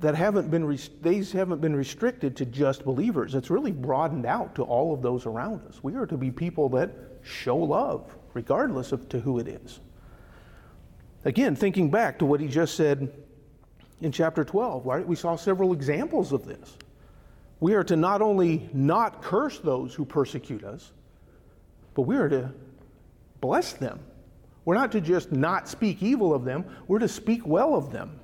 that 0.00 0.14
haven't 0.14 0.50
been 0.50 0.78
these 1.00 1.32
haven't 1.32 1.60
been 1.60 1.74
restricted 1.74 2.36
to 2.36 2.44
just 2.44 2.84
believers. 2.84 3.34
It's 3.34 3.50
really 3.50 3.72
broadened 3.72 4.26
out 4.26 4.54
to 4.56 4.62
all 4.62 4.92
of 4.92 5.00
those 5.00 5.24
around 5.24 5.66
us. 5.68 5.82
We 5.82 5.94
are 5.94 6.06
to 6.06 6.16
be 6.16 6.30
people 6.30 6.68
that 6.70 6.90
show 7.22 7.56
love, 7.56 8.14
regardless 8.34 8.92
of 8.92 9.08
to 9.10 9.20
who 9.20 9.38
it 9.38 9.48
is. 9.48 9.80
Again, 11.24 11.56
thinking 11.56 11.90
back 11.90 12.18
to 12.18 12.26
what 12.26 12.40
he 12.40 12.46
just 12.46 12.76
said 12.76 13.10
in 14.00 14.12
chapter 14.12 14.44
12, 14.44 14.84
right? 14.84 15.06
We 15.06 15.16
saw 15.16 15.34
several 15.34 15.72
examples 15.72 16.32
of 16.32 16.44
this. 16.44 16.76
We 17.58 17.74
are 17.74 17.84
to 17.84 17.96
not 17.96 18.20
only 18.20 18.68
not 18.74 19.22
curse 19.22 19.58
those 19.58 19.94
who 19.94 20.04
persecute 20.04 20.62
us, 20.62 20.92
but 21.94 22.02
we 22.02 22.16
are 22.16 22.28
to 22.28 22.52
bless 23.40 23.72
them. 23.72 23.98
We're 24.66 24.74
not 24.74 24.92
to 24.92 25.00
just 25.00 25.32
not 25.32 25.68
speak 25.68 26.02
evil 26.02 26.34
of 26.34 26.44
them, 26.44 26.66
we're 26.86 26.98
to 26.98 27.08
speak 27.08 27.46
well 27.46 27.74
of 27.74 27.92
them 27.92 28.20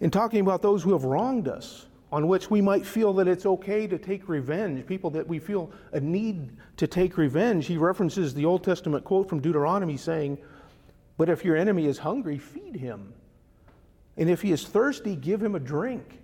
in 0.00 0.10
talking 0.10 0.40
about 0.40 0.62
those 0.62 0.82
who 0.82 0.92
have 0.92 1.04
wronged 1.04 1.48
us, 1.48 1.86
on 2.12 2.26
which 2.26 2.50
we 2.50 2.60
might 2.60 2.84
feel 2.84 3.12
that 3.14 3.28
it's 3.28 3.46
okay 3.46 3.86
to 3.86 3.96
take 3.96 4.28
revenge, 4.28 4.84
people 4.86 5.10
that 5.10 5.26
we 5.28 5.38
feel 5.38 5.70
a 5.92 6.00
need 6.00 6.50
to 6.76 6.86
take 6.86 7.16
revenge, 7.16 7.66
he 7.66 7.76
references 7.76 8.34
the 8.34 8.44
Old 8.44 8.64
Testament 8.64 9.04
quote 9.04 9.28
from 9.28 9.40
Deuteronomy 9.40 9.96
saying, 9.96 10.38
But 11.16 11.28
if 11.28 11.44
your 11.44 11.56
enemy 11.56 11.86
is 11.86 11.98
hungry, 11.98 12.38
feed 12.38 12.74
him. 12.74 13.12
And 14.16 14.28
if 14.28 14.42
he 14.42 14.50
is 14.50 14.66
thirsty, 14.66 15.14
give 15.14 15.40
him 15.40 15.54
a 15.54 15.60
drink. 15.60 16.18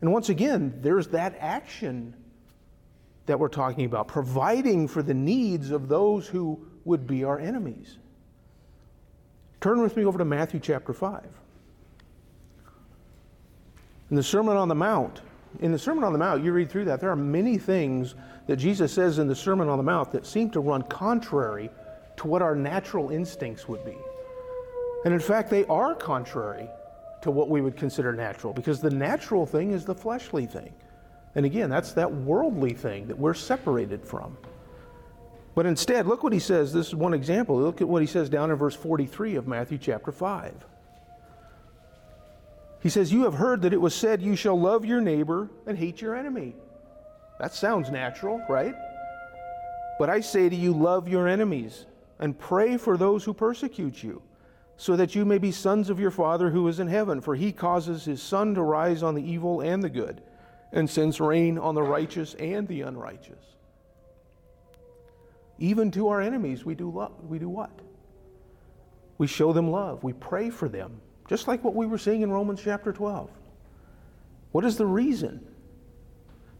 And 0.00 0.12
once 0.12 0.30
again, 0.30 0.78
there's 0.80 1.08
that 1.08 1.36
action 1.38 2.14
that 3.26 3.38
we're 3.38 3.48
talking 3.48 3.84
about, 3.84 4.08
providing 4.08 4.88
for 4.88 5.02
the 5.02 5.14
needs 5.14 5.70
of 5.70 5.88
those 5.88 6.26
who 6.26 6.66
would 6.84 7.06
be 7.06 7.22
our 7.22 7.38
enemies. 7.38 7.98
Turn 9.60 9.80
with 9.80 9.96
me 9.96 10.04
over 10.04 10.18
to 10.18 10.24
Matthew 10.24 10.58
chapter 10.58 10.92
5 10.92 11.39
in 14.10 14.16
the 14.16 14.22
Sermon 14.22 14.56
on 14.56 14.68
the 14.68 14.74
Mount, 14.74 15.20
in 15.60 15.72
the 15.72 15.78
Sermon 15.78 16.04
on 16.04 16.12
the 16.12 16.18
Mount, 16.18 16.44
you 16.44 16.52
read 16.52 16.70
through 16.70 16.84
that, 16.86 17.00
there 17.00 17.10
are 17.10 17.16
many 17.16 17.58
things 17.58 18.14
that 18.46 18.56
Jesus 18.56 18.92
says 18.92 19.18
in 19.18 19.26
the 19.26 19.34
Sermon 19.34 19.68
on 19.68 19.78
the 19.78 19.84
Mount 19.84 20.12
that 20.12 20.26
seem 20.26 20.50
to 20.50 20.60
run 20.60 20.82
contrary 20.82 21.70
to 22.16 22.26
what 22.26 22.42
our 22.42 22.54
natural 22.54 23.10
instincts 23.10 23.68
would 23.68 23.84
be. 23.84 23.96
And 25.04 25.14
in 25.14 25.20
fact, 25.20 25.50
they 25.50 25.64
are 25.66 25.94
contrary 25.94 26.68
to 27.22 27.30
what 27.30 27.48
we 27.48 27.60
would 27.60 27.76
consider 27.76 28.12
natural 28.12 28.52
because 28.52 28.80
the 28.80 28.90
natural 28.90 29.46
thing 29.46 29.72
is 29.72 29.84
the 29.84 29.94
fleshly 29.94 30.46
thing. 30.46 30.72
And 31.34 31.46
again, 31.46 31.70
that's 31.70 31.92
that 31.92 32.12
worldly 32.12 32.74
thing 32.74 33.06
that 33.06 33.18
we're 33.18 33.34
separated 33.34 34.04
from. 34.04 34.36
But 35.54 35.66
instead, 35.66 36.06
look 36.06 36.22
what 36.22 36.32
he 36.32 36.38
says. 36.38 36.72
This 36.72 36.88
is 36.88 36.94
one 36.94 37.14
example. 37.14 37.60
Look 37.60 37.80
at 37.80 37.88
what 37.88 38.02
he 38.02 38.06
says 38.06 38.28
down 38.28 38.50
in 38.50 38.56
verse 38.56 38.74
43 38.74 39.36
of 39.36 39.46
Matthew 39.46 39.78
chapter 39.78 40.12
5. 40.12 40.52
He 42.80 42.88
says, 42.88 43.12
You 43.12 43.24
have 43.24 43.34
heard 43.34 43.62
that 43.62 43.72
it 43.72 43.80
was 43.80 43.94
said, 43.94 44.22
You 44.22 44.36
shall 44.36 44.58
love 44.58 44.84
your 44.84 45.00
neighbor 45.00 45.50
and 45.66 45.76
hate 45.76 46.00
your 46.00 46.16
enemy. 46.16 46.56
That 47.38 47.54
sounds 47.54 47.90
natural, 47.90 48.42
right? 48.48 48.74
But 49.98 50.10
I 50.10 50.20
say 50.20 50.48
to 50.48 50.56
you, 50.56 50.72
love 50.72 51.08
your 51.08 51.28
enemies 51.28 51.86
and 52.18 52.38
pray 52.38 52.76
for 52.76 52.96
those 52.96 53.24
who 53.24 53.34
persecute 53.34 54.02
you, 54.02 54.22
so 54.76 54.96
that 54.96 55.14
you 55.14 55.24
may 55.24 55.38
be 55.38 55.52
sons 55.52 55.90
of 55.90 56.00
your 56.00 56.10
Father 56.10 56.50
who 56.50 56.66
is 56.68 56.80
in 56.80 56.88
heaven. 56.88 57.20
For 57.20 57.34
he 57.34 57.52
causes 57.52 58.04
his 58.04 58.22
sun 58.22 58.54
to 58.54 58.62
rise 58.62 59.02
on 59.02 59.14
the 59.14 59.22
evil 59.22 59.60
and 59.60 59.82
the 59.82 59.90
good, 59.90 60.22
and 60.72 60.88
sends 60.88 61.20
rain 61.20 61.58
on 61.58 61.74
the 61.74 61.82
righteous 61.82 62.34
and 62.34 62.66
the 62.66 62.82
unrighteous. 62.82 63.44
Even 65.58 65.90
to 65.90 66.08
our 66.08 66.20
enemies, 66.22 66.64
we 66.64 66.74
do, 66.74 66.90
love, 66.90 67.12
we 67.22 67.38
do 67.38 67.48
what? 67.48 67.70
We 69.18 69.26
show 69.26 69.52
them 69.52 69.70
love, 69.70 70.02
we 70.02 70.14
pray 70.14 70.48
for 70.48 70.68
them. 70.68 71.02
Just 71.30 71.46
like 71.46 71.62
what 71.62 71.76
we 71.76 71.86
were 71.86 71.96
seeing 71.96 72.22
in 72.22 72.32
Romans 72.32 72.60
chapter 72.60 72.92
12. 72.92 73.30
What 74.50 74.64
is 74.64 74.76
the 74.76 74.84
reason? 74.84 75.46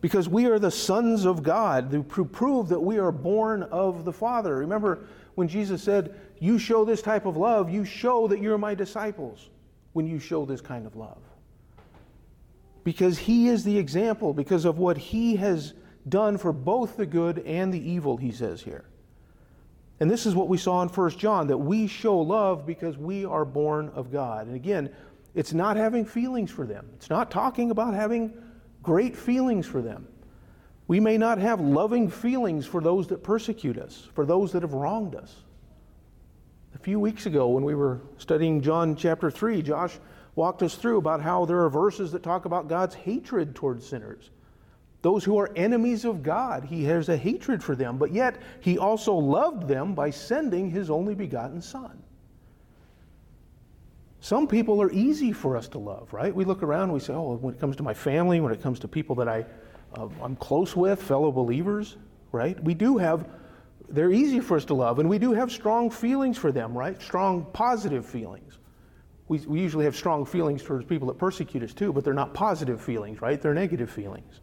Because 0.00 0.28
we 0.28 0.46
are 0.46 0.60
the 0.60 0.70
sons 0.70 1.24
of 1.24 1.42
God 1.42 1.90
to 1.90 2.04
prove 2.04 2.68
that 2.68 2.78
we 2.78 2.98
are 2.98 3.10
born 3.10 3.64
of 3.64 4.04
the 4.04 4.12
Father. 4.12 4.54
Remember 4.58 5.08
when 5.34 5.48
Jesus 5.48 5.82
said, 5.82 6.14
You 6.38 6.56
show 6.56 6.84
this 6.84 7.02
type 7.02 7.26
of 7.26 7.36
love, 7.36 7.68
you 7.68 7.84
show 7.84 8.28
that 8.28 8.40
you're 8.40 8.58
my 8.58 8.76
disciples 8.76 9.50
when 9.92 10.06
you 10.06 10.20
show 10.20 10.46
this 10.46 10.60
kind 10.60 10.86
of 10.86 10.94
love. 10.94 11.18
Because 12.84 13.18
He 13.18 13.48
is 13.48 13.64
the 13.64 13.76
example, 13.76 14.32
because 14.32 14.64
of 14.64 14.78
what 14.78 14.96
He 14.96 15.34
has 15.34 15.74
done 16.08 16.38
for 16.38 16.52
both 16.52 16.96
the 16.96 17.06
good 17.06 17.40
and 17.40 17.74
the 17.74 17.90
evil, 17.90 18.16
He 18.16 18.30
says 18.30 18.62
here. 18.62 18.84
And 20.00 20.10
this 20.10 20.24
is 20.24 20.34
what 20.34 20.48
we 20.48 20.56
saw 20.56 20.82
in 20.82 20.88
1 20.88 21.10
John 21.10 21.46
that 21.48 21.58
we 21.58 21.86
show 21.86 22.18
love 22.18 22.66
because 22.66 22.96
we 22.96 23.26
are 23.26 23.44
born 23.44 23.90
of 23.94 24.10
God. 24.10 24.46
And 24.46 24.56
again, 24.56 24.90
it's 25.34 25.52
not 25.52 25.76
having 25.76 26.04
feelings 26.06 26.50
for 26.50 26.66
them, 26.66 26.88
it's 26.96 27.10
not 27.10 27.30
talking 27.30 27.70
about 27.70 27.94
having 27.94 28.32
great 28.82 29.16
feelings 29.16 29.66
for 29.66 29.82
them. 29.82 30.08
We 30.88 30.98
may 30.98 31.18
not 31.18 31.38
have 31.38 31.60
loving 31.60 32.10
feelings 32.10 32.66
for 32.66 32.80
those 32.80 33.06
that 33.08 33.22
persecute 33.22 33.78
us, 33.78 34.08
for 34.14 34.26
those 34.26 34.50
that 34.52 34.62
have 34.62 34.72
wronged 34.72 35.14
us. 35.14 35.36
A 36.74 36.78
few 36.78 36.98
weeks 36.98 37.26
ago, 37.26 37.48
when 37.48 37.62
we 37.62 37.76
were 37.76 38.00
studying 38.16 38.60
John 38.60 38.96
chapter 38.96 39.30
3, 39.30 39.62
Josh 39.62 39.98
walked 40.34 40.62
us 40.62 40.74
through 40.74 40.98
about 40.98 41.20
how 41.20 41.44
there 41.44 41.62
are 41.64 41.70
verses 41.70 42.10
that 42.12 42.24
talk 42.24 42.44
about 42.44 42.68
God's 42.68 42.94
hatred 42.94 43.54
towards 43.54 43.86
sinners. 43.86 44.30
Those 45.02 45.24
who 45.24 45.38
are 45.38 45.50
enemies 45.56 46.04
of 46.04 46.22
God, 46.22 46.64
he 46.64 46.84
has 46.84 47.08
a 47.08 47.16
hatred 47.16 47.62
for 47.64 47.74
them, 47.74 47.96
but 47.96 48.12
yet 48.12 48.36
he 48.60 48.76
also 48.76 49.14
loved 49.14 49.66
them 49.66 49.94
by 49.94 50.10
sending 50.10 50.70
his 50.70 50.90
only 50.90 51.14
begotten 51.14 51.62
Son. 51.62 52.02
Some 54.20 54.46
people 54.46 54.82
are 54.82 54.92
easy 54.92 55.32
for 55.32 55.56
us 55.56 55.68
to 55.68 55.78
love, 55.78 56.12
right? 56.12 56.34
We 56.34 56.44
look 56.44 56.62
around 56.62 56.84
and 56.84 56.92
we 56.92 57.00
say, 57.00 57.14
oh, 57.14 57.36
when 57.36 57.54
it 57.54 57.60
comes 57.60 57.76
to 57.76 57.82
my 57.82 57.94
family, 57.94 58.40
when 58.40 58.52
it 58.52 58.62
comes 58.62 58.78
to 58.80 58.88
people 58.88 59.16
that 59.16 59.28
I, 59.28 59.46
uh, 59.94 60.08
I'm 60.22 60.36
close 60.36 60.76
with, 60.76 61.02
fellow 61.02 61.32
believers, 61.32 61.96
right? 62.30 62.62
We 62.62 62.74
do 62.74 62.98
have, 62.98 63.26
they're 63.88 64.12
easy 64.12 64.40
for 64.40 64.58
us 64.58 64.66
to 64.66 64.74
love, 64.74 64.98
and 64.98 65.08
we 65.08 65.18
do 65.18 65.32
have 65.32 65.50
strong 65.50 65.90
feelings 65.90 66.36
for 66.36 66.52
them, 66.52 66.76
right? 66.76 67.00
Strong 67.00 67.46
positive 67.54 68.04
feelings. 68.04 68.58
We, 69.28 69.38
we 69.38 69.60
usually 69.60 69.86
have 69.86 69.96
strong 69.96 70.26
feelings 70.26 70.62
towards 70.62 70.84
people 70.84 71.08
that 71.08 71.16
persecute 71.16 71.62
us 71.62 71.72
too, 71.72 71.90
but 71.90 72.04
they're 72.04 72.12
not 72.12 72.34
positive 72.34 72.82
feelings, 72.82 73.22
right? 73.22 73.40
They're 73.40 73.54
negative 73.54 73.88
feelings. 73.88 74.40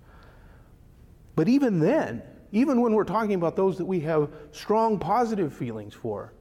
But 1.37 1.47
even 1.47 1.77
then, 1.77 2.23
even 2.51 2.81
when 2.81 2.93
we're 2.93 3.03
talking 3.03 3.35
about 3.35 3.55
those 3.55 3.77
that 3.77 3.85
we 3.85 3.99
have 3.99 4.31
strong 4.51 4.97
positive 4.97 5.53
feelings 5.53 5.93
for, 5.93 6.33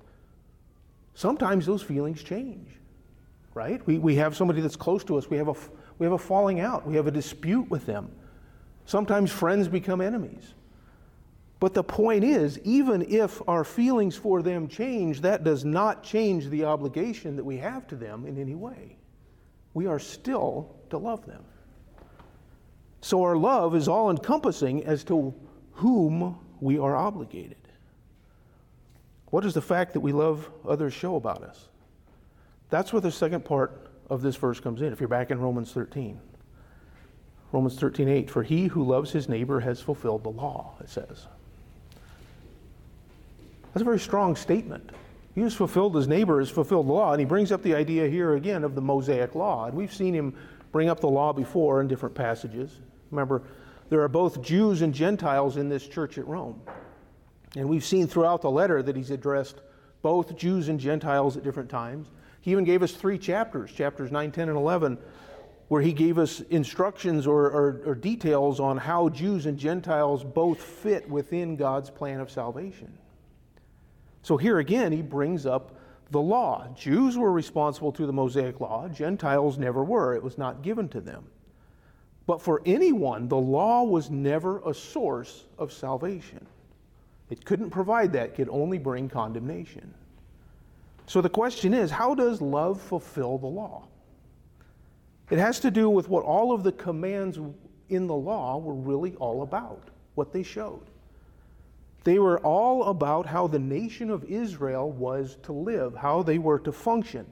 sometimes 1.13 1.67
those 1.67 1.83
feelings 1.83 2.23
change, 2.23 2.71
right? 3.53 3.87
We, 3.87 3.99
we 3.99 4.15
have 4.15 4.35
somebody 4.35 4.63
that's 4.63 4.75
close 4.75 5.05
to 5.05 5.19
us, 5.19 5.29
we 5.29 5.37
have, 5.37 5.49
a, 5.49 5.55
we 5.99 6.07
have 6.07 6.15
a 6.15 6.19
falling 6.19 6.61
out, 6.61 6.87
we 6.87 6.97
have 6.97 7.07
a 7.07 7.11
dispute 7.11 7.69
with 7.69 7.85
them. 7.85 8.11
Sometimes 8.87 9.31
friends 9.31 9.69
become 9.69 10.01
enemies. 10.01 10.55
But 11.61 11.75
the 11.75 11.85
point 11.85 12.25
is, 12.25 12.59
even 12.61 13.03
if 13.03 13.47
our 13.47 13.65
feelings 13.65 14.17
for 14.17 14.41
them 14.41 14.67
change, 14.67 15.21
that 15.21 15.45
does 15.45 15.63
not 15.63 16.05
change 16.05 16.49
the 16.49 16.65
obligation 16.65 17.37
that 17.37 17.45
we 17.45 17.59
have 17.59 17.87
to 17.89 17.97
them 17.97 18.25
in 18.25 18.41
any 18.41 18.55
way. 18.55 18.97
We 19.75 19.89
are 19.89 19.99
still 19.99 20.75
to 20.89 20.97
love 20.97 21.27
them. 21.27 21.45
So 23.07 23.23
our 23.23 23.37
love 23.37 23.77
is 23.77 23.87
all 23.87 24.11
encompassing 24.11 24.85
as 24.85 25.05
to 25.05 25.33
whom 25.75 26.37
we 26.61 26.77
are 26.77 26.97
obligated. 26.97 27.57
What 29.27 29.45
does 29.45 29.55
the 29.55 29.63
fact 29.63 29.93
that 29.93 30.01
we 30.01 30.11
love 30.11 30.51
others 30.69 30.93
show 30.93 31.15
about 31.15 31.45
us? 31.45 31.69
That's 32.69 32.93
where 32.93 33.01
the 33.01 33.13
second 33.13 33.45
part 33.45 33.93
of 34.11 34.23
this 34.23 34.35
verse 34.35 34.59
comes 34.59 34.83
in, 34.83 34.93
if 34.93 34.99
you're 34.99 35.09
back 35.09 35.31
in 35.31 35.39
Romans 35.39 35.71
13. 35.71 36.19
Romans 37.53 37.79
13, 37.79 38.09
8. 38.09 38.29
For 38.29 38.43
he 38.43 38.67
who 38.67 38.83
loves 38.83 39.13
his 39.13 39.29
neighbor 39.29 39.61
has 39.61 39.81
fulfilled 39.81 40.25
the 40.25 40.31
law, 40.31 40.75
it 40.81 40.89
says. 40.89 41.29
That's 43.73 43.83
a 43.83 43.85
very 43.85 44.01
strong 44.01 44.35
statement. 44.35 44.91
He 45.37 45.43
who's 45.43 45.55
fulfilled 45.55 45.95
his 45.95 46.09
neighbor 46.09 46.41
has 46.41 46.51
fulfilled 46.51 46.89
the 46.89 46.93
law. 46.93 47.13
And 47.13 47.21
he 47.21 47.25
brings 47.25 47.53
up 47.53 47.63
the 47.63 47.77
idea 47.77 48.09
here 48.09 48.35
again 48.35 48.65
of 48.65 48.75
the 48.75 48.81
Mosaic 48.81 49.37
law. 49.37 49.67
And 49.67 49.77
we've 49.77 49.95
seen 49.95 50.13
him 50.13 50.35
bring 50.73 50.89
up 50.89 50.99
the 50.99 51.07
law 51.07 51.33
before 51.33 51.81
in 51.81 51.87
different 51.87 52.17
passages. 52.17 52.81
Remember, 53.11 53.43
there 53.89 54.03
are 54.03 54.09
both 54.09 54.43
Jews 54.43 54.83
and 54.83 54.95
Gentiles 54.95 55.57
in 55.57 55.69
this 55.69 55.87
church 55.87 56.19
at 56.19 56.27
Rome. 56.27 56.61
And 57.57 57.69
we've 57.69 57.85
seen 57.85 58.07
throughout 58.07 58.43
the 58.43 58.51
letter 58.51 58.83
that 58.83 58.97
he's 58.97 59.11
addressed 59.11 59.61
both 60.03 60.37
Jews 60.37 60.69
and 60.69 60.79
Gentiles 60.79 61.37
at 61.37 61.45
different 61.45 61.71
times. 61.71 62.09
He 62.41 62.53
even 62.53 62.65
gave 62.65 62.83
us 62.83 62.93
three 62.93 63.19
chapters, 63.19 63.73
chapters 63.73 64.13
9, 64.13 64.31
10, 64.31 64.49
and 64.49 64.59
11, 64.59 64.99
where 65.69 65.83
he 65.83 65.93
gave 65.93 66.19
us 66.19 66.41
instructions 66.43 67.27
or, 67.27 67.47
or, 67.47 67.83
or 67.87 67.95
details 67.95 68.61
on 68.61 68.77
how 68.77 69.09
Jews 69.09 69.47
and 69.47 69.59
Gentiles 69.59 70.23
both 70.23 70.63
fit 70.63 71.09
within 71.09 71.57
God's 71.57 71.91
plan 71.91 72.21
of 72.21 72.31
salvation. 72.31 72.97
So 74.23 74.37
here 74.37 74.59
again, 74.59 74.93
he 74.93 75.03
brings 75.03 75.47
up 75.47 75.77
the 76.11 76.21
law. 76.21 76.69
Jews 76.77 77.17
were 77.19 77.33
responsible 77.33 77.93
to 77.93 78.07
the 78.07 78.13
Mosaic 78.13 78.61
law, 78.61 78.89
Gentiles 78.89 79.59
never 79.59 79.83
were. 79.83 80.15
It 80.15 80.23
was 80.23 80.39
not 80.39 80.63
given 80.63 80.89
to 80.91 81.01
them. 81.01 81.27
But 82.27 82.43
for 82.43 82.61
anyone, 82.67 83.29
the 83.29 83.37
law 83.37 83.85
was 83.85 84.11
never 84.11 84.61
a 84.67 84.75
source 84.75 85.45
of 85.59 85.73
salvation. 85.73 86.45
It 87.31 87.45
couldn't 87.45 87.71
provide 87.71 88.13
that, 88.13 88.31
it 88.31 88.35
could 88.35 88.49
only 88.49 88.79
bring 88.79 89.09
condemnation. 89.09 89.95
So 91.07 91.21
the 91.21 91.29
question 91.29 91.73
is 91.73 91.91
how 91.91 92.15
does 92.15 92.41
love 92.41 92.81
fulfill 92.81 93.39
the 93.39 93.47
law? 93.47 93.85
It 95.31 95.39
has 95.39 95.61
to 95.61 95.71
do 95.71 95.89
with 95.89 96.09
what 96.09 96.25
all 96.25 96.53
of 96.53 96.63
the 96.63 96.73
commands 96.73 97.39
in 97.89 98.07
the 98.07 98.15
law 98.15 98.59
were 98.59 98.75
really 98.75 99.15
all 99.17 99.43
about, 99.43 99.89
what 100.15 100.33
they 100.33 100.43
showed. 100.43 100.83
They 102.05 102.19
were 102.21 102.39
all 102.41 102.85
about 102.85 103.27
how 103.27 103.49
the 103.49 103.59
nation 103.59 104.11
of 104.11 104.25
Israel 104.25 104.91
was 104.93 105.39
to 105.43 105.53
live, 105.53 105.95
how 105.95 106.23
they 106.23 106.39
were 106.39 106.61
to 106.61 106.71
function. 106.71 107.27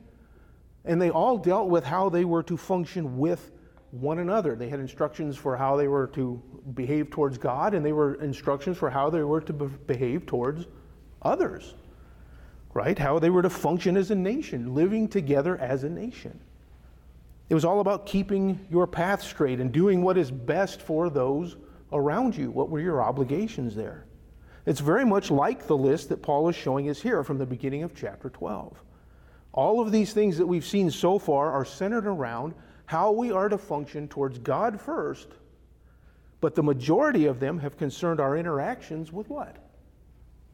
And 0.85 1.01
they 1.01 1.11
all 1.11 1.39
dealt 1.39 1.69
with 1.69 1.85
how 1.85 2.09
they 2.09 2.25
were 2.25 2.43
to 2.45 2.57
function 2.57 3.19
with 3.19 3.53
one 4.01 4.19
another. 4.19 4.57
They 4.57 4.69
had 4.69 4.81
instructions 4.81 5.37
for 5.37 5.57
how 5.57 5.77
they 5.77 5.89
were 5.89 6.09
to 6.09 6.43
behave 6.75 7.11
towards 7.11 7.39
God, 7.39 7.75
and 7.75 7.87
they 7.87 7.93
were 7.93 8.15
instructions 8.17 8.77
for 8.77 8.91
how 8.91 9.09
they 9.09 9.23
were 9.23 9.41
to 9.43 9.53
behave 9.53 10.27
towards 10.27 10.67
others, 11.23 11.75
right? 12.73 12.99
How 12.99 13.19
they 13.19 13.31
were 13.31 13.43
to 13.43 13.51
function 13.51 13.97
as 13.97 14.11
a 14.11 14.15
nation, 14.15 14.75
living 14.75 15.09
together 15.09 15.57
as 15.59 15.85
a 15.85 15.89
nation. 15.89 16.39
It 17.49 17.55
was 17.55 17.65
all 17.65 17.81
about 17.81 18.07
keeping 18.07 18.67
your 18.71 18.87
path 18.87 19.23
straight 19.23 19.61
and 19.61 19.71
doing 19.71 20.03
what 20.03 20.19
is 20.19 20.31
best 20.31 20.81
for 20.81 21.09
those 21.09 21.57
around 21.93 22.37
you. 22.37 22.51
What 22.51 22.71
were 22.71 22.81
your 22.81 23.03
obligations 23.03 23.77
there? 23.77 24.07
It's 24.67 24.81
very 24.81 25.05
much 25.05 25.31
like 25.31 25.67
the 25.67 25.77
list 25.77 26.09
that 26.09 26.23
Paul 26.23 26.49
is 26.49 26.57
showing 26.57 26.89
us 26.89 27.01
here 27.01 27.23
from 27.23 27.39
the 27.39 27.47
beginning 27.47 27.83
of 27.83 27.95
chapter 27.95 28.31
12. 28.31 28.83
All 29.53 29.81
of 29.81 29.93
these 29.93 30.13
things 30.13 30.39
that 30.39 30.47
we've 30.47 30.65
seen 30.65 30.91
so 30.91 31.19
far 31.19 31.53
are 31.53 31.65
centered 31.65 32.07
around 32.07 32.55
how 32.87 33.13
we 33.13 33.33
are 33.33 33.49
to 33.49 33.59
function 33.59 34.09
towards 34.09 34.39
God 34.39 34.81
first, 34.81 35.29
but 36.41 36.55
the 36.55 36.63
majority 36.63 37.27
of 37.27 37.41
them 37.41 37.59
have 37.59 37.79
concerned 37.79 38.21
our 38.21 38.37
interactions 38.37 39.13
with 39.13 39.29
what? 39.31 39.57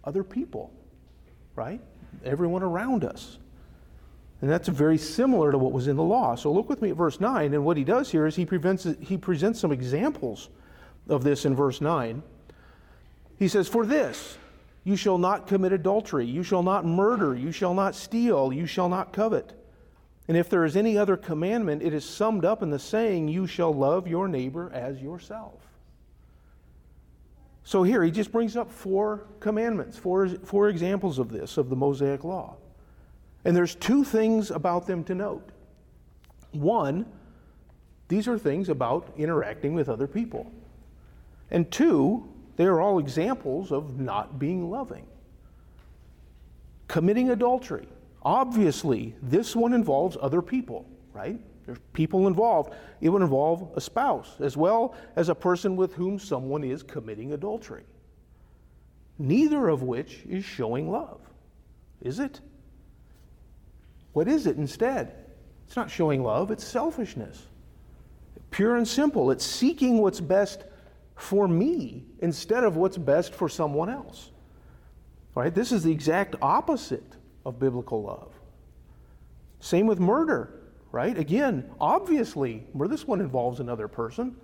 Other 0.04 0.22
people, 0.22 0.72
right? 1.56 1.80
Everyone 2.24 2.62
around 2.62 3.04
us. 3.04 3.38
And 4.40 4.48
that's 4.48 4.68
very 4.68 4.96
similar 4.96 5.52
to 5.52 5.58
what 5.58 5.72
was 5.72 5.88
in 5.88 5.96
the 5.96 6.02
law. 6.02 6.34
So 6.34 6.52
look 6.52 6.68
with 6.68 6.80
me 6.80 6.90
at 6.90 6.96
verse 6.96 7.20
9, 7.20 7.52
and 7.52 7.64
what 7.64 7.76
he 7.76 7.84
does 7.84 8.10
here 8.10 8.26
is 8.26 8.36
he, 8.36 8.46
prevents, 8.46 8.86
he 9.00 9.18
presents 9.18 9.60
some 9.60 9.72
examples 9.72 10.48
of 11.08 11.24
this 11.24 11.44
in 11.44 11.54
verse 11.54 11.80
9. 11.80 12.22
He 13.38 13.48
says, 13.48 13.68
For 13.68 13.84
this, 13.84 14.38
you 14.84 14.96
shall 14.96 15.18
not 15.18 15.46
commit 15.46 15.72
adultery, 15.72 16.24
you 16.24 16.42
shall 16.42 16.62
not 16.62 16.86
murder, 16.86 17.34
you 17.34 17.52
shall 17.52 17.74
not 17.74 17.94
steal, 17.94 18.52
you 18.52 18.64
shall 18.64 18.88
not 18.88 19.12
covet. 19.12 19.52
And 20.30 20.36
if 20.36 20.48
there 20.48 20.64
is 20.64 20.76
any 20.76 20.96
other 20.96 21.16
commandment, 21.16 21.82
it 21.82 21.92
is 21.92 22.04
summed 22.04 22.44
up 22.44 22.62
in 22.62 22.70
the 22.70 22.78
saying, 22.78 23.26
You 23.26 23.48
shall 23.48 23.74
love 23.74 24.06
your 24.06 24.28
neighbor 24.28 24.70
as 24.72 25.02
yourself. 25.02 25.54
So 27.64 27.82
here 27.82 28.04
he 28.04 28.12
just 28.12 28.30
brings 28.30 28.56
up 28.56 28.70
four 28.70 29.26
commandments, 29.40 29.98
four, 29.98 30.28
four 30.28 30.68
examples 30.68 31.18
of 31.18 31.30
this, 31.30 31.56
of 31.56 31.68
the 31.68 31.74
Mosaic 31.74 32.22
Law. 32.22 32.54
And 33.44 33.56
there's 33.56 33.74
two 33.74 34.04
things 34.04 34.52
about 34.52 34.86
them 34.86 35.02
to 35.02 35.16
note. 35.16 35.48
One, 36.52 37.06
these 38.06 38.28
are 38.28 38.38
things 38.38 38.68
about 38.68 39.12
interacting 39.16 39.74
with 39.74 39.88
other 39.88 40.06
people. 40.06 40.48
And 41.50 41.68
two, 41.72 42.28
they 42.54 42.66
are 42.66 42.80
all 42.80 43.00
examples 43.00 43.72
of 43.72 43.98
not 43.98 44.38
being 44.38 44.70
loving. 44.70 45.08
Committing 46.86 47.30
adultery 47.30 47.88
Obviously, 48.22 49.14
this 49.22 49.56
one 49.56 49.72
involves 49.72 50.16
other 50.20 50.42
people, 50.42 50.86
right? 51.12 51.40
There's 51.64 51.78
people 51.92 52.26
involved. 52.26 52.74
It 53.00 53.08
would 53.08 53.22
involve 53.22 53.70
a 53.76 53.80
spouse 53.80 54.36
as 54.40 54.56
well 54.56 54.94
as 55.16 55.28
a 55.28 55.34
person 55.34 55.76
with 55.76 55.94
whom 55.94 56.18
someone 56.18 56.64
is 56.64 56.82
committing 56.82 57.32
adultery. 57.32 57.84
Neither 59.18 59.68
of 59.68 59.82
which 59.82 60.22
is 60.28 60.44
showing 60.44 60.90
love, 60.90 61.20
is 62.00 62.18
it? 62.18 62.40
What 64.12 64.28
is 64.28 64.46
it 64.46 64.56
instead? 64.56 65.14
It's 65.66 65.76
not 65.76 65.90
showing 65.90 66.24
love, 66.24 66.50
it's 66.50 66.64
selfishness. 66.64 67.46
Pure 68.50 68.76
and 68.76 68.88
simple. 68.88 69.30
It's 69.30 69.46
seeking 69.46 69.98
what's 69.98 70.20
best 70.20 70.64
for 71.14 71.46
me 71.46 72.04
instead 72.18 72.64
of 72.64 72.76
what's 72.76 72.98
best 72.98 73.34
for 73.34 73.48
someone 73.48 73.88
else. 73.88 74.30
All 75.36 75.42
right? 75.44 75.54
This 75.54 75.70
is 75.70 75.84
the 75.84 75.92
exact 75.92 76.34
opposite 76.42 77.16
of 77.44 77.58
biblical 77.58 78.02
love. 78.02 78.32
Same 79.60 79.86
with 79.86 80.00
murder, 80.00 80.60
right? 80.92 81.16
Again, 81.16 81.70
obviously, 81.80 82.66
where 82.72 82.88
this 82.88 83.06
one 83.06 83.20
involves 83.20 83.60
another 83.60 83.88
person. 83.88 84.36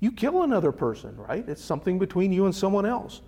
You 0.00 0.12
kill 0.12 0.42
another 0.42 0.72
person, 0.72 1.16
right? 1.16 1.46
It's 1.48 1.64
something 1.64 1.98
between 1.98 2.32
you 2.32 2.46
and 2.46 2.54
someone 2.54 2.86
else. 2.86 3.22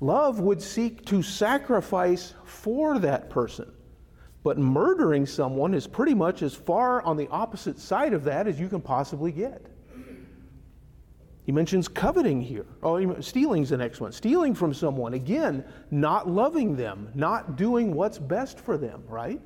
Love 0.00 0.40
would 0.40 0.60
seek 0.60 1.04
to 1.06 1.22
sacrifice 1.22 2.34
for 2.44 2.98
that 2.98 3.30
person. 3.30 3.72
But 4.42 4.58
murdering 4.58 5.24
someone 5.24 5.72
is 5.72 5.86
pretty 5.86 6.14
much 6.14 6.42
as 6.42 6.54
far 6.54 7.00
on 7.02 7.16
the 7.16 7.28
opposite 7.28 7.78
side 7.78 8.12
of 8.12 8.24
that 8.24 8.46
as 8.46 8.60
you 8.60 8.68
can 8.68 8.80
possibly 8.80 9.32
get. 9.32 9.66
He 11.44 11.52
mentions 11.52 11.88
coveting 11.88 12.40
here. 12.40 12.64
Oh, 12.82 13.20
stealing's 13.20 13.68
the 13.68 13.76
next 13.76 14.00
one. 14.00 14.12
Stealing 14.12 14.54
from 14.54 14.72
someone. 14.72 15.12
Again, 15.12 15.62
not 15.90 16.28
loving 16.28 16.74
them, 16.74 17.10
not 17.14 17.56
doing 17.56 17.94
what's 17.94 18.18
best 18.18 18.58
for 18.58 18.78
them, 18.78 19.02
right? 19.08 19.40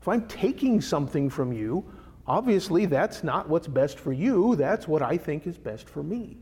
If 0.00 0.06
I'm 0.06 0.26
taking 0.28 0.80
something 0.80 1.28
from 1.28 1.52
you, 1.52 1.84
obviously 2.28 2.86
that's 2.86 3.24
not 3.24 3.48
what's 3.48 3.66
best 3.66 3.98
for 3.98 4.12
you. 4.12 4.54
That's 4.54 4.86
what 4.86 5.02
I 5.02 5.16
think 5.16 5.48
is 5.48 5.58
best 5.58 5.88
for 5.88 6.02
me. 6.04 6.38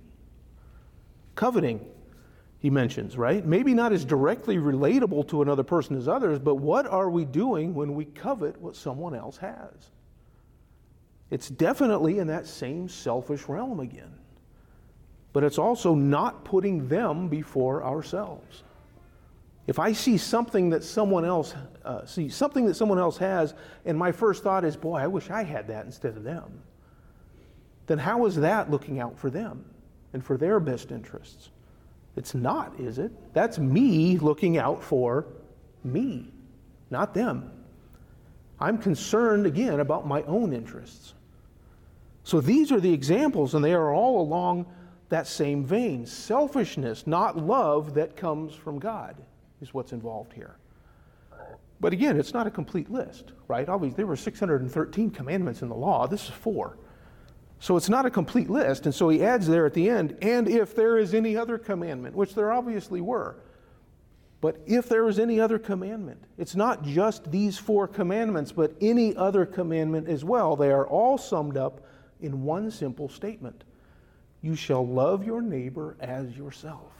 Coveting, 1.35 1.81
he 2.59 2.69
mentions, 2.69 3.17
right? 3.17 3.45
Maybe 3.45 3.73
not 3.73 3.95
as 3.95 4.05
directly 4.05 4.59
relatable 4.59 5.29
to 5.29 5.41
another 5.41 5.63
person 5.63 5.97
as 5.97 6.09
others, 6.09 6.39
but 6.39 6.57
what 6.57 6.87
are 6.87 7.09
we 7.09 7.25
doing 7.25 7.75
when 7.75 7.95
we 7.95 8.05
covet 8.05 8.61
what 8.61 8.77
someone 8.77 9.15
else 9.15 9.39
has? 9.39 9.91
It's 11.31 11.49
definitely 11.49 12.19
in 12.19 12.27
that 12.27 12.47
same 12.47 12.87
selfish 12.87 13.49
realm 13.49 13.81
again 13.81 14.20
but 15.33 15.45
it's 15.45 15.59
also 15.59 15.95
not 15.95 16.45
putting 16.45 16.89
them 16.89 17.29
before 17.29 17.85
ourselves. 17.85 18.63
If 19.67 19.79
I 19.79 19.93
see 19.93 20.19
something 20.19 20.71
that 20.71 20.83
someone 20.83 21.25
else 21.25 21.55
uh, 21.85 22.05
see 22.05 22.29
something 22.29 22.67
that 22.67 22.75
someone 22.75 22.99
else 22.99 23.17
has, 23.19 23.55
and 23.85 23.97
my 23.97 24.11
first 24.11 24.43
thought 24.43 24.65
is, 24.65 24.77
"Boy, 24.77 24.97
I 24.97 25.07
wish 25.07 25.31
I 25.31 25.45
had 25.45 25.69
that 25.69 25.85
instead 25.85 26.17
of 26.17 26.25
them," 26.25 26.63
then 27.87 27.99
how 27.99 28.27
is 28.27 28.37
that 28.37 28.71
looking 28.71 28.99
out 28.99 29.19
for 29.19 29.31
them 29.31 29.65
and 30.13 30.25
for 30.25 30.37
their 30.37 30.59
best 30.59 30.91
interests? 30.91 31.51
It's 32.17 32.35
not, 32.35 32.79
is 32.81 32.99
it? 32.99 33.13
That's 33.33 33.59
me 33.59 34.19
looking 34.19 34.59
out 34.59 34.83
for 34.83 35.27
me, 35.85 36.33
not 36.91 37.15
them. 37.15 37.53
I'm 38.59 38.77
concerned 38.77 39.47
again 39.47 39.81
about 39.81 40.07
my 40.07 40.23
own 40.25 40.53
interests. 40.53 41.15
So 42.25 42.41
these 42.41 42.73
are 42.73 42.81
the 42.81 42.93
examples, 42.93 43.55
and 43.55 43.65
they 43.65 43.73
are 43.73 43.95
all 43.95 44.21
along 44.21 44.67
that 45.11 45.27
same 45.27 45.65
vein. 45.65 46.07
Selfishness, 46.07 47.07
not 47.07 47.37
love 47.37 47.95
that 47.95 48.17
comes 48.17 48.55
from 48.55 48.79
God, 48.79 49.17
is 49.61 49.75
what's 49.75 49.93
involved 49.93 50.33
here. 50.33 50.57
But 51.81 51.93
again, 51.93 52.19
it's 52.19 52.35
not 52.35 52.47
a 52.47 52.51
complete 52.51 52.91
list, 52.91 53.33
right? 53.49 53.69
Obviously, 53.69 53.97
there 53.97 54.07
were 54.07 54.17
613 54.17 55.11
commandments 55.11 55.63
in 55.63 55.69
the 55.69 55.75
law. 55.75 56.07
This 56.07 56.25
is 56.25 56.31
four. 56.31 56.79
So 57.59 57.77
it's 57.77 57.89
not 57.89 58.07
a 58.07 58.11
complete 58.11 58.49
list. 58.49 58.87
And 58.87 58.95
so 58.95 59.09
he 59.09 59.23
adds 59.23 59.47
there 59.47 59.67
at 59.67 59.75
the 59.75 59.89
end, 59.89 60.17
and 60.23 60.49
if 60.49 60.75
there 60.75 60.99
is 60.99 61.15
any 61.15 61.37
other 61.37 61.59
commandment, 61.59 62.15
which 62.15 62.35
there 62.35 62.53
obviously 62.53 63.01
were. 63.01 63.37
But 64.41 64.59
if 64.67 64.89
there 64.89 65.07
is 65.09 65.19
any 65.19 65.41
other 65.41 65.59
commandment, 65.59 66.23
it's 66.39 66.55
not 66.55 66.83
just 66.83 67.31
these 67.31 67.59
four 67.59 67.87
commandments, 67.87 68.53
but 68.53 68.75
any 68.81 69.15
other 69.15 69.45
commandment 69.45 70.09
as 70.09 70.25
well. 70.25 70.57
They 70.57 70.71
are 70.71 70.87
all 70.87 71.19
summed 71.19 71.59
up 71.59 71.83
in 72.21 72.43
one 72.45 72.71
simple 72.71 73.09
statement 73.09 73.65
you 74.43 74.55
shall 74.55 74.87
love 74.87 75.25
your 75.25 75.43
neighbor 75.43 75.97
as 76.01 76.37
yourself. 76.37 76.93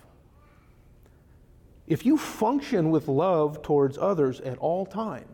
If 1.87 2.07
you 2.07 2.17
function 2.17 2.91
with 2.91 3.09
love 3.09 3.63
towards 3.63 3.99
others 3.99 4.41
at 4.41 4.59
all 4.59 4.87
times, 4.87 5.27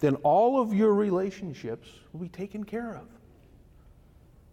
then 0.00 0.16
all 0.16 0.60
of 0.60 0.74
your 0.74 0.92
relationships 0.94 1.88
will 2.12 2.20
be 2.20 2.28
taken 2.28 2.64
care 2.64 2.94
of. 2.96 3.06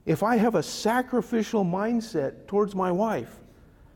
If 0.06 0.24
I 0.24 0.38
have 0.38 0.56
a 0.56 0.64
sacrificial 0.64 1.66
mindset 1.66 2.48
towards 2.48 2.76
my 2.76 2.92
wife, 2.92 3.40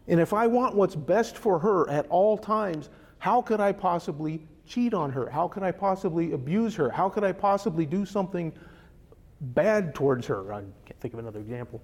and 0.08 0.20
if 0.20 0.34
I 0.34 0.48
want 0.48 0.76
what's 0.76 0.96
best 0.96 1.38
for 1.38 1.60
her 1.60 1.90
at 1.90 2.08
all 2.08 2.38
times, 2.38 2.90
how 3.20 3.42
could 3.42 3.62
I 3.62 3.72
possibly 3.72 4.46
cheat 4.66 4.94
on 4.94 5.12
her? 5.12 5.30
How 5.30 5.48
could 5.48 5.64
I 5.64 5.72
possibly 5.72 6.34
abuse 6.34 6.76
her? 6.76 6.90
How 6.90 7.08
could 7.08 7.24
I 7.24 7.32
possibly 7.32 7.86
do 7.86 8.06
something 8.06 8.52
bad 9.40 9.96
towards 9.96 10.28
her? 10.28 10.52
I 10.54 10.64
can't 10.86 11.00
think 11.00 11.14
of 11.14 11.20
another 11.20 11.40
example 11.40 11.82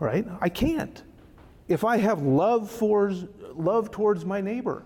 right? 0.00 0.26
I 0.40 0.48
can't. 0.48 1.02
If 1.68 1.84
I 1.84 1.98
have 1.98 2.22
love 2.22 2.68
for 2.68 3.12
love 3.54 3.90
towards 3.90 4.24
my 4.24 4.40
neighbor, 4.40 4.84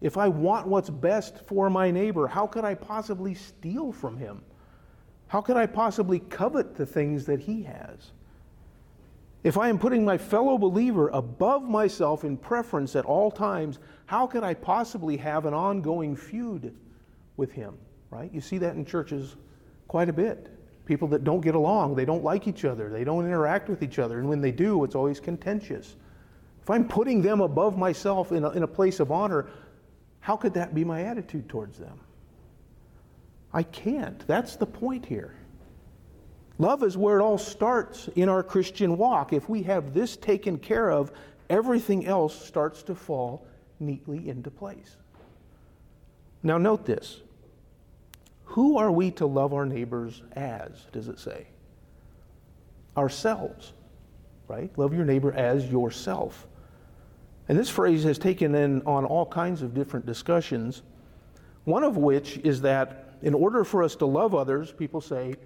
if 0.00 0.16
I 0.16 0.28
want 0.28 0.68
what's 0.68 0.90
best 0.90 1.44
for 1.46 1.68
my 1.68 1.90
neighbor, 1.90 2.26
how 2.26 2.46
could 2.46 2.64
I 2.64 2.74
possibly 2.74 3.34
steal 3.34 3.90
from 3.92 4.16
him? 4.16 4.42
How 5.26 5.40
could 5.40 5.56
I 5.56 5.66
possibly 5.66 6.20
covet 6.20 6.76
the 6.76 6.86
things 6.86 7.24
that 7.26 7.40
he 7.40 7.62
has? 7.64 8.12
If 9.42 9.56
I 9.56 9.68
am 9.68 9.78
putting 9.78 10.04
my 10.04 10.18
fellow 10.18 10.58
believer 10.58 11.08
above 11.08 11.62
myself 11.62 12.24
in 12.24 12.36
preference 12.36 12.94
at 12.94 13.04
all 13.04 13.30
times, 13.30 13.78
how 14.06 14.26
could 14.26 14.42
I 14.42 14.54
possibly 14.54 15.16
have 15.16 15.46
an 15.46 15.54
ongoing 15.54 16.14
feud 16.14 16.74
with 17.36 17.52
him? 17.52 17.78
Right? 18.10 18.32
You 18.32 18.40
see 18.40 18.58
that 18.58 18.74
in 18.74 18.84
churches 18.84 19.36
quite 19.88 20.08
a 20.08 20.12
bit. 20.12 20.59
People 20.86 21.08
that 21.08 21.24
don't 21.24 21.40
get 21.40 21.54
along, 21.54 21.94
they 21.94 22.04
don't 22.04 22.24
like 22.24 22.48
each 22.48 22.64
other, 22.64 22.90
they 22.90 23.04
don't 23.04 23.24
interact 23.24 23.68
with 23.68 23.82
each 23.82 23.98
other, 23.98 24.18
and 24.18 24.28
when 24.28 24.40
they 24.40 24.50
do, 24.50 24.82
it's 24.84 24.94
always 24.94 25.20
contentious. 25.20 25.96
If 26.62 26.70
I'm 26.70 26.86
putting 26.86 27.22
them 27.22 27.40
above 27.40 27.78
myself 27.78 28.32
in 28.32 28.44
a, 28.44 28.50
in 28.50 28.62
a 28.62 28.68
place 28.68 29.00
of 29.00 29.12
honor, 29.12 29.48
how 30.20 30.36
could 30.36 30.54
that 30.54 30.74
be 30.74 30.84
my 30.84 31.02
attitude 31.02 31.48
towards 31.48 31.78
them? 31.78 31.98
I 33.52 33.62
can't. 33.62 34.26
That's 34.26 34.56
the 34.56 34.66
point 34.66 35.06
here. 35.06 35.34
Love 36.58 36.82
is 36.82 36.96
where 36.96 37.18
it 37.18 37.22
all 37.22 37.38
starts 37.38 38.08
in 38.16 38.28
our 38.28 38.42
Christian 38.42 38.98
walk. 38.98 39.32
If 39.32 39.48
we 39.48 39.62
have 39.62 39.94
this 39.94 40.16
taken 40.16 40.58
care 40.58 40.90
of, 40.90 41.10
everything 41.48 42.06
else 42.06 42.34
starts 42.38 42.82
to 42.84 42.94
fall 42.94 43.46
neatly 43.80 44.28
into 44.28 44.50
place. 44.50 44.96
Now, 46.42 46.58
note 46.58 46.84
this. 46.84 47.22
Who 48.50 48.78
are 48.78 48.90
we 48.90 49.12
to 49.12 49.26
love 49.26 49.54
our 49.54 49.64
neighbors 49.64 50.22
as, 50.32 50.86
does 50.90 51.06
it 51.06 51.20
say? 51.20 51.46
Ourselves, 52.96 53.72
right? 54.48 54.76
Love 54.76 54.92
your 54.92 55.04
neighbor 55.04 55.32
as 55.32 55.70
yourself. 55.70 56.48
And 57.48 57.56
this 57.56 57.68
phrase 57.68 58.02
has 58.02 58.18
taken 58.18 58.56
in 58.56 58.82
on 58.82 59.04
all 59.04 59.24
kinds 59.24 59.62
of 59.62 59.72
different 59.72 60.04
discussions, 60.04 60.82
one 61.62 61.84
of 61.84 61.96
which 61.96 62.38
is 62.38 62.60
that 62.62 63.14
in 63.22 63.34
order 63.34 63.62
for 63.62 63.84
us 63.84 63.94
to 63.96 64.06
love 64.06 64.34
others, 64.34 64.72
people 64.72 65.00
say, 65.00 65.36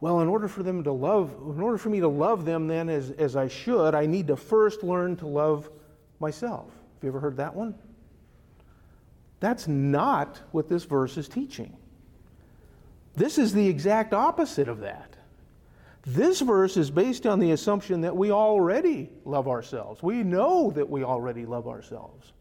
well, 0.00 0.20
in 0.20 0.28
order 0.28 0.46
for 0.46 0.62
them 0.62 0.84
to 0.84 0.92
love, 0.92 1.30
in 1.40 1.62
order 1.62 1.78
for 1.78 1.88
me 1.88 2.00
to 2.00 2.08
love 2.08 2.44
them 2.44 2.66
then 2.66 2.90
as, 2.90 3.10
as 3.12 3.36
I 3.36 3.48
should, 3.48 3.94
I 3.94 4.04
need 4.04 4.26
to 4.26 4.36
first 4.36 4.82
learn 4.82 5.16
to 5.16 5.26
love 5.26 5.70
myself. 6.18 6.66
Have 6.66 7.04
you 7.04 7.08
ever 7.08 7.20
heard 7.20 7.38
that 7.38 7.54
one? 7.54 7.74
That's 9.40 9.66
not 9.66 10.38
what 10.52 10.68
this 10.68 10.84
verse 10.84 11.16
is 11.16 11.26
teaching. 11.26 11.74
This 13.20 13.36
is 13.36 13.52
the 13.52 13.68
exact 13.68 14.14
opposite 14.14 14.66
of 14.66 14.80
that. 14.80 15.14
This 16.06 16.40
verse 16.40 16.78
is 16.78 16.90
based 16.90 17.26
on 17.26 17.38
the 17.38 17.50
assumption 17.52 18.00
that 18.00 18.16
we 18.16 18.30
already 18.30 19.10
love 19.26 19.46
ourselves. 19.46 20.02
We 20.02 20.22
know 20.22 20.70
that 20.70 20.88
we 20.88 21.04
already 21.04 21.44
love 21.44 21.68
ourselves. 21.68 22.32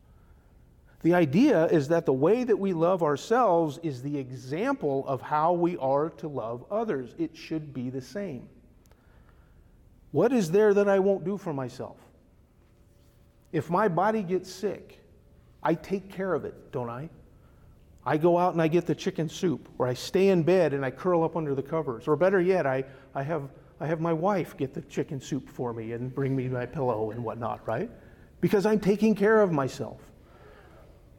The 1.01 1.13
idea 1.13 1.65
is 1.65 1.89
that 1.89 2.05
the 2.05 2.13
way 2.13 2.45
that 2.45 2.57
we 2.57 2.71
love 2.71 3.03
ourselves 3.03 3.77
is 3.83 4.01
the 4.01 4.17
example 4.17 5.03
of 5.05 5.21
how 5.21 5.51
we 5.51 5.75
are 5.79 6.11
to 6.11 6.29
love 6.29 6.63
others. 6.71 7.13
It 7.17 7.35
should 7.35 7.73
be 7.73 7.89
the 7.89 8.01
same. 8.01 8.47
What 10.13 10.31
is 10.31 10.49
there 10.49 10.73
that 10.73 10.87
I 10.87 10.99
won't 10.99 11.25
do 11.25 11.37
for 11.37 11.51
myself? 11.51 11.97
If 13.51 13.69
my 13.69 13.89
body 13.89 14.23
gets 14.23 14.49
sick, 14.49 15.03
I 15.61 15.73
take 15.73 16.09
care 16.09 16.33
of 16.33 16.45
it, 16.45 16.71
don't 16.71 16.89
I? 16.89 17.09
I 18.05 18.17
go 18.17 18.37
out 18.37 18.53
and 18.53 18.61
I 18.61 18.67
get 18.67 18.85
the 18.85 18.95
chicken 18.95 19.29
soup, 19.29 19.69
or 19.77 19.87
I 19.87 19.93
stay 19.93 20.29
in 20.29 20.43
bed 20.43 20.73
and 20.73 20.85
I 20.85 20.91
curl 20.91 21.23
up 21.23 21.35
under 21.35 21.53
the 21.53 21.61
covers. 21.61 22.07
Or 22.07 22.15
better 22.15 22.39
yet, 22.39 22.65
I, 22.65 22.85
I, 23.13 23.23
have, 23.23 23.49
I 23.79 23.87
have 23.87 23.99
my 23.99 24.13
wife 24.13 24.55
get 24.57 24.73
the 24.73 24.81
chicken 24.81 25.19
soup 25.19 25.49
for 25.49 25.73
me 25.73 25.91
and 25.91 26.13
bring 26.13 26.35
me 26.35 26.47
my 26.47 26.65
pillow 26.65 27.11
and 27.11 27.23
whatnot, 27.23 27.67
right? 27.67 27.89
Because 28.41 28.65
I'm 28.65 28.79
taking 28.79 29.15
care 29.15 29.41
of 29.41 29.51
myself. 29.51 29.99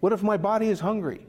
What 0.01 0.12
if 0.12 0.22
my 0.22 0.39
body 0.39 0.68
is 0.68 0.81
hungry? 0.81 1.26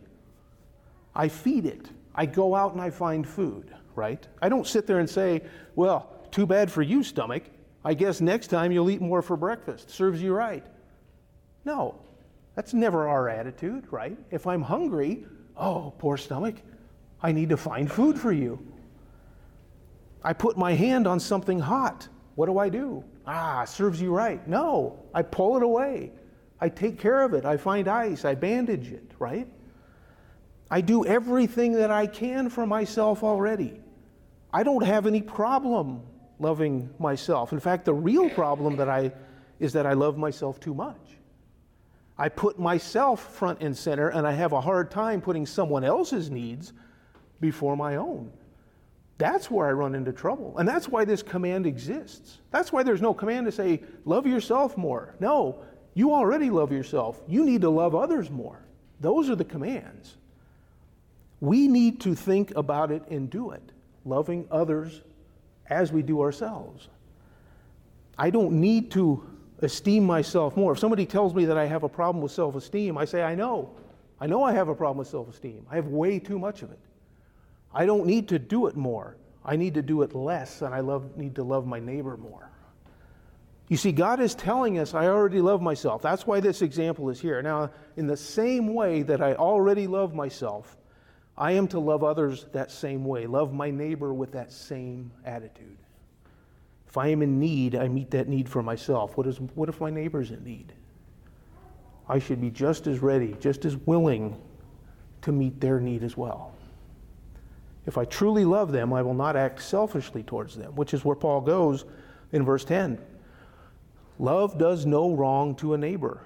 I 1.14 1.28
feed 1.28 1.66
it. 1.66 1.90
I 2.16 2.26
go 2.26 2.56
out 2.56 2.74
and 2.74 2.82
I 2.82 2.90
find 2.90 3.28
food, 3.28 3.74
right? 3.96 4.26
I 4.42 4.48
don't 4.48 4.66
sit 4.66 4.88
there 4.88 5.00
and 5.00 5.10
say, 5.10 5.42
well, 5.76 6.28
too 6.32 6.46
bad 6.46 6.72
for 6.72 6.82
you, 6.82 7.04
stomach. 7.04 7.44
I 7.84 7.94
guess 7.94 8.22
next 8.22 8.48
time 8.48 8.72
you'll 8.72 8.90
eat 8.90 9.02
more 9.02 9.22
for 9.22 9.36
breakfast. 9.36 9.90
Serves 9.90 10.22
you 10.22 10.34
right. 10.34 10.66
No, 11.66 11.96
that's 12.56 12.74
never 12.74 13.08
our 13.08 13.28
attitude, 13.28 13.86
right? 13.92 14.18
If 14.30 14.48
I'm 14.48 14.62
hungry, 14.62 15.26
oh, 15.62 15.94
poor 16.00 16.18
stomach, 16.18 16.56
I 17.22 17.32
need 17.32 17.50
to 17.50 17.58
find 17.58 17.90
food 17.90 18.20
for 18.20 18.32
you. 18.32 18.60
I 20.24 20.34
put 20.34 20.58
my 20.58 20.74
hand 20.74 21.08
on 21.08 21.20
something 21.20 21.60
hot. 21.60 22.08
What 22.36 22.48
do 22.48 22.58
I 22.58 22.70
do? 22.70 23.04
Ah, 23.26 23.64
serves 23.66 24.02
you 24.02 24.12
right. 24.12 24.46
No, 24.48 25.00
I 25.14 25.22
pull 25.22 25.58
it 25.58 25.64
away. 25.64 26.12
I 26.60 26.70
take 26.70 27.00
care 27.00 27.22
of 27.22 27.34
it. 27.34 27.46
I 27.46 27.58
find 27.58 27.88
ice. 27.88 28.26
I 28.26 28.36
bandage 28.36 28.92
it, 28.92 29.12
right? 29.20 29.48
I 30.70 30.82
do 30.82 31.06
everything 31.06 31.74
that 31.74 31.92
I 31.92 32.08
can 32.08 32.50
for 32.50 32.66
myself 32.66 33.24
already. 33.24 33.80
I 34.54 34.64
don't 34.64 34.84
have 34.84 35.08
any 35.08 35.22
problem 35.22 36.04
loving 36.40 36.90
myself. 37.00 37.52
In 37.52 37.60
fact, 37.60 37.86
the 37.86 37.94
real 37.94 38.30
problem 38.30 38.78
that 38.78 38.90
I 38.90 39.12
is 39.60 39.74
that 39.74 39.86
I 39.86 39.94
love 39.94 40.18
myself 40.18 40.60
too 40.60 40.74
much. 40.74 40.98
I 42.22 42.30
put 42.30 42.60
myself 42.60 43.34
front 43.34 43.62
and 43.62 43.76
center 43.76 44.10
and 44.10 44.28
I 44.28 44.34
have 44.34 44.52
a 44.52 44.62
hard 44.62 44.92
time 44.92 45.22
putting 45.22 45.48
someone 45.48 45.84
else's 45.84 46.30
needs 46.30 46.72
before 47.40 47.76
my 47.76 47.96
own. 47.96 48.32
That's 49.18 49.50
where 49.50 49.68
I 49.68 49.72
run 49.72 49.96
into 49.96 50.14
trouble. 50.14 50.56
And 50.60 50.70
that's 50.70 50.88
why 50.88 51.04
this 51.04 51.24
command 51.24 51.66
exists. 51.66 52.38
That's 52.52 52.72
why 52.72 52.84
there's 52.84 53.02
no 53.02 53.16
command 53.16 53.48
to 53.48 53.52
say, 53.52 53.82
love 54.06 54.28
yourself 54.28 54.78
more. 54.78 55.16
No, 55.20 55.64
you 55.96 56.14
already 56.14 56.52
love 56.52 56.72
yourself. 56.72 57.20
You 57.28 57.44
need 57.44 57.62
to 57.62 57.72
love 57.72 57.96
others 57.96 58.30
more. 58.30 58.60
Those 59.00 59.28
are 59.32 59.36
the 59.36 59.44
commands. 59.44 60.16
We 61.40 61.68
need 61.68 62.02
to 62.02 62.14
think 62.14 62.56
about 62.56 62.92
it 62.92 63.02
and 63.10 63.32
do 63.32 63.50
it, 63.50 63.72
loving 64.06 64.48
others 64.52 65.02
as 65.72 65.92
we 65.92 66.04
do 66.04 66.22
ourselves. 66.22 66.88
I 68.16 68.30
don't 68.30 68.62
need 68.62 68.92
to 68.92 69.28
esteem 69.62 70.04
myself 70.04 70.58
more. 70.58 70.74
If 70.74 70.80
somebody 70.80 71.06
tells 71.06 71.34
me 71.34 71.46
that 71.46 71.58
I 71.58 71.66
have 71.66 71.84
a 71.84 71.90
problem 71.90 72.22
with 72.22 72.32
self 72.32 72.56
esteem, 72.56 72.98
I 72.98 73.06
say, 73.06 73.24
I 73.24 73.36
know. 73.36 73.72
I 74.20 74.28
know 74.28 74.44
I 74.44 74.54
have 74.54 74.68
a 74.68 74.76
problem 74.76 74.98
with 74.98 75.08
self 75.08 75.30
esteem. 75.30 75.66
I 75.70 75.76
have 75.76 75.88
way 75.88 76.20
too 76.20 76.40
much 76.40 76.62
of 76.62 76.72
it. 76.72 76.80
I 77.74 77.86
don't 77.86 78.06
need 78.06 78.28
to 78.30 78.40
do 78.40 78.68
it 78.68 78.76
more. 78.76 79.18
I 79.44 79.56
need 79.56 79.74
to 79.74 79.82
do 79.82 80.02
it 80.04 80.14
less, 80.14 80.62
and 80.62 80.74
I 80.74 80.82
love, 80.82 81.18
need 81.18 81.36
to 81.36 81.44
love 81.44 81.66
my 81.66 81.80
neighbor 81.80 82.18
more. 82.18 82.52
You 83.70 83.78
see, 83.78 83.92
God 83.92 84.20
is 84.20 84.36
telling 84.36 84.80
us, 84.80 84.94
I 84.94 85.08
already 85.08 85.40
love 85.40 85.62
myself. 85.62 86.02
That's 86.02 86.28
why 86.28 86.42
this 86.42 86.62
example 86.62 87.10
is 87.10 87.20
here. 87.20 87.42
Now, 87.42 87.72
in 87.96 88.06
the 88.06 88.18
same 88.18 88.74
way 88.74 89.02
that 89.04 89.22
I 89.22 89.34
already 89.36 89.88
love 89.88 90.14
myself, 90.14 90.78
I 91.38 91.54
am 91.54 91.68
to 91.70 91.80
love 91.80 92.04
others 92.04 92.46
that 92.52 92.70
same 92.70 93.06
way, 93.06 93.26
love 93.26 93.54
my 93.54 93.72
neighbor 93.72 94.14
with 94.14 94.34
that 94.34 94.52
same 94.52 95.12
attitude. 95.26 95.78
If 96.92 96.98
I 96.98 97.08
am 97.08 97.22
in 97.22 97.40
need, 97.40 97.74
I 97.74 97.88
meet 97.88 98.12
that 98.12 98.28
need 98.28 98.50
for 98.50 98.62
myself. 98.62 99.16
What, 99.16 99.26
is, 99.26 99.40
what 99.56 99.70
if 99.70 99.80
my 99.80 99.90
neighbor's 99.90 100.32
in 100.32 100.44
need? 100.44 100.74
I 102.10 102.20
should 102.20 102.42
be 102.42 102.52
just 102.52 102.86
as 102.86 103.00
ready, 103.00 103.34
just 103.40 103.64
as 103.64 103.78
willing 103.78 104.38
to 105.22 105.32
meet 105.32 105.62
their 105.62 105.80
need 105.80 106.04
as 106.04 106.18
well. 106.18 106.52
If 107.86 107.98
I 107.98 108.04
truly 108.04 108.44
love 108.44 108.74
them, 108.74 108.92
I 108.92 109.04
will 109.04 109.14
not 109.14 109.38
act 109.38 109.62
selfishly 109.62 110.22
towards 110.22 110.58
them, 110.58 110.76
which 110.76 110.94
is 110.94 111.06
where 111.06 111.16
Paul 111.16 111.40
goes 111.40 111.86
in 112.34 112.44
verse 112.44 112.66
10. 112.66 113.00
Love 114.20 114.58
does 114.58 114.86
no 114.86 115.16
wrong 115.16 115.56
to 115.56 115.74
a 115.74 115.78
neighbor. 115.78 116.20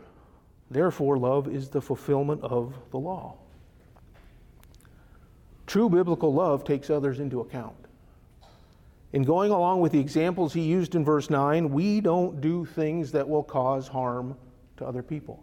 Therefore, 0.71 1.19
love 1.19 1.47
is 1.47 1.69
the 1.69 1.79
fulfillment 1.79 2.41
of 2.41 2.73
the 2.89 2.97
law. 2.97 3.35
True 5.67 5.91
biblical 5.91 6.33
love 6.33 6.63
takes 6.63 6.89
others 6.89 7.19
into 7.19 7.41
account. 7.41 7.75
In 9.15 9.23
going 9.23 9.49
along 9.49 9.79
with 9.79 9.93
the 9.93 9.99
examples 9.99 10.51
he 10.51 10.59
used 10.59 10.93
in 10.93 11.05
verse 11.05 11.29
9, 11.29 11.69
we 11.69 12.01
don't 12.01 12.41
do 12.41 12.65
things 12.65 13.13
that 13.13 13.27
will 13.27 13.43
cause 13.43 13.87
harm 13.87 14.35
to 14.75 14.85
other 14.85 15.01
people. 15.01 15.41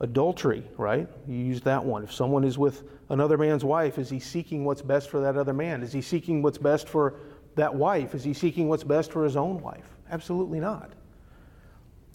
Adultery, 0.00 0.64
right? 0.76 1.08
You 1.28 1.36
used 1.36 1.62
that 1.62 1.84
one. 1.84 2.02
If 2.02 2.12
someone 2.12 2.42
is 2.42 2.58
with 2.58 2.82
another 3.08 3.38
man's 3.38 3.64
wife, 3.64 3.98
is 3.98 4.10
he 4.10 4.18
seeking 4.18 4.64
what's 4.64 4.82
best 4.82 5.10
for 5.10 5.20
that 5.20 5.36
other 5.36 5.52
man? 5.52 5.80
Is 5.80 5.92
he 5.92 6.02
seeking 6.02 6.42
what's 6.42 6.58
best 6.58 6.88
for 6.88 7.14
that 7.54 7.72
wife? 7.72 8.16
Is 8.16 8.24
he 8.24 8.34
seeking 8.34 8.68
what's 8.68 8.82
best 8.82 9.12
for 9.12 9.22
his 9.22 9.36
own 9.36 9.62
wife? 9.62 9.86
Absolutely 10.10 10.58
not. 10.58 10.90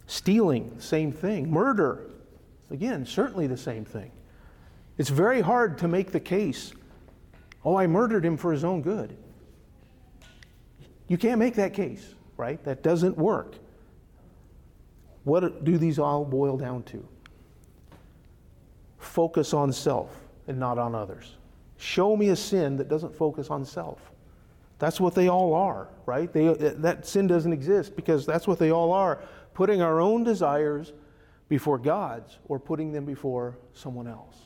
Stealing, 0.06 0.78
same 0.82 1.14
thing. 1.14 1.50
Murder, 1.50 2.10
again, 2.72 3.06
certainly 3.06 3.48
the 3.48 3.56
same 3.56 3.86
thing. 3.86 4.12
It's 4.98 5.12
very 5.12 5.40
hard 5.40 5.78
to 5.78 5.88
make 5.88 6.12
the 6.12 6.20
case, 6.20 6.74
oh, 7.64 7.78
I 7.78 7.88
murdered 7.88 8.26
him 8.26 8.36
for 8.36 8.52
his 8.52 8.66
own 8.66 8.82
good. 8.82 9.16
You 11.10 11.18
can't 11.18 11.40
make 11.40 11.56
that 11.56 11.74
case, 11.74 12.14
right? 12.38 12.64
That 12.64 12.82
doesn't 12.82 13.18
work. 13.18 13.56
What 15.26 15.66
do 15.66 15.78
these 15.78 16.00
all 16.00 16.24
boil 16.24 16.56
down 16.56 16.84
to? 16.84 17.06
Focus 19.00 19.54
on 19.54 19.74
self 19.74 20.16
and 20.48 20.58
not 20.58 20.78
on 20.78 20.96
others. 20.96 21.36
Show 21.78 22.16
me 22.16 22.30
a 22.30 22.36
sin 22.36 22.78
that 22.78 22.88
doesn't 22.88 23.16
focus 23.16 23.50
on 23.50 23.66
self. 23.66 24.00
That's 24.78 25.00
what 25.00 25.14
they 25.14 25.28
all 25.28 25.54
are, 25.54 25.90
right? 26.06 26.32
They, 26.32 26.54
that 26.54 27.06
sin 27.06 27.28
doesn't 27.28 27.52
exist 27.52 27.96
because 27.96 28.26
that's 28.26 28.48
what 28.48 28.60
they 28.60 28.72
all 28.72 28.94
are 28.94 29.20
putting 29.54 29.82
our 29.82 30.00
own 30.00 30.24
desires 30.24 30.94
before 31.50 31.78
God's 31.78 32.38
or 32.48 32.60
putting 32.60 32.94
them 32.94 33.04
before 33.04 33.58
someone 33.74 34.08
else. 34.08 34.38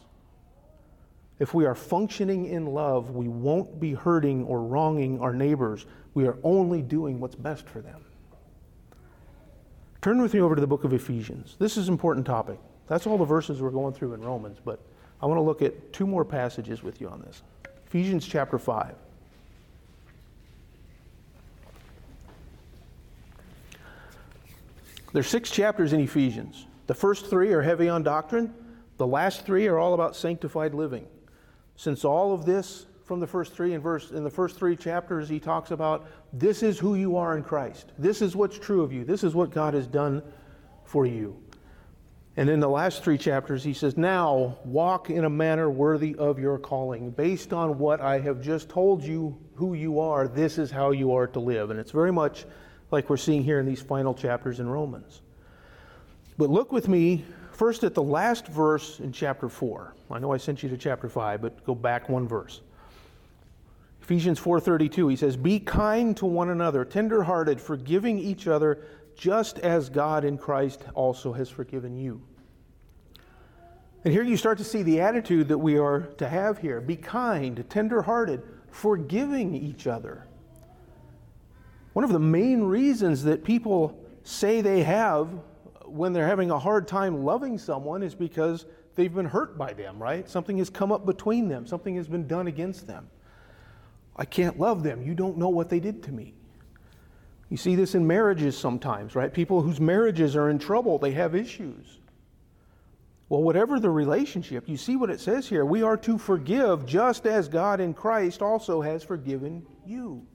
If 1.38 1.53
we 1.53 1.66
are 1.66 1.76
functioning 1.76 2.45
in 2.45 2.66
love, 2.66 3.11
we 3.11 3.28
won't 3.28 3.80
be 3.80 3.93
hurting 3.93 4.45
or 4.45 4.61
wronging 4.61 5.20
our 5.20 5.34
neighbors. 5.34 5.86
We 6.14 6.28
are 6.28 6.38
only 6.43 6.82
doing 6.82 7.20
what's 7.20 7.36
best 7.36 7.68
for 7.68 7.82
them. 7.82 8.03
Turn 10.01 10.22
with 10.22 10.34
me 10.34 10.41
over 10.41 10.55
to 10.55 10.61
the 10.61 10.68
book 10.68 10.84
of 10.84 10.93
Ephesians. 10.93 11.55
This 11.59 11.78
is 11.78 11.88
an 11.88 11.93
important 11.93 12.26
topic. 12.26 12.59
That's 12.88 13.07
all 13.07 13.18
the 13.18 13.26
verses 13.26 13.61
we're 13.61 13.70
going 13.70 13.93
through 13.93 14.14
in 14.14 14.22
Romans, 14.22 14.57
but 14.64 14.80
I 15.22 15.26
want 15.26 15.38
to 15.38 15.41
look 15.41 15.61
at 15.61 15.93
two 15.93 16.05
more 16.05 16.26
passages 16.26 16.84
with 16.84 16.99
you 16.99 17.07
on 17.07 17.22
this. 17.22 17.41
Ephesians 17.88 18.28
chapter 18.28 18.59
5. 18.59 18.95
There's 25.14 25.28
six 25.28 25.49
chapters 25.49 25.93
in 25.93 26.01
Ephesians. 26.01 26.66
The 26.88 26.95
first 26.95 27.28
three 27.28 27.53
are 27.53 27.61
heavy 27.61 27.88
on 27.88 28.03
doctrine, 28.03 28.53
the 28.97 29.07
last 29.07 29.45
three 29.45 29.68
are 29.68 29.78
all 29.78 29.93
about 29.93 30.16
sanctified 30.16 30.74
living. 30.74 31.07
Since 31.76 32.03
all 32.03 32.34
of 32.34 32.45
this 32.45 32.86
from 33.14 33.20
the 33.20 33.28
first 33.28 33.53
three 33.53 33.76
in 33.76 33.80
verse 33.80 34.09
in 34.09 34.24
the 34.24 34.30
first 34.32 34.57
three 34.57 34.76
chapters 34.76 35.30
he 35.30 35.39
talks 35.39 35.70
about 35.70 36.07
this 36.34 36.64
is 36.64 36.80
who 36.80 36.95
you 36.95 37.16
are 37.16 37.38
in 37.38 37.43
Christ. 37.43 37.91
This 37.99 38.24
is 38.24 38.36
what's 38.36 38.57
true 38.57 38.82
of 38.82 38.91
you. 38.91 39.05
This 39.05 39.24
is 39.24 39.36
what 39.36 39.51
God 39.51 39.76
has 39.76 39.86
done 39.86 40.24
for 40.84 41.05
you. 41.05 41.39
And 42.38 42.49
in 42.49 42.59
the 42.59 42.68
last 42.68 43.03
three 43.03 43.20
chapters 43.20 43.64
he 43.64 43.76
says, 43.76 43.97
"Now 43.97 44.57
walk 44.66 45.11
in 45.11 45.26
a 45.26 45.30
manner 45.30 45.70
worthy 45.70 46.16
of 46.16 46.39
your 46.39 46.57
calling, 46.57 47.11
based 47.11 47.53
on 47.53 47.78
what 47.78 48.01
I 48.01 48.18
have 48.18 48.41
just 48.41 48.68
told 48.68 49.03
you 49.03 49.38
who 49.57 49.76
you 49.76 49.99
are. 49.99 50.28
This 50.28 50.57
is 50.57 50.72
how 50.72 50.89
you 50.89 51.14
are 51.14 51.28
to 51.28 51.39
live." 51.39 51.70
And 51.70 51.80
it's 51.80 51.91
very 51.91 52.11
much 52.11 52.47
like 52.89 53.11
we're 53.11 53.18
seeing 53.18 53.43
here 53.43 53.59
in 53.59 53.68
these 53.68 53.80
final 53.84 54.16
chapters 54.16 54.59
in 54.59 54.68
Romans. 54.68 55.22
But 56.39 56.49
look 56.49 56.72
with 56.72 56.88
me 56.88 57.26
first 57.51 57.84
at 57.84 57.93
the 57.93 58.01
last 58.01 58.47
verse 58.47 58.99
in 58.99 59.11
chapter 59.11 59.49
4. 59.49 59.93
I 60.09 60.18
know 60.18 60.34
I 60.34 60.38
sent 60.38 60.64
you 60.64 60.70
to 60.70 60.78
chapter 60.78 61.09
5, 61.09 61.43
but 61.43 61.64
go 61.64 61.76
back 61.76 62.09
one 62.09 62.28
verse. 62.28 62.61
Ephesians 64.04 64.38
4:32 64.38 65.10
he 65.10 65.16
says 65.16 65.38
be 65.38 65.62
kind 65.62 66.18
to 66.18 66.26
one 66.26 66.49
another 66.49 66.84
tenderhearted 66.84 67.62
forgiving 67.62 68.20
each 68.20 68.47
other 68.49 68.82
just 69.16 69.60
as 69.60 69.89
God 69.89 70.26
in 70.26 70.38
Christ 70.38 70.84
also 70.93 71.32
has 71.32 71.49
forgiven 71.49 71.95
you. 71.95 72.22
And 74.04 74.14
here 74.14 74.24
you 74.24 74.36
start 74.36 74.58
to 74.58 74.66
see 74.66 74.84
the 74.84 74.99
attitude 74.99 75.47
that 75.47 75.58
we 75.58 75.78
are 75.78 76.01
to 76.18 76.28
have 76.28 76.58
here. 76.58 76.82
Be 76.82 76.97
kind, 76.97 77.64
tenderhearted, 77.70 78.41
forgiving 78.70 79.56
each 79.56 79.88
other. 79.88 80.28
One 81.93 82.04
of 82.04 82.12
the 82.12 82.20
main 82.20 82.64
reasons 82.64 83.24
that 83.24 83.45
people 83.45 83.97
say 84.24 84.60
they 84.60 84.84
have 84.84 85.30
when 85.86 86.12
they're 86.12 86.28
having 86.28 86.51
a 86.51 86.60
hard 86.60 86.89
time 86.89 87.24
loving 87.24 87.58
someone 87.58 88.04
is 88.04 88.16
because 88.16 88.66
they've 88.95 89.14
been 89.14 89.28
hurt 89.28 89.58
by 89.58 89.72
them, 89.72 90.01
right? 90.01 90.28
Something 90.30 90.58
has 90.58 90.70
come 90.70 90.91
up 90.91 91.06
between 91.06 91.47
them, 91.47 91.66
something 91.66 91.95
has 91.95 92.10
been 92.10 92.28
done 92.28 92.47
against 92.47 92.86
them. 92.86 93.08
I 94.16 94.26
can't 94.26 94.59
love 94.59 94.84
them. 94.84 95.01
You 95.01 95.16
don't 95.16 95.38
know 95.38 95.49
what 95.49 95.70
they 95.70 95.80
did 95.80 96.03
to 96.03 96.11
me. 96.11 96.34
You 97.49 97.57
see 97.57 97.76
this 97.76 97.95
in 97.95 98.07
marriages 98.07 98.57
sometimes, 98.57 99.16
right? 99.16 99.32
People 99.32 99.61
whose 99.61 99.80
marriages 99.80 100.36
are 100.36 100.49
in 100.49 100.59
trouble, 100.59 100.97
they 100.97 101.11
have 101.11 101.36
issues. 101.36 101.99
Well, 103.30 103.41
whatever 103.41 103.80
the 103.80 103.89
relationship, 103.89 104.68
you 104.68 104.78
see 104.78 104.95
what 104.95 105.09
it 105.09 105.20
says 105.20 105.47
here. 105.47 105.66
We 105.66 105.82
are 105.82 105.97
to 105.97 106.18
forgive 106.18 106.86
just 106.86 107.26
as 107.26 107.47
God 107.47 107.80
in 107.80 107.93
Christ 107.93 108.41
also 108.41 108.82
has 108.82 109.03
forgiven 109.03 109.66
you. 109.86 110.26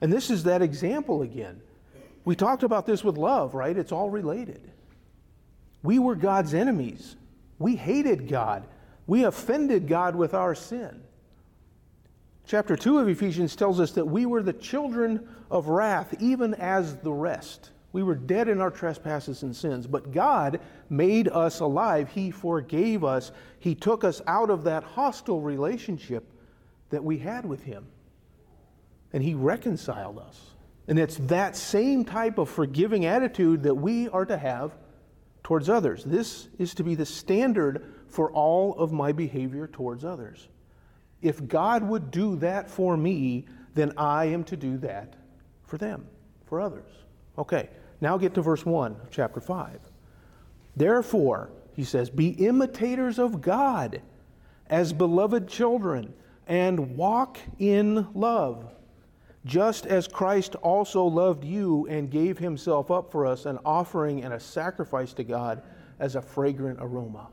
And 0.00 0.12
this 0.12 0.30
is 0.30 0.44
that 0.44 0.62
example 0.62 1.22
again. 1.22 1.60
We 2.24 2.36
talked 2.36 2.62
about 2.62 2.86
this 2.86 3.02
with 3.02 3.16
love, 3.16 3.54
right? 3.54 3.76
It's 3.76 3.92
all 3.92 4.10
related. 4.10 4.70
We 5.82 5.98
were 5.98 6.14
God's 6.14 6.54
enemies. 6.54 7.16
We 7.58 7.76
hated 7.76 8.28
God. 8.28 8.64
We 9.06 9.24
offended 9.24 9.88
God 9.88 10.14
with 10.14 10.34
our 10.34 10.54
sin. 10.54 11.02
Chapter 12.46 12.76
2 12.76 12.98
of 12.98 13.08
Ephesians 13.08 13.54
tells 13.54 13.78
us 13.78 13.92
that 13.92 14.06
we 14.06 14.26
were 14.26 14.42
the 14.42 14.52
children 14.52 15.28
of 15.50 15.68
wrath, 15.68 16.14
even 16.20 16.54
as 16.54 16.96
the 16.96 17.12
rest. 17.12 17.70
We 17.92 18.02
were 18.02 18.14
dead 18.14 18.48
in 18.48 18.60
our 18.60 18.70
trespasses 18.70 19.42
and 19.42 19.54
sins, 19.54 19.86
but 19.86 20.12
God 20.12 20.60
made 20.88 21.28
us 21.28 21.60
alive. 21.60 22.08
He 22.10 22.30
forgave 22.30 23.04
us. 23.04 23.32
He 23.58 23.74
took 23.74 24.04
us 24.04 24.22
out 24.26 24.50
of 24.50 24.64
that 24.64 24.84
hostile 24.84 25.40
relationship 25.40 26.24
that 26.90 27.02
we 27.02 27.18
had 27.18 27.44
with 27.44 27.62
Him, 27.62 27.86
and 29.12 29.22
He 29.22 29.34
reconciled 29.34 30.18
us. 30.18 30.50
And 30.86 30.98
it's 30.98 31.16
that 31.16 31.56
same 31.56 32.04
type 32.04 32.38
of 32.38 32.48
forgiving 32.48 33.06
attitude 33.06 33.62
that 33.62 33.74
we 33.74 34.08
are 34.08 34.24
to 34.24 34.36
have 34.36 34.72
towards 35.42 35.68
others. 35.68 36.04
This 36.04 36.48
is 36.58 36.74
to 36.74 36.84
be 36.84 36.94
the 36.94 37.06
standard 37.06 37.94
for 38.08 38.30
all 38.32 38.74
of 38.74 38.92
my 38.92 39.12
behavior 39.12 39.68
towards 39.68 40.04
others. 40.04 40.48
If 41.22 41.46
God 41.46 41.82
would 41.82 42.10
do 42.10 42.36
that 42.36 42.70
for 42.70 42.96
me, 42.96 43.46
then 43.74 43.92
I 43.96 44.26
am 44.26 44.44
to 44.44 44.56
do 44.56 44.78
that 44.78 45.14
for 45.64 45.78
them, 45.78 46.06
for 46.46 46.60
others. 46.60 46.90
Okay, 47.38 47.68
now 48.00 48.16
get 48.16 48.34
to 48.34 48.42
verse 48.42 48.64
1 48.64 48.92
of 48.92 49.10
chapter 49.10 49.40
5. 49.40 49.80
Therefore, 50.76 51.50
he 51.74 51.84
says, 51.84 52.10
be 52.10 52.30
imitators 52.30 53.18
of 53.18 53.40
God 53.40 54.02
as 54.68 54.92
beloved 54.92 55.48
children 55.48 56.12
and 56.46 56.96
walk 56.96 57.38
in 57.58 58.08
love, 58.14 58.72
just 59.44 59.86
as 59.86 60.08
Christ 60.08 60.56
also 60.56 61.04
loved 61.04 61.44
you 61.44 61.86
and 61.88 62.10
gave 62.10 62.38
himself 62.38 62.90
up 62.90 63.10
for 63.10 63.26
us, 63.26 63.46
an 63.46 63.58
offering 63.64 64.24
and 64.24 64.34
a 64.34 64.40
sacrifice 64.40 65.12
to 65.14 65.24
God 65.24 65.62
as 65.98 66.16
a 66.16 66.22
fragrant 66.22 66.78
aroma. 66.80 67.28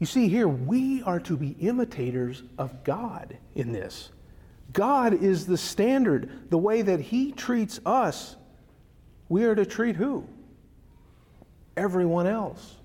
You 0.00 0.06
see, 0.06 0.28
here 0.28 0.48
we 0.48 1.02
are 1.02 1.20
to 1.20 1.36
be 1.36 1.50
imitators 1.60 2.42
of 2.58 2.84
God 2.84 3.36
in 3.54 3.70
this. 3.70 4.10
God 4.72 5.22
is 5.22 5.46
the 5.46 5.58
standard. 5.58 6.50
The 6.50 6.58
way 6.58 6.80
that 6.80 7.00
He 7.00 7.32
treats 7.32 7.80
us, 7.84 8.36
we 9.28 9.44
are 9.44 9.54
to 9.54 9.66
treat 9.66 9.96
who? 9.96 10.26
Everyone 11.76 12.26
else. 12.26 12.76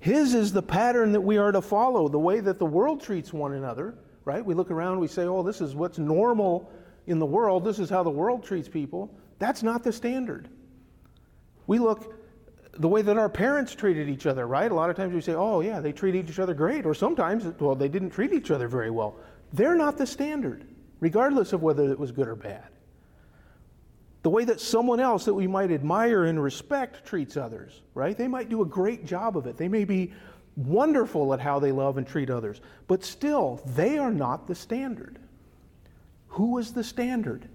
His 0.00 0.34
is 0.34 0.52
the 0.52 0.62
pattern 0.62 1.12
that 1.12 1.20
we 1.20 1.38
are 1.38 1.52
to 1.52 1.62
follow, 1.62 2.08
the 2.08 2.18
way 2.18 2.40
that 2.40 2.58
the 2.58 2.66
world 2.66 3.00
treats 3.00 3.32
one 3.32 3.52
another, 3.52 3.94
right? 4.24 4.44
We 4.44 4.54
look 4.54 4.72
around, 4.72 4.98
we 4.98 5.08
say, 5.08 5.22
oh, 5.24 5.42
this 5.42 5.60
is 5.60 5.76
what's 5.76 5.98
normal 5.98 6.72
in 7.06 7.18
the 7.18 7.26
world, 7.26 7.64
this 7.64 7.78
is 7.78 7.88
how 7.88 8.02
the 8.02 8.10
world 8.10 8.42
treats 8.42 8.68
people. 8.68 9.14
That's 9.38 9.62
not 9.62 9.84
the 9.84 9.92
standard. 9.92 10.48
We 11.66 11.78
look 11.78 12.14
the 12.72 12.88
way 12.88 13.02
that 13.02 13.18
our 13.18 13.28
parents 13.28 13.74
treated 13.74 14.08
each 14.08 14.26
other, 14.26 14.46
right? 14.46 14.70
A 14.70 14.74
lot 14.74 14.90
of 14.90 14.96
times 14.96 15.12
we 15.12 15.20
say, 15.20 15.34
oh, 15.34 15.60
yeah, 15.60 15.80
they 15.80 15.92
treat 15.92 16.14
each 16.14 16.38
other 16.38 16.54
great. 16.54 16.86
Or 16.86 16.94
sometimes, 16.94 17.44
well, 17.60 17.74
they 17.74 17.88
didn't 17.88 18.10
treat 18.10 18.32
each 18.32 18.50
other 18.50 18.68
very 18.68 18.90
well. 18.90 19.16
They're 19.52 19.74
not 19.74 19.98
the 19.98 20.06
standard, 20.06 20.64
regardless 21.00 21.52
of 21.52 21.62
whether 21.62 21.90
it 21.90 21.98
was 21.98 22.12
good 22.12 22.28
or 22.28 22.36
bad. 22.36 22.68
The 24.22 24.30
way 24.30 24.44
that 24.44 24.60
someone 24.60 25.00
else 25.00 25.24
that 25.24 25.34
we 25.34 25.46
might 25.46 25.70
admire 25.70 26.24
and 26.24 26.40
respect 26.42 27.04
treats 27.04 27.36
others, 27.36 27.80
right? 27.94 28.16
They 28.16 28.28
might 28.28 28.50
do 28.50 28.62
a 28.62 28.66
great 28.66 29.06
job 29.06 29.36
of 29.36 29.46
it. 29.46 29.56
They 29.56 29.68
may 29.68 29.84
be 29.84 30.12
wonderful 30.56 31.32
at 31.32 31.40
how 31.40 31.58
they 31.58 31.72
love 31.72 31.96
and 31.96 32.06
treat 32.06 32.28
others, 32.28 32.60
but 32.86 33.02
still, 33.02 33.62
they 33.74 33.98
are 33.98 34.12
not 34.12 34.46
the 34.46 34.54
standard. 34.54 35.18
Who 36.28 36.58
is 36.58 36.72
the 36.72 36.84
standard? 36.84 37.48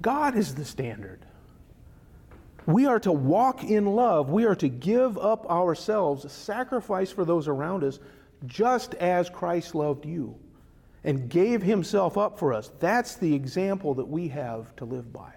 God 0.00 0.34
is 0.34 0.54
the 0.54 0.64
standard. 0.64 1.20
We 2.70 2.86
are 2.86 3.00
to 3.00 3.12
walk 3.12 3.64
in 3.64 3.86
love. 3.86 4.30
We 4.30 4.44
are 4.44 4.54
to 4.56 4.68
give 4.68 5.18
up 5.18 5.50
ourselves, 5.50 6.30
sacrifice 6.30 7.10
for 7.10 7.24
those 7.24 7.48
around 7.48 7.84
us, 7.84 7.98
just 8.46 8.94
as 8.94 9.28
Christ 9.28 9.74
loved 9.74 10.06
you 10.06 10.38
and 11.02 11.28
gave 11.28 11.62
himself 11.62 12.16
up 12.18 12.38
for 12.38 12.52
us. 12.52 12.70
That's 12.78 13.16
the 13.16 13.34
example 13.34 13.94
that 13.94 14.06
we 14.06 14.28
have 14.28 14.74
to 14.76 14.84
live 14.84 15.12
by. 15.12 15.32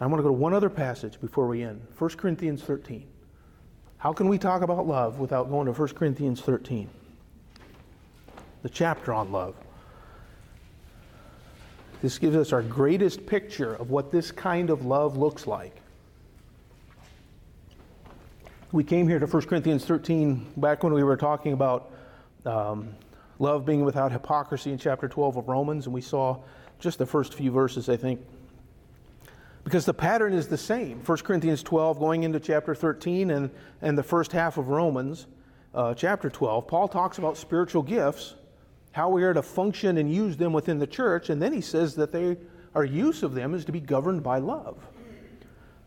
I 0.00 0.06
want 0.06 0.18
to 0.18 0.22
go 0.22 0.28
to 0.28 0.32
one 0.32 0.52
other 0.52 0.70
passage 0.70 1.20
before 1.20 1.46
we 1.46 1.62
end 1.62 1.86
1 1.96 2.10
Corinthians 2.10 2.62
13. 2.62 3.06
How 3.96 4.12
can 4.12 4.28
we 4.28 4.38
talk 4.38 4.62
about 4.62 4.86
love 4.86 5.18
without 5.18 5.48
going 5.48 5.66
to 5.66 5.72
1 5.72 5.88
Corinthians 5.90 6.40
13? 6.40 6.90
The 8.62 8.68
chapter 8.68 9.14
on 9.14 9.32
love. 9.32 9.54
This 12.04 12.18
gives 12.18 12.36
us 12.36 12.52
our 12.52 12.60
greatest 12.60 13.24
picture 13.24 13.72
of 13.72 13.88
what 13.88 14.12
this 14.12 14.30
kind 14.30 14.68
of 14.68 14.84
love 14.84 15.16
looks 15.16 15.46
like. 15.46 15.74
We 18.72 18.84
came 18.84 19.08
here 19.08 19.18
to 19.18 19.26
1 19.26 19.42
Corinthians 19.46 19.86
13 19.86 20.52
back 20.58 20.82
when 20.82 20.92
we 20.92 21.02
were 21.02 21.16
talking 21.16 21.54
about 21.54 21.92
um, 22.44 22.94
love 23.38 23.64
being 23.64 23.86
without 23.86 24.12
hypocrisy 24.12 24.70
in 24.70 24.76
chapter 24.76 25.08
12 25.08 25.38
of 25.38 25.48
Romans, 25.48 25.86
and 25.86 25.94
we 25.94 26.02
saw 26.02 26.36
just 26.78 26.98
the 26.98 27.06
first 27.06 27.32
few 27.32 27.50
verses, 27.50 27.88
I 27.88 27.96
think. 27.96 28.20
Because 29.64 29.86
the 29.86 29.94
pattern 29.94 30.34
is 30.34 30.46
the 30.46 30.58
same 30.58 31.00
1 31.06 31.18
Corinthians 31.20 31.62
12 31.62 31.98
going 31.98 32.24
into 32.24 32.38
chapter 32.38 32.74
13 32.74 33.30
and, 33.30 33.50
and 33.80 33.96
the 33.96 34.02
first 34.02 34.30
half 34.30 34.58
of 34.58 34.68
Romans, 34.68 35.26
uh, 35.74 35.94
chapter 35.94 36.28
12. 36.28 36.68
Paul 36.68 36.86
talks 36.86 37.16
about 37.16 37.38
spiritual 37.38 37.82
gifts 37.82 38.34
how 38.94 39.08
we 39.08 39.24
are 39.24 39.34
to 39.34 39.42
function 39.42 39.98
and 39.98 40.12
use 40.12 40.36
them 40.36 40.52
within 40.52 40.78
the 40.78 40.86
church, 40.86 41.28
and 41.28 41.42
then 41.42 41.52
he 41.52 41.60
says 41.60 41.96
that 41.96 42.12
they, 42.12 42.36
our 42.76 42.84
use 42.84 43.24
of 43.24 43.34
them 43.34 43.52
is 43.52 43.64
to 43.64 43.72
be 43.72 43.80
governed 43.80 44.22
by 44.22 44.38
love. 44.38 44.78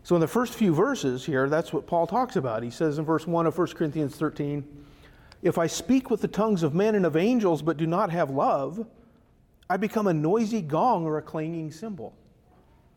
So 0.02 0.14
in 0.14 0.20
the 0.20 0.28
first 0.28 0.52
few 0.52 0.74
verses 0.74 1.24
here, 1.24 1.48
that's 1.48 1.72
what 1.72 1.86
Paul 1.86 2.06
talks 2.06 2.36
about. 2.36 2.62
He 2.62 2.68
says 2.68 2.98
in 2.98 3.06
verse 3.06 3.26
1 3.26 3.46
of 3.46 3.56
1 3.56 3.68
Corinthians 3.68 4.14
13, 4.16 4.62
If 5.40 5.56
I 5.56 5.68
speak 5.68 6.10
with 6.10 6.20
the 6.20 6.28
tongues 6.28 6.62
of 6.62 6.74
men 6.74 6.94
and 6.94 7.06
of 7.06 7.16
angels 7.16 7.62
but 7.62 7.78
do 7.78 7.86
not 7.86 8.10
have 8.10 8.28
love, 8.28 8.86
I 9.70 9.78
become 9.78 10.06
a 10.06 10.12
noisy 10.12 10.60
gong 10.60 11.06
or 11.06 11.16
a 11.16 11.22
clanging 11.22 11.72
cymbal. 11.72 12.14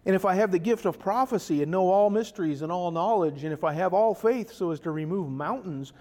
And 0.05 0.14
if 0.14 0.26
I 0.26 0.36
have 0.36 0.51
the 0.51 0.59
gift 0.59 0.86
of 0.86 0.99
prophecy 0.99 1.62
and 1.62 1.72
know 1.72 1.88
all 1.88 2.09
mysteries 2.09 2.64
and 2.64 2.72
all 2.72 2.91
knowledge, 2.91 3.45
and 3.45 3.53
if 3.53 3.64
I 3.64 3.72
have 3.72 3.93
all 3.93 4.14
faith 4.14 4.51
so 4.51 4.72
as 4.72 4.82
to 4.82 4.91
remove 4.91 5.30
mountains, 5.30 5.93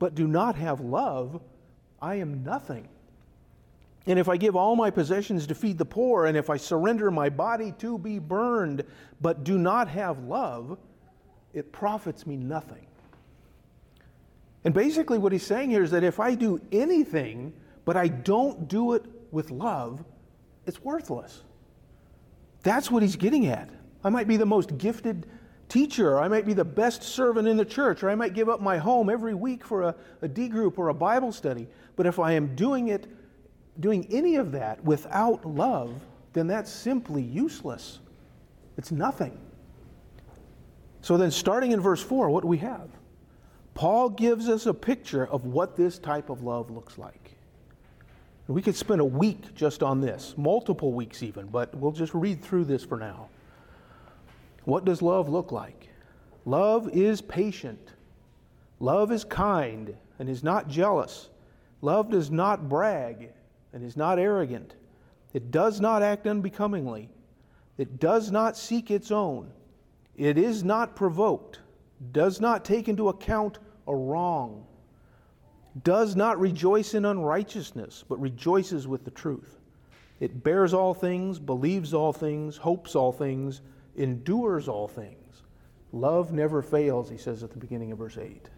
but 0.00 0.16
do 0.16 0.26
not 0.26 0.56
have 0.56 0.80
love, 0.80 1.40
I 2.00 2.16
am 2.16 2.42
nothing. 2.42 2.88
And 4.06 4.18
if 4.18 4.28
I 4.28 4.36
give 4.36 4.56
all 4.56 4.74
my 4.74 4.90
possessions 4.90 5.46
to 5.46 5.54
feed 5.54 5.78
the 5.78 5.84
poor, 5.84 6.26
and 6.26 6.36
if 6.36 6.50
I 6.50 6.56
surrender 6.56 7.10
my 7.10 7.28
body 7.28 7.72
to 7.78 7.98
be 7.98 8.18
burned, 8.18 8.84
but 9.20 9.44
do 9.44 9.58
not 9.58 9.88
have 9.88 10.18
love, 10.24 10.78
it 11.52 11.70
profits 11.72 12.26
me 12.26 12.36
nothing. 12.36 12.86
And 14.64 14.74
basically, 14.74 15.18
what 15.18 15.32
he's 15.32 15.44
saying 15.44 15.70
here 15.70 15.82
is 15.82 15.90
that 15.90 16.04
if 16.04 16.20
I 16.20 16.34
do 16.34 16.60
anything, 16.72 17.52
but 17.84 17.96
I 17.96 18.08
don't 18.08 18.68
do 18.68 18.94
it 18.94 19.04
with 19.30 19.50
love, 19.50 20.04
it's 20.66 20.82
worthless. 20.82 21.42
That's 22.62 22.90
what 22.90 23.02
he's 23.02 23.16
getting 23.16 23.46
at. 23.46 23.70
I 24.04 24.10
might 24.10 24.28
be 24.28 24.36
the 24.36 24.46
most 24.46 24.78
gifted 24.78 25.26
teacher, 25.68 26.18
I 26.20 26.28
might 26.28 26.44
be 26.44 26.52
the 26.52 26.64
best 26.64 27.02
servant 27.02 27.48
in 27.48 27.56
the 27.56 27.64
church, 27.64 28.02
or 28.02 28.10
I 28.10 28.14
might 28.14 28.34
give 28.34 28.48
up 28.48 28.60
my 28.60 28.78
home 28.78 29.08
every 29.08 29.32
week 29.32 29.64
for 29.64 29.82
a, 29.82 29.94
a 30.20 30.28
D 30.28 30.48
group 30.48 30.78
or 30.78 30.88
a 30.88 30.94
Bible 30.94 31.32
study. 31.32 31.66
But 31.96 32.06
if 32.06 32.18
I 32.18 32.32
am 32.32 32.54
doing 32.54 32.88
it, 32.88 33.06
doing 33.80 34.06
any 34.10 34.36
of 34.36 34.52
that 34.52 34.82
without 34.84 35.44
love, 35.44 36.00
then 36.32 36.46
that's 36.46 36.70
simply 36.70 37.22
useless. 37.22 38.00
It's 38.76 38.90
nothing. 38.90 39.38
So 41.00 41.16
then, 41.16 41.30
starting 41.30 41.72
in 41.72 41.80
verse 41.80 42.02
4, 42.02 42.30
what 42.30 42.42
do 42.42 42.48
we 42.48 42.58
have? 42.58 42.88
Paul 43.74 44.10
gives 44.10 44.48
us 44.48 44.66
a 44.66 44.74
picture 44.74 45.26
of 45.26 45.46
what 45.46 45.76
this 45.76 45.98
type 45.98 46.30
of 46.30 46.42
love 46.42 46.70
looks 46.70 46.98
like. 46.98 47.32
We 48.46 48.60
could 48.60 48.76
spend 48.76 49.00
a 49.00 49.04
week 49.04 49.54
just 49.54 49.82
on 49.82 50.00
this, 50.00 50.34
multiple 50.36 50.92
weeks 50.92 51.22
even, 51.22 51.46
but 51.46 51.74
we'll 51.74 51.92
just 51.92 52.12
read 52.12 52.42
through 52.42 52.66
this 52.66 52.84
for 52.84 52.98
now. 52.98 53.28
What 54.64 54.84
does 54.84 55.00
love 55.00 55.28
look 55.28 55.52
like? 55.52 55.88
Love 56.44 56.88
is 56.92 57.20
patient. 57.20 57.92
Love 58.78 59.10
is 59.10 59.24
kind 59.24 59.96
and 60.18 60.28
is 60.28 60.42
not 60.42 60.68
jealous. 60.68 61.30
Love 61.80 62.10
does 62.10 62.30
not 62.30 62.68
brag 62.68 63.30
and 63.72 63.82
is 63.82 63.96
not 63.96 64.18
arrogant. 64.18 64.74
It 65.32 65.50
does 65.50 65.80
not 65.80 66.02
act 66.02 66.26
unbecomingly. 66.26 67.08
It 67.78 67.98
does 67.98 68.30
not 68.30 68.56
seek 68.56 68.90
its 68.90 69.10
own. 69.10 69.50
It 70.16 70.36
is 70.36 70.62
not 70.62 70.94
provoked, 70.94 71.60
does 72.12 72.40
not 72.40 72.64
take 72.64 72.88
into 72.88 73.08
account 73.08 73.58
a 73.86 73.94
wrong, 73.94 74.66
does 75.82 76.14
not 76.14 76.38
rejoice 76.38 76.94
in 76.94 77.06
unrighteousness, 77.06 78.04
but 78.08 78.20
rejoices 78.20 78.86
with 78.86 79.04
the 79.04 79.10
truth. 79.10 79.58
It 80.20 80.44
bears 80.44 80.74
all 80.74 80.92
things, 80.92 81.38
believes 81.38 81.94
all 81.94 82.12
things, 82.12 82.56
hopes 82.58 82.94
all 82.94 83.10
things 83.10 83.62
endures 83.96 84.68
all 84.68 84.88
things. 84.88 85.42
Love 85.92 86.32
never 86.32 86.62
fails, 86.62 87.10
he 87.10 87.16
says 87.16 87.42
at 87.42 87.50
the 87.50 87.58
beginning 87.58 87.92
of 87.92 87.98
verse 87.98 88.18
8. 88.18 88.48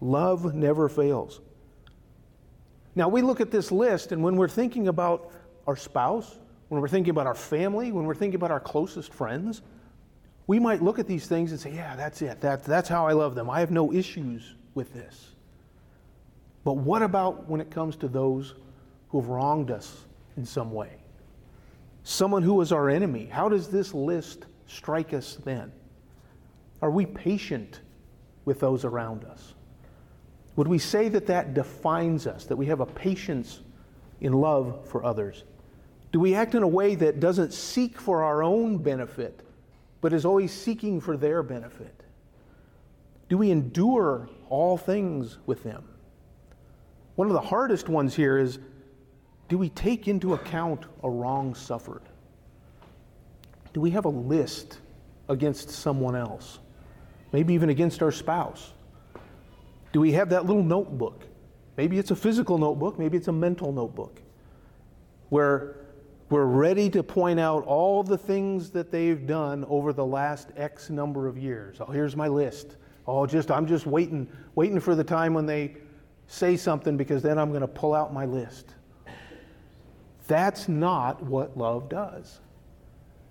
Love 0.00 0.54
never 0.54 0.88
fails. 0.88 1.40
Now, 2.96 3.08
we 3.08 3.20
look 3.20 3.42
at 3.42 3.50
this 3.50 3.70
list, 3.70 4.10
and 4.10 4.24
when 4.24 4.36
we're 4.36 4.48
thinking 4.48 4.88
about 4.88 5.30
our 5.66 5.76
spouse, 5.76 6.38
when 6.68 6.80
we're 6.80 6.88
thinking 6.88 7.10
about 7.10 7.26
our 7.26 7.34
family, 7.34 7.92
when 7.92 8.06
we're 8.06 8.14
thinking 8.14 8.36
about 8.36 8.50
our 8.50 8.58
closest 8.58 9.12
friends, 9.12 9.60
we 10.46 10.58
might 10.58 10.82
look 10.82 10.98
at 10.98 11.06
these 11.06 11.26
things 11.26 11.50
and 11.50 11.60
say, 11.60 11.72
Yeah, 11.72 11.94
that's 11.94 12.22
it. 12.22 12.40
That, 12.40 12.64
that's 12.64 12.88
how 12.88 13.06
I 13.06 13.12
love 13.12 13.34
them. 13.34 13.50
I 13.50 13.60
have 13.60 13.70
no 13.70 13.92
issues 13.92 14.54
with 14.74 14.92
this. 14.94 15.32
But 16.64 16.78
what 16.78 17.02
about 17.02 17.48
when 17.48 17.60
it 17.60 17.70
comes 17.70 17.96
to 17.96 18.08
those 18.08 18.54
who 19.10 19.20
have 19.20 19.28
wronged 19.28 19.70
us 19.70 20.04
in 20.36 20.46
some 20.46 20.72
way? 20.72 20.90
Someone 22.02 22.42
who 22.42 22.60
is 22.60 22.72
our 22.72 22.88
enemy. 22.88 23.26
How 23.26 23.48
does 23.48 23.68
this 23.68 23.92
list 23.92 24.46
strike 24.66 25.12
us 25.12 25.38
then? 25.44 25.70
Are 26.80 26.90
we 26.90 27.04
patient 27.04 27.80
with 28.44 28.60
those 28.60 28.84
around 28.84 29.24
us? 29.24 29.54
Would 30.56 30.68
we 30.68 30.78
say 30.78 31.08
that 31.10 31.26
that 31.26 31.54
defines 31.54 32.26
us, 32.26 32.46
that 32.46 32.56
we 32.56 32.66
have 32.66 32.80
a 32.80 32.86
patience 32.86 33.60
in 34.20 34.32
love 34.32 34.88
for 34.88 35.04
others? 35.04 35.44
Do 36.12 36.20
we 36.20 36.34
act 36.34 36.54
in 36.54 36.62
a 36.62 36.68
way 36.68 36.94
that 36.94 37.20
doesn't 37.20 37.52
seek 37.52 38.00
for 38.00 38.22
our 38.22 38.42
own 38.42 38.78
benefit, 38.78 39.42
but 40.00 40.14
is 40.14 40.24
always 40.24 40.52
seeking 40.52 41.00
for 41.00 41.16
their 41.16 41.42
benefit? 41.42 42.02
Do 43.28 43.36
we 43.36 43.50
endure 43.50 44.28
all 44.48 44.78
things 44.78 45.38
with 45.46 45.62
them? 45.62 45.84
One 47.16 47.28
of 47.28 47.34
the 47.34 47.40
hardest 47.40 47.88
ones 47.88 48.14
here 48.14 48.38
is 48.38 48.58
do 49.48 49.58
we 49.58 49.68
take 49.70 50.08
into 50.08 50.34
account 50.34 50.86
a 51.02 51.10
wrong 51.10 51.54
suffered? 51.54 52.02
Do 53.72 53.80
we 53.80 53.90
have 53.90 54.06
a 54.06 54.10
list 54.10 54.78
against 55.28 55.70
someone 55.70 56.16
else? 56.16 56.60
Maybe 57.32 57.54
even 57.54 57.68
against 57.68 58.02
our 58.02 58.10
spouse? 58.12 58.72
Do 59.92 60.00
we 60.00 60.12
have 60.12 60.28
that 60.30 60.46
little 60.46 60.62
notebook? 60.62 61.24
Maybe 61.76 61.98
it's 61.98 62.10
a 62.10 62.16
physical 62.16 62.58
notebook, 62.58 62.98
maybe 62.98 63.16
it's 63.16 63.28
a 63.28 63.32
mental 63.32 63.72
notebook, 63.72 64.20
where 65.28 65.76
we're 66.28 66.46
ready 66.46 66.90
to 66.90 67.02
point 67.02 67.38
out 67.38 67.64
all 67.64 68.02
the 68.02 68.18
things 68.18 68.70
that 68.70 68.90
they've 68.90 69.26
done 69.26 69.64
over 69.68 69.92
the 69.92 70.04
last 70.04 70.50
X 70.56 70.90
number 70.90 71.28
of 71.28 71.38
years. 71.38 71.78
Oh, 71.80 71.86
here's 71.86 72.16
my 72.16 72.28
list. 72.28 72.76
Oh, 73.06 73.26
just 73.26 73.50
I'm 73.50 73.66
just 73.66 73.86
waiting, 73.86 74.28
waiting 74.54 74.80
for 74.80 74.94
the 74.94 75.04
time 75.04 75.34
when 75.34 75.46
they 75.46 75.76
say 76.26 76.56
something 76.56 76.96
because 76.96 77.22
then 77.22 77.38
I'm 77.38 77.50
going 77.50 77.60
to 77.60 77.68
pull 77.68 77.94
out 77.94 78.12
my 78.12 78.24
list. 78.24 78.74
That's 80.26 80.68
not 80.68 81.22
what 81.22 81.56
love 81.56 81.88
does. 81.88 82.40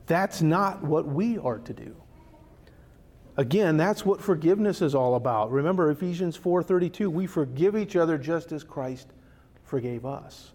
That's 0.05 0.41
not 0.41 0.81
what 0.81 1.05
we 1.05 1.37
are 1.39 1.59
to 1.59 1.73
do. 1.73 1.95
Again, 3.37 3.75
that's 3.75 4.05
what 4.05 4.21
forgiveness 4.21 4.81
is 4.81 4.95
all 4.95 5.15
about. 5.15 5.51
Remember 5.51 5.89
Ephesians 5.91 6.37
4:32, 6.37 7.09
we 7.09 7.27
forgive 7.27 7.75
each 7.75 7.95
other 7.95 8.17
just 8.17 8.51
as 8.51 8.63
Christ 8.63 9.07
forgave 9.63 10.05
us. 10.05 10.53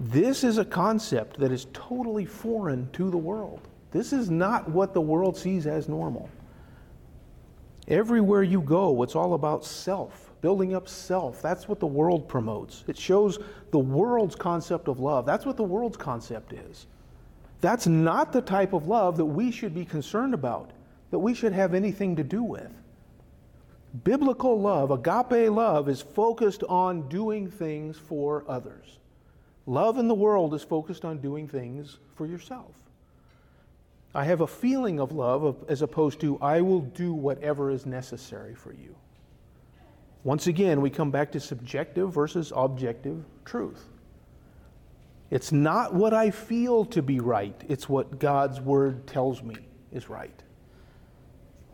This 0.00 0.42
is 0.42 0.58
a 0.58 0.64
concept 0.64 1.38
that 1.38 1.52
is 1.52 1.66
totally 1.72 2.24
foreign 2.24 2.88
to 2.92 3.10
the 3.10 3.18
world. 3.18 3.60
This 3.92 4.12
is 4.12 4.30
not 4.30 4.68
what 4.70 4.94
the 4.94 5.00
world 5.00 5.36
sees 5.36 5.66
as 5.66 5.88
normal. 5.88 6.28
Everywhere 7.86 8.42
you 8.42 8.60
go, 8.60 9.02
it's 9.02 9.14
all 9.14 9.34
about 9.34 9.64
self, 9.64 10.32
building 10.40 10.74
up 10.74 10.88
self. 10.88 11.42
That's 11.42 11.68
what 11.68 11.78
the 11.78 11.86
world 11.86 12.26
promotes. 12.26 12.84
It 12.88 12.96
shows 12.96 13.38
the 13.70 13.78
world's 13.78 14.34
concept 14.34 14.88
of 14.88 14.98
love. 14.98 15.26
That's 15.26 15.44
what 15.44 15.56
the 15.56 15.62
world's 15.62 15.96
concept 15.96 16.52
is. 16.52 16.86
That's 17.60 17.86
not 17.86 18.32
the 18.32 18.42
type 18.42 18.72
of 18.72 18.88
love 18.88 19.16
that 19.18 19.24
we 19.24 19.50
should 19.50 19.74
be 19.74 19.84
concerned 19.84 20.34
about, 20.34 20.70
that 21.12 21.18
we 21.18 21.34
should 21.34 21.52
have 21.52 21.74
anything 21.74 22.16
to 22.16 22.24
do 22.24 22.42
with. 22.42 22.72
Biblical 24.02 24.58
love, 24.58 24.90
agape 24.90 25.50
love, 25.52 25.90
is 25.90 26.00
focused 26.00 26.64
on 26.64 27.06
doing 27.10 27.50
things 27.50 27.98
for 27.98 28.44
others. 28.48 28.98
Love 29.66 29.98
in 29.98 30.08
the 30.08 30.14
world 30.14 30.54
is 30.54 30.62
focused 30.62 31.04
on 31.04 31.18
doing 31.18 31.46
things 31.46 31.98
for 32.16 32.26
yourself. 32.26 32.74
I 34.14 34.24
have 34.24 34.40
a 34.40 34.46
feeling 34.46 35.00
of 35.00 35.12
love 35.12 35.64
as 35.68 35.82
opposed 35.82 36.18
to 36.22 36.38
I 36.40 36.62
will 36.62 36.80
do 36.80 37.12
whatever 37.12 37.70
is 37.70 37.84
necessary 37.84 38.54
for 38.54 38.72
you. 38.72 38.94
Once 40.24 40.46
again, 40.46 40.80
we 40.80 40.88
come 40.88 41.10
back 41.10 41.30
to 41.32 41.40
subjective 41.40 42.10
versus 42.10 42.54
objective 42.56 43.22
truth. 43.44 43.84
It's 45.30 45.52
not 45.52 45.92
what 45.92 46.14
I 46.14 46.30
feel 46.30 46.86
to 46.86 47.02
be 47.02 47.20
right, 47.20 47.60
it's 47.68 47.86
what 47.86 48.18
God's 48.18 48.62
word 48.62 49.06
tells 49.06 49.42
me 49.42 49.56
is 49.92 50.08
right. 50.08 50.42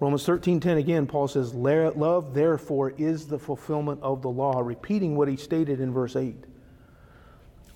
Romans 0.00 0.24
13:10 0.24 0.78
again 0.78 1.06
Paul 1.06 1.26
says 1.26 1.54
love 1.54 2.32
therefore 2.32 2.90
is 2.98 3.26
the 3.26 3.38
fulfillment 3.38 4.00
of 4.02 4.22
the 4.22 4.30
law 4.30 4.60
repeating 4.60 5.16
what 5.16 5.28
he 5.28 5.36
stated 5.36 5.80
in 5.80 5.92
verse 5.92 6.14
8. 6.14 6.44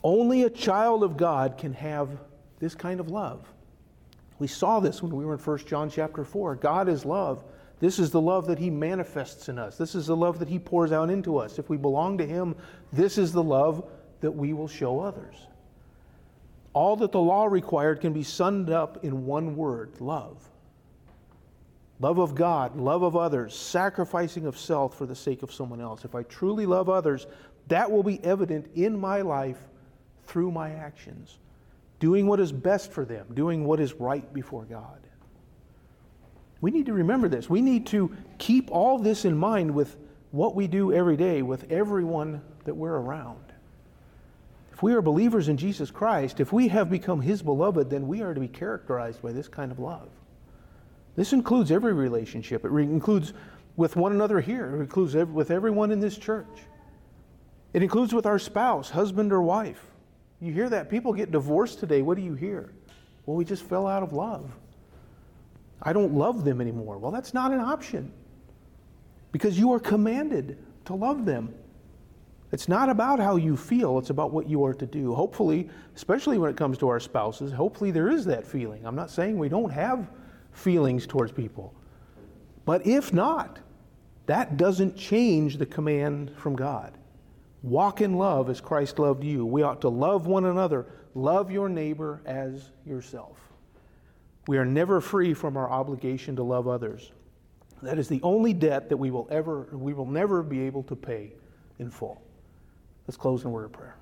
Only 0.04 0.42
a 0.42 0.50
child 0.50 1.02
of 1.02 1.16
God 1.16 1.58
can 1.58 1.72
have 1.74 2.08
this 2.58 2.74
kind 2.74 3.00
of 3.00 3.08
love. 3.08 3.52
We 4.38 4.46
saw 4.46 4.80
this 4.80 5.02
when 5.02 5.14
we 5.14 5.24
were 5.24 5.34
in 5.34 5.38
1 5.38 5.58
John 5.58 5.90
chapter 5.90 6.24
4. 6.24 6.56
God 6.56 6.88
is 6.88 7.04
love. 7.04 7.44
This 7.78 7.98
is 7.98 8.10
the 8.10 8.20
love 8.20 8.46
that 8.46 8.58
he 8.58 8.70
manifests 8.70 9.48
in 9.48 9.58
us. 9.58 9.76
This 9.76 9.96
is 9.96 10.06
the 10.06 10.16
love 10.16 10.38
that 10.38 10.48
he 10.48 10.58
pours 10.58 10.92
out 10.92 11.10
into 11.10 11.36
us. 11.38 11.58
If 11.58 11.68
we 11.68 11.76
belong 11.76 12.18
to 12.18 12.26
him, 12.26 12.54
this 12.92 13.18
is 13.18 13.32
the 13.32 13.42
love 13.42 13.88
that 14.20 14.30
we 14.30 14.52
will 14.52 14.68
show 14.68 15.00
others. 15.00 15.34
All 16.72 16.96
that 16.96 17.12
the 17.12 17.20
law 17.20 17.46
required 17.46 18.00
can 18.00 18.12
be 18.12 18.22
summed 18.22 18.70
up 18.70 19.04
in 19.04 19.26
one 19.26 19.56
word 19.56 20.00
love. 20.00 20.48
Love 22.02 22.18
of 22.18 22.34
God, 22.34 22.76
love 22.76 23.04
of 23.04 23.14
others, 23.14 23.56
sacrificing 23.56 24.44
of 24.46 24.58
self 24.58 24.98
for 24.98 25.06
the 25.06 25.14
sake 25.14 25.44
of 25.44 25.52
someone 25.52 25.80
else. 25.80 26.04
If 26.04 26.16
I 26.16 26.24
truly 26.24 26.66
love 26.66 26.88
others, 26.88 27.28
that 27.68 27.88
will 27.88 28.02
be 28.02 28.22
evident 28.24 28.68
in 28.74 28.98
my 28.98 29.20
life 29.20 29.58
through 30.24 30.50
my 30.50 30.72
actions. 30.72 31.38
Doing 32.00 32.26
what 32.26 32.40
is 32.40 32.50
best 32.50 32.90
for 32.90 33.04
them, 33.04 33.28
doing 33.34 33.64
what 33.64 33.78
is 33.78 33.92
right 33.92 34.34
before 34.34 34.64
God. 34.64 34.98
We 36.60 36.72
need 36.72 36.86
to 36.86 36.92
remember 36.92 37.28
this. 37.28 37.48
We 37.48 37.60
need 37.60 37.86
to 37.88 38.12
keep 38.36 38.72
all 38.72 38.98
this 38.98 39.24
in 39.24 39.38
mind 39.38 39.72
with 39.72 39.96
what 40.32 40.56
we 40.56 40.66
do 40.66 40.92
every 40.92 41.16
day 41.16 41.42
with 41.42 41.70
everyone 41.70 42.42
that 42.64 42.74
we're 42.74 42.96
around. 42.96 43.52
If 44.72 44.82
we 44.82 44.92
are 44.94 45.02
believers 45.02 45.48
in 45.48 45.56
Jesus 45.56 45.92
Christ, 45.92 46.40
if 46.40 46.52
we 46.52 46.66
have 46.66 46.90
become 46.90 47.20
His 47.20 47.42
beloved, 47.42 47.90
then 47.90 48.08
we 48.08 48.22
are 48.22 48.34
to 48.34 48.40
be 48.40 48.48
characterized 48.48 49.22
by 49.22 49.30
this 49.30 49.46
kind 49.46 49.70
of 49.70 49.78
love. 49.78 50.08
This 51.16 51.32
includes 51.32 51.70
every 51.70 51.92
relationship. 51.92 52.64
It 52.64 52.70
re- 52.70 52.84
includes 52.84 53.32
with 53.76 53.96
one 53.96 54.12
another 54.12 54.40
here. 54.40 54.76
It 54.76 54.80
includes 54.80 55.14
ev- 55.14 55.30
with 55.30 55.50
everyone 55.50 55.90
in 55.90 56.00
this 56.00 56.16
church. 56.16 56.62
It 57.72 57.82
includes 57.82 58.12
with 58.14 58.26
our 58.26 58.38
spouse, 58.38 58.90
husband 58.90 59.32
or 59.32 59.42
wife. 59.42 59.82
You 60.40 60.52
hear 60.52 60.68
that? 60.70 60.90
People 60.90 61.12
get 61.12 61.30
divorced 61.30 61.80
today. 61.80 62.02
What 62.02 62.16
do 62.16 62.22
you 62.22 62.34
hear? 62.34 62.72
Well, 63.26 63.36
we 63.36 63.44
just 63.44 63.62
fell 63.62 63.86
out 63.86 64.02
of 64.02 64.12
love. 64.12 64.50
I 65.82 65.92
don't 65.92 66.14
love 66.14 66.44
them 66.44 66.60
anymore. 66.60 66.98
Well, 66.98 67.10
that's 67.10 67.34
not 67.34 67.52
an 67.52 67.60
option 67.60 68.12
because 69.32 69.58
you 69.58 69.72
are 69.72 69.80
commanded 69.80 70.58
to 70.84 70.94
love 70.94 71.24
them. 71.24 71.54
It's 72.52 72.68
not 72.68 72.90
about 72.90 73.18
how 73.18 73.36
you 73.36 73.56
feel, 73.56 73.98
it's 73.98 74.10
about 74.10 74.30
what 74.30 74.48
you 74.48 74.62
are 74.64 74.74
to 74.74 74.86
do. 74.86 75.14
Hopefully, 75.14 75.70
especially 75.96 76.38
when 76.38 76.50
it 76.50 76.56
comes 76.56 76.76
to 76.78 76.88
our 76.88 77.00
spouses, 77.00 77.50
hopefully 77.50 77.90
there 77.90 78.10
is 78.10 78.26
that 78.26 78.46
feeling. 78.46 78.84
I'm 78.84 78.94
not 78.94 79.10
saying 79.10 79.38
we 79.38 79.48
don't 79.48 79.70
have 79.70 80.06
feelings 80.52 81.06
towards 81.06 81.32
people. 81.32 81.74
But 82.64 82.86
if 82.86 83.12
not, 83.12 83.58
that 84.26 84.56
doesn't 84.56 84.96
change 84.96 85.56
the 85.56 85.66
command 85.66 86.32
from 86.36 86.54
God. 86.54 86.96
Walk 87.62 88.00
in 88.00 88.14
love 88.14 88.50
as 88.50 88.60
Christ 88.60 88.98
loved 88.98 89.24
you. 89.24 89.44
We 89.44 89.62
ought 89.62 89.80
to 89.82 89.88
love 89.88 90.26
one 90.26 90.44
another. 90.44 90.86
Love 91.14 91.50
your 91.50 91.68
neighbor 91.68 92.20
as 92.24 92.70
yourself. 92.86 93.38
We 94.48 94.58
are 94.58 94.64
never 94.64 95.00
free 95.00 95.34
from 95.34 95.56
our 95.56 95.70
obligation 95.70 96.36
to 96.36 96.42
love 96.42 96.66
others. 96.66 97.12
That 97.82 97.98
is 97.98 98.08
the 98.08 98.20
only 98.22 98.52
debt 98.52 98.88
that 98.88 98.96
we 98.96 99.10
will 99.10 99.28
ever 99.30 99.68
we 99.72 99.92
will 99.92 100.06
never 100.06 100.42
be 100.42 100.62
able 100.62 100.84
to 100.84 100.96
pay 100.96 101.32
in 101.78 101.90
full. 101.90 102.22
Let's 103.06 103.16
close 103.16 103.42
in 103.42 103.48
a 103.48 103.50
word 103.50 103.64
of 103.64 103.72
prayer. 103.72 103.96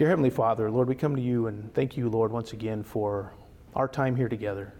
Dear 0.00 0.08
Heavenly 0.08 0.30
Father, 0.30 0.70
Lord, 0.70 0.88
we 0.88 0.94
come 0.94 1.14
to 1.14 1.20
you 1.20 1.46
and 1.46 1.74
thank 1.74 1.94
you, 1.94 2.08
Lord, 2.08 2.32
once 2.32 2.54
again 2.54 2.82
for 2.82 3.34
our 3.74 3.86
time 3.86 4.16
here 4.16 4.30
together. 4.30 4.72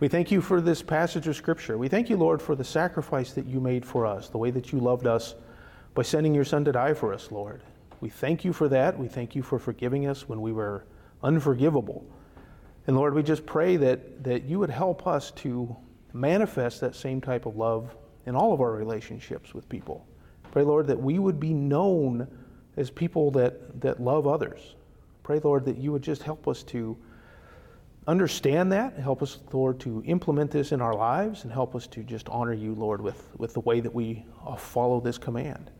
We 0.00 0.08
thank 0.08 0.30
you 0.30 0.40
for 0.40 0.62
this 0.62 0.80
passage 0.80 1.28
of 1.28 1.36
Scripture. 1.36 1.76
We 1.76 1.88
thank 1.88 2.08
you, 2.08 2.16
Lord, 2.16 2.40
for 2.40 2.54
the 2.54 2.64
sacrifice 2.64 3.34
that 3.34 3.44
you 3.44 3.60
made 3.60 3.84
for 3.84 4.06
us, 4.06 4.30
the 4.30 4.38
way 4.38 4.50
that 4.52 4.72
you 4.72 4.80
loved 4.80 5.06
us 5.06 5.34
by 5.92 6.00
sending 6.00 6.34
your 6.34 6.46
Son 6.46 6.64
to 6.64 6.72
die 6.72 6.94
for 6.94 7.12
us, 7.12 7.30
Lord. 7.30 7.62
We 8.00 8.08
thank 8.08 8.42
you 8.42 8.54
for 8.54 8.66
that. 8.70 8.98
We 8.98 9.08
thank 9.08 9.34
you 9.34 9.42
for 9.42 9.58
forgiving 9.58 10.06
us 10.06 10.26
when 10.26 10.40
we 10.40 10.52
were 10.52 10.86
unforgivable. 11.22 12.02
And 12.86 12.96
Lord, 12.96 13.12
we 13.12 13.22
just 13.22 13.44
pray 13.44 13.76
that, 13.76 14.24
that 14.24 14.44
you 14.44 14.58
would 14.58 14.70
help 14.70 15.06
us 15.06 15.32
to 15.32 15.76
manifest 16.14 16.80
that 16.80 16.94
same 16.94 17.20
type 17.20 17.44
of 17.44 17.56
love 17.56 17.94
in 18.24 18.34
all 18.34 18.54
of 18.54 18.62
our 18.62 18.72
relationships 18.72 19.52
with 19.52 19.68
people. 19.68 20.06
Pray, 20.50 20.62
Lord, 20.62 20.86
that 20.86 20.98
we 20.98 21.18
would 21.18 21.38
be 21.38 21.52
known 21.52 22.26
as 22.80 22.90
people 22.90 23.30
that, 23.30 23.80
that 23.80 24.02
love 24.02 24.26
others. 24.26 24.74
Pray, 25.22 25.38
Lord, 25.38 25.64
that 25.66 25.76
you 25.76 25.92
would 25.92 26.02
just 26.02 26.22
help 26.22 26.48
us 26.48 26.62
to 26.64 26.96
understand 28.06 28.72
that, 28.72 28.98
help 28.98 29.22
us, 29.22 29.38
Lord, 29.52 29.78
to 29.80 30.02
implement 30.06 30.50
this 30.50 30.72
in 30.72 30.80
our 30.80 30.94
lives, 30.94 31.44
and 31.44 31.52
help 31.52 31.76
us 31.76 31.86
to 31.88 32.02
just 32.02 32.28
honor 32.30 32.54
you, 32.54 32.74
Lord, 32.74 33.00
with, 33.00 33.28
with 33.36 33.52
the 33.52 33.60
way 33.60 33.80
that 33.80 33.94
we 33.94 34.24
uh, 34.46 34.56
follow 34.56 35.00
this 35.00 35.18
command. 35.18 35.70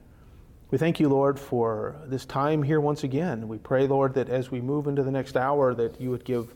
We 0.71 0.79
thank 0.79 1.01
you, 1.01 1.09
Lord, 1.09 1.41
for 1.41 1.97
this 2.07 2.25
time 2.25 2.63
here 2.63 2.81
once 2.81 3.03
again. 3.03 3.49
We 3.49 3.59
pray, 3.59 3.89
Lord, 3.89 4.15
that 4.15 4.29
as 4.29 4.51
we 4.51 4.61
move 4.61 4.87
into 4.87 5.03
the 5.03 5.11
next 5.11 5.37
hour, 5.37 5.75
that 5.75 6.01
you 6.01 6.11
would 6.11 6.25
give 6.25 6.55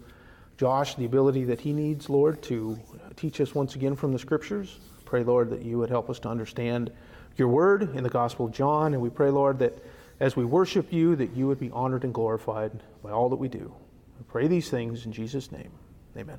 Josh 0.57 0.95
the 0.95 1.07
ability 1.07 1.45
that 1.45 1.61
he 1.61 1.73
needs, 1.73 2.09
Lord, 2.09 2.41
to 2.45 2.79
teach 3.17 3.41
us 3.41 3.55
once 3.57 3.75
again 3.75 3.97
from 3.97 4.13
the 4.13 4.19
scriptures. 4.19 4.79
Pray, 5.05 5.25
Lord, 5.25 5.51
that 5.51 5.63
you 5.63 5.79
would 5.79 5.91
help 5.91 6.09
us 6.11 6.21
to 6.21 6.29
understand 6.29 6.93
your 7.37 7.49
word 7.49 7.97
in 7.97 8.05
the 8.05 8.11
Gospel 8.11 8.47
of 8.47 8.53
John. 8.53 8.95
And 8.95 9.03
we 9.03 9.11
pray, 9.11 9.31
Lord, 9.31 9.59
that 9.59 9.77
as 10.21 10.37
we 10.37 10.45
worship 10.45 10.93
you, 10.93 11.17
that 11.17 11.37
you 11.37 11.47
would 11.47 11.59
be 11.59 11.71
honored 11.71 12.05
and 12.05 12.15
glorified 12.15 12.83
by 13.03 13.11
all 13.11 13.29
that 13.29 13.37
we 13.37 13.49
do. 13.49 13.75
We 14.19 14.25
pray 14.29 14.47
these 14.47 14.71
things 14.71 15.07
in 15.07 15.13
Jesus' 15.13 15.51
name. 15.51 15.73
Amen. 16.17 16.39